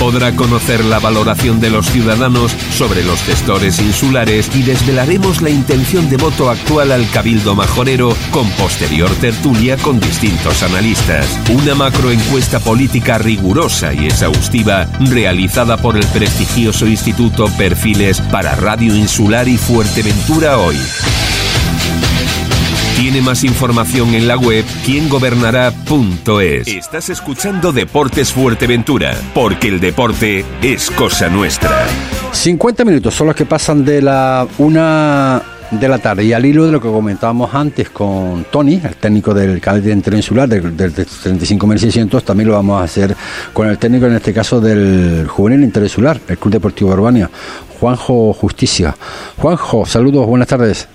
podrá 0.00 0.34
conocer 0.34 0.82
la 0.82 0.98
valoración 0.98 1.60
de 1.60 1.68
los 1.68 1.84
ciudadanos 1.84 2.52
sobre 2.72 3.04
los 3.04 3.22
gestores 3.22 3.78
insulares 3.80 4.50
y 4.56 4.62
desvelaremos 4.62 5.42
la 5.42 5.50
intención 5.50 6.08
de 6.08 6.16
voto 6.16 6.48
actual 6.48 6.90
al 6.90 7.08
Cabildo 7.10 7.54
Majorero 7.54 8.16
con 8.30 8.48
posterior 8.52 9.10
tertulia 9.20 9.76
con 9.76 10.00
distintos 10.00 10.62
analistas. 10.62 11.38
Una 11.50 11.74
macroencuesta 11.74 12.60
política 12.60 13.18
rigurosa 13.18 13.92
y 13.92 14.06
exhaustiva 14.06 14.88
realizada 15.00 15.76
por 15.76 15.98
el 15.98 16.06
prestigioso 16.06 16.86
Instituto 16.86 17.46
Perfiles 17.58 18.22
para 18.32 18.56
Radio 18.56 18.96
Insular 18.96 19.46
y 19.48 19.58
Fuerteventura 19.58 20.56
Hoy. 20.56 20.78
Tiene 23.10 23.26
más 23.26 23.42
información 23.42 24.14
en 24.14 24.28
la 24.28 24.36
web 24.36 24.64
quiengobernará.es. 24.84 26.68
Estás 26.68 27.08
escuchando 27.08 27.72
Deportes 27.72 28.32
Fuerteventura, 28.32 29.16
porque 29.34 29.66
el 29.66 29.80
deporte 29.80 30.44
es 30.62 30.92
cosa 30.92 31.28
nuestra. 31.28 31.88
50 32.30 32.84
minutos 32.84 33.12
son 33.12 33.26
los 33.26 33.34
que 33.34 33.46
pasan 33.46 33.84
de 33.84 34.00
la 34.00 34.46
una 34.58 35.42
de 35.72 35.88
la 35.88 35.98
tarde 35.98 36.22
y 36.22 36.32
al 36.32 36.46
hilo 36.46 36.66
de 36.66 36.70
lo 36.70 36.80
que 36.80 36.86
comentábamos 36.86 37.52
antes 37.52 37.90
con 37.90 38.46
Tony, 38.48 38.74
el 38.74 38.94
técnico 38.94 39.34
del 39.34 39.60
cadete 39.60 39.90
interinsular 39.90 40.48
del, 40.48 40.76
del 40.76 40.94
35.600, 40.94 42.22
también 42.22 42.50
lo 42.50 42.54
vamos 42.54 42.80
a 42.80 42.84
hacer 42.84 43.16
con 43.52 43.66
el 43.66 43.76
técnico 43.76 44.06
en 44.06 44.14
este 44.14 44.32
caso 44.32 44.60
del 44.60 45.26
juvenil 45.26 45.64
interinsular, 45.64 46.20
el 46.28 46.38
Club 46.38 46.52
Deportivo 46.52 46.92
Urbania, 46.92 47.28
Juanjo 47.80 48.32
Justicia. 48.32 48.94
Juanjo, 49.36 49.84
saludos, 49.84 50.28
buenas 50.28 50.46
tardes. 50.46 50.86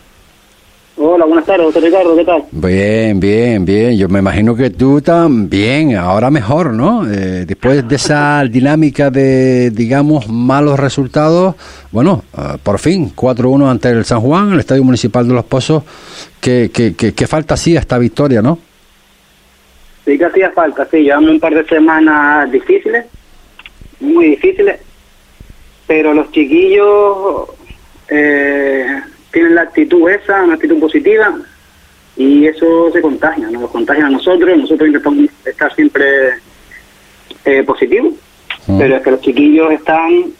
Hola, 0.97 1.25
buenas 1.25 1.45
tardes, 1.45 1.65
doctor 1.65 1.83
Ricardo, 1.83 2.15
¿qué 2.15 2.23
tal? 2.23 2.45
Bien, 2.51 3.19
bien, 3.19 3.65
bien. 3.65 3.97
Yo 3.97 4.07
me 4.07 4.19
imagino 4.19 4.55
que 4.55 4.69
tú 4.69 5.01
también, 5.01 5.97
ahora 5.97 6.31
mejor, 6.31 6.71
¿no? 6.71 7.05
Eh, 7.05 7.45
después 7.45 7.85
de 7.85 7.97
esa 7.97 8.45
dinámica 8.45 9.09
de, 9.09 9.71
digamos, 9.71 10.29
malos 10.29 10.79
resultados, 10.79 11.55
bueno, 11.91 12.23
uh, 12.37 12.57
por 12.59 12.79
fin, 12.79 13.13
4-1 13.13 13.69
ante 13.69 13.89
el 13.89 14.05
San 14.05 14.21
Juan, 14.21 14.53
el 14.53 14.59
Estadio 14.61 14.85
Municipal 14.85 15.27
de 15.27 15.33
Los 15.33 15.43
Pozos, 15.43 15.83
que, 16.39 16.71
que, 16.73 16.95
que, 16.95 17.13
que 17.13 17.27
falta 17.27 17.57
sí 17.57 17.75
esta 17.75 17.97
victoria, 17.97 18.41
¿no? 18.41 18.57
Sí, 20.05 20.17
que 20.17 20.23
hacía 20.23 20.51
falta, 20.51 20.87
sí, 20.89 20.99
llevamos 20.99 21.31
un 21.31 21.39
par 21.41 21.55
de 21.55 21.65
semanas 21.65 22.49
difíciles, 22.49 23.05
muy 23.99 24.29
difíciles, 24.29 24.79
pero 25.87 26.13
los 26.13 26.31
chiquillos... 26.31 27.49
Eh, 28.07 29.01
tienen 29.35 29.55
la 29.55 29.63
actitud 29.63 30.09
esa, 30.09 30.43
una 30.43 30.53
actitud 30.53 30.79
positiva, 30.79 31.35
y 32.15 32.47
eso 32.47 32.89
se 32.93 33.01
contagia, 33.01 33.49
nos 33.49 33.69
contagia 33.69 34.05
a 34.05 34.09
nosotros, 34.09 34.57
nosotros 34.57 34.87
intentamos 34.87 35.25
estar 35.43 35.75
siempre 35.75 36.35
eh, 37.43 37.61
positivos, 37.63 38.13
mm. 38.65 38.77
pero 38.79 38.95
es 38.95 39.03
que 39.03 39.11
los 39.11 39.19
chiquillos 39.19 39.73
están 39.73 40.31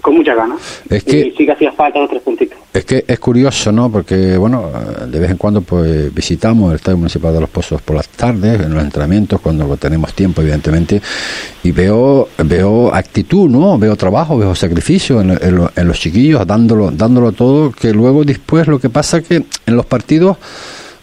con 0.00 0.14
mucha 0.16 0.34
ganas. 0.34 0.60
Es 0.88 1.04
que, 1.04 1.18
y 1.28 1.30
sí 1.36 1.46
que 1.46 1.52
hacía 1.52 1.72
falta 1.72 1.98
los 1.98 2.10
tres 2.10 2.22
puntitos. 2.22 2.58
Es 2.72 2.84
que 2.84 3.04
es 3.06 3.18
curioso, 3.18 3.72
¿no? 3.72 3.90
Porque, 3.90 4.36
bueno, 4.36 4.70
de 5.06 5.18
vez 5.18 5.30
en 5.30 5.36
cuando 5.36 5.60
pues 5.60 6.12
visitamos 6.14 6.70
el 6.70 6.76
Estadio 6.76 6.98
Municipal 6.98 7.32
de 7.32 7.40
Los 7.40 7.50
Pozos 7.50 7.82
por 7.82 7.96
las 7.96 8.08
tardes, 8.08 8.60
en 8.60 8.72
los 8.74 8.82
entrenamientos, 8.82 9.40
cuando 9.40 9.76
tenemos 9.76 10.12
tiempo, 10.14 10.40
evidentemente, 10.42 11.00
y 11.62 11.72
veo 11.72 12.28
veo 12.44 12.94
actitud, 12.94 13.48
¿no? 13.48 13.78
Veo 13.78 13.96
trabajo, 13.96 14.38
veo 14.38 14.54
sacrificio 14.54 15.20
en, 15.20 15.30
en, 15.30 15.68
en 15.74 15.88
los 15.88 15.98
chiquillos, 15.98 16.46
dándolo, 16.46 16.90
dándolo 16.90 17.32
todo, 17.32 17.72
que 17.72 17.92
luego 17.92 18.24
después 18.24 18.66
lo 18.66 18.78
que 18.78 18.88
pasa 18.88 19.20
que 19.22 19.36
en 19.66 19.76
los 19.76 19.86
partidos 19.86 20.36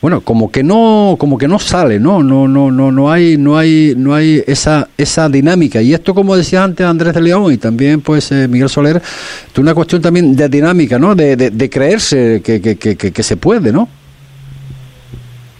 bueno 0.01 0.21
como 0.21 0.51
que 0.51 0.63
no 0.63 1.15
como 1.19 1.37
que 1.37 1.47
no 1.47 1.59
sale 1.59 1.99
no 1.99 2.21
no 2.21 2.47
no 2.47 2.71
no 2.71 2.91
no 2.91 3.11
hay 3.11 3.37
no 3.37 3.57
hay 3.57 3.93
no 3.97 4.13
hay 4.13 4.43
esa 4.47 4.89
esa 4.97 5.29
dinámica. 5.29 5.81
Y 5.81 5.93
esto 5.93 6.13
como 6.13 6.35
decía 6.35 6.63
antes 6.63 6.85
Andrés 6.85 7.13
de 7.13 7.21
León 7.21 7.51
y 7.51 7.57
también 7.57 8.01
pues 8.01 8.31
eh, 8.31 8.47
Miguel 8.47 8.69
Soler 8.69 8.97
es 8.97 9.57
una 9.57 9.73
cuestión 9.73 10.01
también 10.01 10.35
de 10.35 10.49
dinámica 10.49 10.99
no 10.99 11.15
de, 11.15 11.35
de, 11.35 11.69
creerse 11.69 12.41
que, 12.43 12.61
que, 12.61 13.23
se 13.23 13.37
puede 13.37 13.71
no 13.71 13.87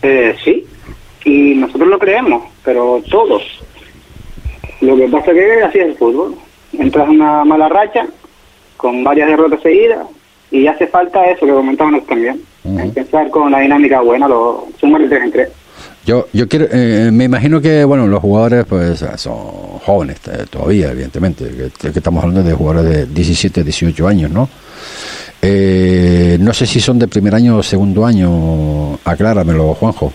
eh, 0.02 0.36
sí. 0.44 0.64
Y 1.26 1.56
nosotros 1.56 1.90
lo 1.90 2.00
creemos 2.00 2.44
pero 2.64 3.02
todos. 3.10 3.44
Lo 4.82 4.96
que 4.96 5.08
pasa 5.08 5.34
que 5.34 5.64
así 5.64 5.80
es 5.80 5.88
el 5.88 5.96
fútbol. 5.96 6.36
Entras 6.78 7.08
en 7.08 7.16
una 7.16 7.44
mala 7.46 7.70
racha 7.70 8.06
con 8.76 9.04
varias 9.04 9.30
derrotas 9.30 9.62
seguidas 9.62 10.06
y 10.52 10.68
hace 10.68 10.88
falta 10.88 11.26
eso 11.26 11.46
que 11.46 11.52
comentaban 11.52 12.00
también 12.02 12.42
Empezar 12.68 13.30
con 13.30 13.52
la 13.52 13.60
dinámica 13.60 14.02
buena, 14.02 14.28
lo 14.28 14.68
sumar 14.80 15.02
el 15.02 15.10
3 15.10 15.24
en 15.24 15.32
3. 15.32 15.50
Yo, 16.06 16.28
yo 16.32 16.48
quiero, 16.48 16.68
eh, 16.72 17.10
me 17.12 17.26
imagino 17.26 17.60
que, 17.60 17.84
bueno, 17.84 18.08
los 18.08 18.22
jugadores 18.22 18.66
pues 18.66 19.06
son 19.18 19.36
jóvenes 19.86 20.20
eh, 20.28 20.46
todavía, 20.50 20.92
evidentemente, 20.92 21.46
que, 21.46 21.92
que, 21.92 22.00
estamos 22.00 22.24
hablando 22.24 22.48
de 22.48 22.56
jugadores 22.56 22.90
de 22.90 23.06
17, 23.08 23.64
18 23.64 24.08
años, 24.08 24.32
¿no? 24.32 24.48
Eh, 25.42 26.38
no 26.40 26.54
sé 26.54 26.66
si 26.66 26.80
son 26.80 26.98
de 26.98 27.08
primer 27.08 27.36
año 27.36 27.58
o 27.58 27.64
segundo 27.64 28.06
año, 28.06 28.96
acláramelo, 29.04 29.74
Juanjo. 29.74 30.14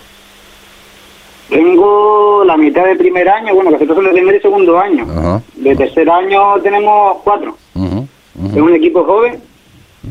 Tengo 1.49 2.43
la 2.43 2.57
mitad 2.57 2.85
de 2.85 2.95
primer 2.95 3.29
año, 3.29 3.53
bueno, 3.53 3.77
que 3.77 3.85
son 3.85 4.03
de 4.03 4.11
primer 4.11 4.35
y 4.35 4.41
segundo 4.41 4.79
año. 4.79 5.05
Uh-huh. 5.05 5.41
De 5.63 5.75
tercer 5.75 6.09
año 6.09 6.59
tenemos 6.61 7.17
cuatro. 7.23 7.55
Uh-huh. 7.75 8.07
Es 8.47 8.61
un 8.61 8.73
equipo 8.73 9.03
joven 9.03 9.39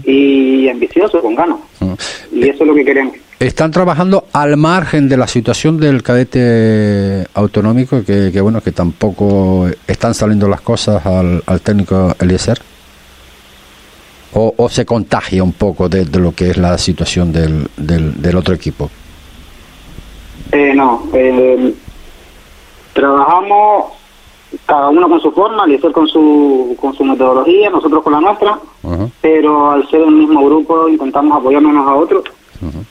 y 0.05 0.69
ambicioso, 0.69 1.21
con 1.21 1.35
ganas. 1.35 1.59
Y 2.33 2.49
eso 2.49 2.65
es 2.65 2.69
lo 2.69 2.75
que 2.75 2.85
queremos. 2.85 3.15
Están 3.39 3.73
trabajando 3.73 4.27
al 4.33 4.57
margen 4.57 5.09
de 5.09 5.17
la 5.17 5.27
situación 5.27 5.79
del 5.79 6.03
cadete 6.03 7.27
autonómico, 7.35 8.05
que, 8.05 8.31
que 8.33 8.41
bueno, 8.41 8.61
que 8.61 8.71
tampoco 8.71 9.69
están 9.87 10.15
saliendo 10.15 10.49
las 10.49 10.61
cosas 10.61 11.05
al, 11.05 11.43
al 11.47 11.61
técnico 11.61 12.15
Eliezer. 12.21 12.61
O, 14.35 14.55
o, 14.57 14.69
se 14.71 14.87
contagia 14.87 15.43
un 15.43 15.53
poco 15.53 15.89
de, 15.91 16.07
de, 16.07 16.19
lo 16.19 16.33
que 16.33 16.51
es 16.51 16.57
la 16.57 16.79
situación 16.79 17.33
del, 17.33 17.69
del, 17.77 18.23
del 18.23 18.37
otro 18.37 18.55
equipo? 18.55 18.91
Eh, 20.53 20.73
no, 20.75 21.07
eh, 21.13 21.75
trabajamos 22.95 23.93
cada 24.67 24.89
uno 24.89 25.09
con 25.09 25.21
su 25.21 25.33
forma, 25.33 25.65
Eliezer 25.65 25.93
con 25.93 26.07
su, 26.07 26.77
con 26.81 26.95
su 26.95 27.05
metodología, 27.05 27.71
nosotros 27.71 28.03
con 28.03 28.13
la 28.13 28.21
nuestra, 28.21 28.59
uh 28.83 28.89
-huh. 28.91 29.11
pero 29.21 29.71
al 29.71 29.89
ser 29.89 30.03
el 30.03 30.13
mismo 30.13 30.45
grupo 30.45 30.89
intentamos 30.89 31.37
apoyarnos 31.39 31.75
a 31.77 31.95
otros 31.95 32.25
uh 32.61 32.67
-huh. 32.67 32.85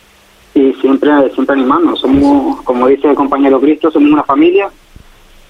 y 0.54 0.74
siempre, 0.82 1.10
siempre 1.34 1.56
animarnos. 1.56 2.00
Somos, 2.00 2.62
como 2.64 2.88
dice 2.88 3.10
el 3.10 3.16
compañero 3.16 3.60
Cristo, 3.60 3.92
somos 3.92 4.12
una 4.12 4.24
familia 4.24 4.70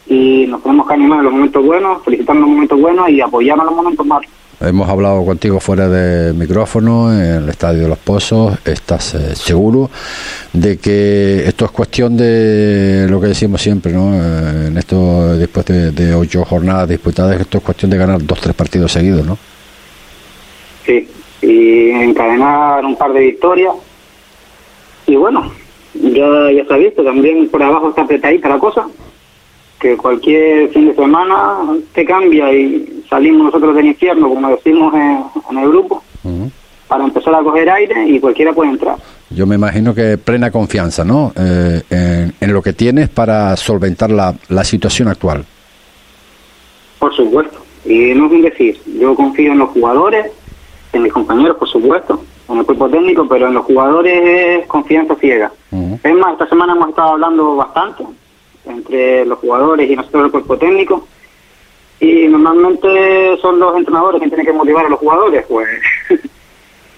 y 0.07 0.45
nos 0.47 0.61
tenemos 0.63 0.87
que 0.87 0.93
animar 0.93 1.19
en 1.19 1.25
los 1.25 1.33
momentos 1.33 1.65
buenos, 1.65 2.03
felicitar 2.03 2.35
en 2.35 2.41
los 2.41 2.49
momentos 2.49 2.81
buenos 2.81 3.09
y 3.09 3.21
apoyarnos 3.21 3.63
en 3.63 3.67
los 3.67 3.75
momentos 3.75 4.05
malos. 4.05 4.29
Hemos 4.63 4.87
hablado 4.87 5.25
contigo 5.25 5.59
fuera 5.59 5.89
de 5.89 6.33
micrófono 6.33 7.11
en 7.11 7.43
el 7.43 7.49
Estadio 7.49 7.81
de 7.81 7.87
los 7.87 7.97
Pozos. 7.97 8.59
¿Estás 8.63 9.15
eh, 9.15 9.35
seguro 9.35 9.89
de 10.53 10.77
que 10.77 11.47
esto 11.47 11.65
es 11.65 11.71
cuestión 11.71 12.15
de 12.15 13.07
lo 13.09 13.19
que 13.19 13.27
decimos 13.27 13.59
siempre, 13.59 13.91
¿no? 13.91 14.13
Eh, 14.13 14.67
en 14.67 14.77
esto, 14.77 15.35
después 15.35 15.65
de, 15.65 16.13
ocho 16.13 16.45
jornadas 16.45 16.89
disputadas, 16.89 17.41
esto 17.41 17.57
es 17.57 17.63
cuestión 17.63 17.89
de 17.89 17.97
ganar 17.97 18.23
dos, 18.23 18.39
tres 18.39 18.55
partidos 18.55 18.91
seguidos, 18.91 19.25
¿no? 19.25 19.35
Sí, 20.85 21.09
y 21.41 21.89
encadenar 21.89 22.85
un 22.85 22.95
par 22.95 23.13
de 23.13 23.19
victorias. 23.21 23.73
Y 25.07 25.15
bueno, 25.15 25.51
ya, 25.95 26.51
ya 26.51 26.65
se 26.67 26.73
ha 26.73 26.77
visto, 26.77 27.03
también 27.03 27.49
por 27.49 27.63
abajo 27.63 27.89
está 27.89 28.03
apretadita 28.03 28.47
la 28.47 28.59
cosa 28.59 28.85
que 29.79 29.97
cualquier 29.97 30.69
fin 30.69 30.89
de 30.89 30.95
semana 30.95 31.61
te 31.93 32.05
cambia 32.05 32.53
y 32.53 33.00
salimos 33.11 33.43
nosotros 33.47 33.75
del 33.75 33.87
infierno, 33.87 34.29
como 34.29 34.49
decimos 34.49 34.93
en, 34.95 35.23
en 35.51 35.57
el 35.63 35.69
grupo, 35.69 36.01
uh 36.23 36.29
-huh. 36.29 36.51
para 36.87 37.03
empezar 37.03 37.35
a 37.35 37.43
coger 37.43 37.69
aire 37.69 38.07
y 38.07 38.19
cualquiera 38.19 38.53
puede 38.53 38.71
entrar. 38.71 38.95
Yo 39.29 39.45
me 39.45 39.55
imagino 39.55 39.93
que 39.93 40.17
plena 40.17 40.49
confianza, 40.49 41.03
¿no? 41.03 41.31
Eh, 41.35 41.81
en, 41.89 42.33
en, 42.39 42.53
lo 42.53 42.61
que 42.61 42.73
tienes 42.73 43.09
para 43.09 43.55
solventar 43.57 44.09
la, 44.11 44.33
la 44.49 44.63
situación 44.63 45.07
actual. 45.09 45.45
Por 46.99 47.13
supuesto. 47.13 47.57
Y 47.85 48.13
no 48.15 48.27
es 48.27 48.31
un 48.31 48.41
decir, 48.43 48.79
yo 48.99 49.13
confío 49.15 49.51
en 49.51 49.59
los 49.59 49.69
jugadores, 49.69 50.31
en 50.93 51.03
mis 51.03 51.11
compañeros, 51.13 51.57
por 51.57 51.67
supuesto, 51.67 52.23
en 52.49 52.57
el 52.59 52.65
cuerpo 52.65 52.89
técnico, 52.89 53.27
pero 53.27 53.47
en 53.47 53.53
los 53.55 53.65
jugadores 53.65 54.15
es 54.61 54.67
confianza 54.67 55.15
ciega. 55.15 55.51
Uh 55.71 55.77
-huh. 55.77 55.99
Es 56.03 56.15
más, 56.15 56.33
esta 56.33 56.47
semana 56.47 56.73
hemos 56.73 56.89
estado 56.89 57.11
hablando 57.13 57.55
bastante 57.55 58.03
entre 58.65 59.25
los 59.25 59.39
jugadores 59.39 59.89
y 59.89 59.95
nosotros 59.95 60.25
el 60.25 60.31
cuerpo 60.31 60.57
técnico 60.57 61.07
y 62.01 62.27
normalmente 62.27 63.37
son 63.41 63.59
los 63.59 63.77
entrenadores 63.77 64.19
que 64.19 64.27
tienen 64.27 64.45
que 64.45 64.53
motivar 64.53 64.87
a 64.87 64.89
los 64.89 64.99
jugadores, 64.99 65.45
pues 65.47 65.67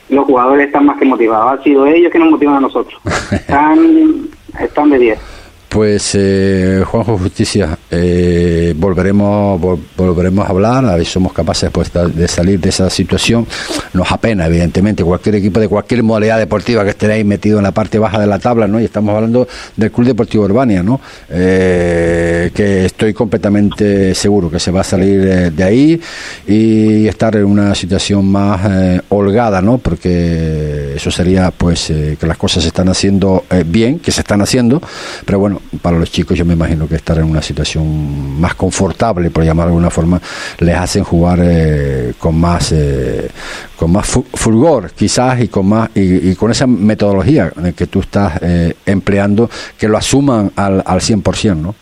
los 0.10 0.26
jugadores 0.26 0.68
están 0.68 0.86
más 0.86 0.98
que 0.98 1.06
motivados. 1.06 1.60
Ha 1.60 1.64
sido 1.64 1.86
ellos 1.86 2.10
que 2.10 2.20
nos 2.20 2.32
motivan 2.32 2.56
a 2.56 2.62
nosotros. 2.62 3.00
Están, 3.32 4.30
están 4.60 4.90
de 4.90 5.00
10. 5.00 5.33
Pues 5.74 6.12
eh, 6.14 6.84
Juanjo 6.86 7.18
Justicia, 7.18 7.76
eh, 7.90 8.76
volveremos 8.78 9.60
volveremos 9.98 10.46
a 10.46 10.52
hablar, 10.52 10.86
a 10.86 10.96
ver 10.96 11.04
si 11.04 11.14
somos 11.14 11.34
capaces 11.34 11.72
pues, 11.72 11.92
de 11.92 12.28
salir 12.28 12.60
de 12.60 12.70
esa 12.70 12.92
situación. 12.92 13.48
Nos 13.94 14.12
apena, 14.12 14.46
evidentemente, 14.46 15.04
cualquier 15.04 15.34
equipo 15.34 15.60
de 15.60 15.68
cualquier 15.68 16.04
modalidad 16.04 16.38
deportiva 16.38 16.84
que 16.84 16.92
esté 16.92 17.12
ahí 17.12 17.24
metido 17.24 17.58
en 17.58 17.64
la 17.64 17.72
parte 17.72 17.98
baja 17.98 18.20
de 18.20 18.28
la 18.28 18.38
tabla, 18.38 18.68
¿no? 18.68 18.80
Y 18.80 18.84
estamos 18.84 19.16
hablando 19.16 19.48
del 19.76 19.92
Club 19.92 20.10
Deportivo 20.10 20.44
Urbania, 20.44 20.84
¿no? 20.84 21.02
Eh, 21.32 22.52
que 22.54 22.86
estoy 22.86 23.12
completamente 23.12 24.14
seguro 24.14 24.52
que 24.52 24.60
se 24.60 24.70
va 24.70 24.82
a 24.82 24.84
salir 24.84 25.22
eh, 25.22 25.50
de 25.50 25.64
ahí 25.64 26.00
y 26.48 27.08
estar 27.08 27.36
en 27.36 27.46
una 27.46 27.74
situación 27.74 28.28
más 28.28 29.02
holgada, 29.10 29.60
¿no? 29.60 29.80
Porque 29.80 30.94
eso 30.98 31.10
sería, 31.10 31.50
pues, 31.50 31.88
que 31.88 32.28
las 32.28 32.38
cosas 32.38 32.62
se 32.62 32.68
están 32.68 32.90
haciendo 32.90 33.46
bien, 33.66 33.98
que 33.98 34.12
se 34.12 34.22
están 34.22 34.40
haciendo, 34.44 34.80
pero 35.26 35.40
bueno, 35.40 35.63
para 35.82 35.98
los 35.98 36.12
chicos 36.12 36.38
yo 36.38 36.46
me 36.46 36.54
imagino 36.54 36.88
que 36.88 36.96
estar 36.96 37.18
en 37.18 37.26
una 37.26 37.42
situación 37.42 38.40
más 38.40 38.56
confortable, 38.56 39.30
por 39.30 39.44
llamarlo 39.44 39.72
de 39.72 39.76
alguna 39.76 39.90
forma, 39.90 40.22
les 40.60 40.76
hacen 40.76 41.04
jugar 41.04 41.40
eh, 41.42 42.14
con 42.18 42.40
más 42.40 42.72
eh, 42.72 43.30
con 43.76 43.92
más 43.92 44.08
fulgor 44.08 44.92
quizás 44.92 45.42
y 45.42 45.48
con 45.48 45.68
más 45.68 45.90
y, 45.96 46.36
con 46.36 46.52
esa 46.52 46.68
metodología 46.68 47.52
que 47.76 47.88
tú 47.88 48.00
estás 48.02 48.40
eh, 48.42 48.76
empleando 48.86 49.50
que 49.78 49.88
lo 49.88 49.98
asuman 49.98 50.52
al, 50.56 50.84
al 50.86 51.00
100%, 51.00 51.56
¿no? 51.58 51.76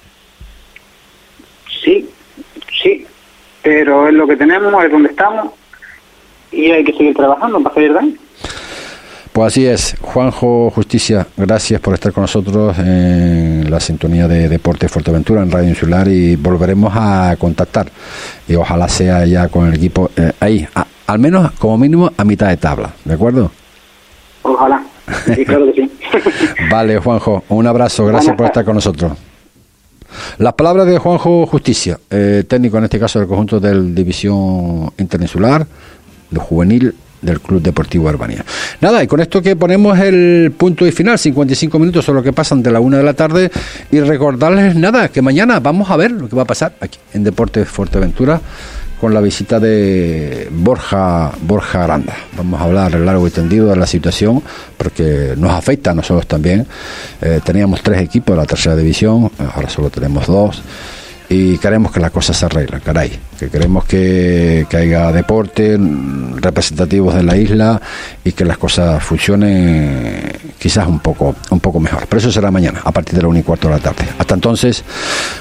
Sí, 1.84 2.10
sí, 2.82 3.06
pero 3.62 4.08
es 4.08 4.14
lo 4.14 4.28
que 4.28 4.38
tenemos, 4.38 4.84
es 4.84 4.92
donde 4.92 5.10
estamos 5.10 5.52
y 6.52 6.72
hay 6.72 6.84
que 6.84 6.94
seguir 6.94 7.16
trabajando 7.16 7.62
para 7.62 7.76
salir 7.76 7.94
de 7.94 8.00
pues 9.34 9.54
así 9.54 9.66
es, 9.66 9.96
Juanjo 10.02 10.70
Justicia, 10.72 11.26
gracias 11.38 11.80
por 11.80 11.94
estar 11.94 12.12
con 12.12 12.24
nosotros 12.24 12.78
en 12.78 13.72
la 13.72 13.80
sintonía 13.80 14.28
de 14.28 14.50
Deporte 14.50 14.90
Fuerteventura 14.90 15.42
en 15.42 15.50
Radio 15.50 15.70
Insular 15.70 16.08
y 16.10 16.36
volveremos 16.36 16.92
a 16.94 17.36
contactar 17.40 17.90
y 18.48 18.56
ojalá 18.56 18.90
sea 18.90 19.26
ya 19.26 19.48
con 19.48 19.68
el 19.68 19.76
equipo 19.76 20.12
eh, 20.18 20.34
ahí, 20.40 20.68
al 21.08 21.20
menos 21.20 21.52
como 21.54 21.78
mínimo 21.78 22.12
a 22.18 22.24
mitad 22.26 22.50
de 22.50 22.58
tabla, 22.58 22.92
¿de 23.06 23.14
acuerdo? 23.14 23.52
Ojalá, 24.44 24.84
sí, 25.34 25.46
claro 25.46 25.66
que 25.74 25.84
sí. 25.84 25.92
vale, 26.72 26.98
Juanjo, 26.98 27.44
un 27.48 27.68
abrazo, 27.68 28.06
gracias 28.06 28.36
por 28.36 28.48
estar 28.48 28.66
con 28.66 28.76
nosotros. 28.76 29.14
Las 30.40 30.54
palabras 30.56 30.88
de 30.88 30.98
Juanjo 30.98 31.46
Justicia, 31.46 31.98
eh, 32.10 32.44
técnico 32.46 32.78
en 32.80 32.84
este 32.84 33.00
caso 33.00 33.20
del 33.20 33.30
conjunto 33.30 33.62
del 33.62 33.96
División 33.96 34.92
Interinsular, 34.98 35.66
de 36.30 36.40
Juvenil 36.40 36.96
del 37.22 37.40
Club 37.40 37.62
Deportivo 37.62 38.10
Arbanía. 38.10 38.44
Nada, 38.80 39.04
y 39.04 39.08
con 39.08 39.20
esto 39.20 39.42
que 39.42 39.56
ponemos 39.56 39.98
el 40.00 40.54
punto 40.58 40.86
y 40.86 40.92
final, 40.92 41.18
55 41.18 41.80
minutos 41.80 42.06
son 42.06 42.16
lo 42.16 42.24
que 42.24 42.34
pasan 42.34 42.62
de 42.64 42.72
la 42.72 42.80
una 42.80 42.98
de 42.98 43.04
la 43.04 43.14
tarde, 43.14 43.52
y 43.92 44.00
recordarles 44.00 44.76
nada, 44.76 45.10
que 45.10 45.22
mañana 45.22 45.60
vamos 45.60 45.90
a 45.90 45.98
ver 45.98 46.12
lo 46.12 46.28
que 46.28 46.36
va 46.36 46.44
a 46.44 46.46
pasar 46.46 46.74
aquí 46.80 47.00
en 47.14 47.24
Deportes 47.24 47.68
Fuerteventura 47.68 48.42
con 49.02 49.16
la 49.16 49.20
visita 49.20 49.60
de 49.60 50.48
Borja 50.52 51.32
Borja 51.42 51.84
Aranda. 51.84 52.16
Vamos 52.38 52.62
a 52.62 52.66
hablar 52.66 52.94
largo 53.00 53.28
y 53.28 53.32
tendido 53.32 53.68
de 53.68 53.76
la 53.76 53.88
situación 53.88 54.44
porque 54.78 55.34
nos 55.38 55.52
afecta 55.54 55.90
a 55.90 55.96
nosotros 55.96 56.28
también. 56.28 56.68
Eh, 57.20 57.42
teníamos 57.44 57.82
tres 57.82 58.00
equipos 58.00 58.36
de 58.36 58.42
la 58.42 58.46
tercera 58.46 58.76
división, 58.76 59.32
ahora 59.56 59.70
solo 59.70 59.90
tenemos 59.90 60.28
dos 60.28 60.62
y 61.32 61.58
queremos 61.60 61.94
que 61.94 62.02
las 62.02 62.12
cosas 62.12 62.36
se 62.36 62.46
arreglen, 62.46 62.82
caray, 62.82 63.18
que 63.40 63.50
queremos 63.50 63.86
que, 63.86 64.68
haya 64.70 65.14
deporte 65.14 65.80
representativos 66.36 67.16
de 67.16 67.24
la 67.24 67.38
isla 67.38 67.82
y 68.22 68.34
que 68.34 68.44
las 68.44 68.58
cosas 68.58 69.02
funcionen 69.02 70.30
quizás 70.60 70.86
un 70.88 71.00
poco, 71.00 71.34
un 71.50 71.62
poco 71.62 71.80
mejor. 71.80 72.06
Pero 72.10 72.20
eso 72.20 72.34
será 72.34 72.52
mañana, 72.52 72.82
a 72.84 72.92
partir 72.92 73.16
de 73.16 73.22
la 73.22 73.30
1 73.30 73.40
y 73.40 73.44
cuarto 73.44 73.70
de 73.70 73.76
la 73.76 73.80
tarde. 73.80 74.04
Hasta 74.20 74.36
entonces, 74.36 74.84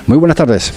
muy 0.07 0.16
buenas 0.16 0.36
tardes. 0.36 0.72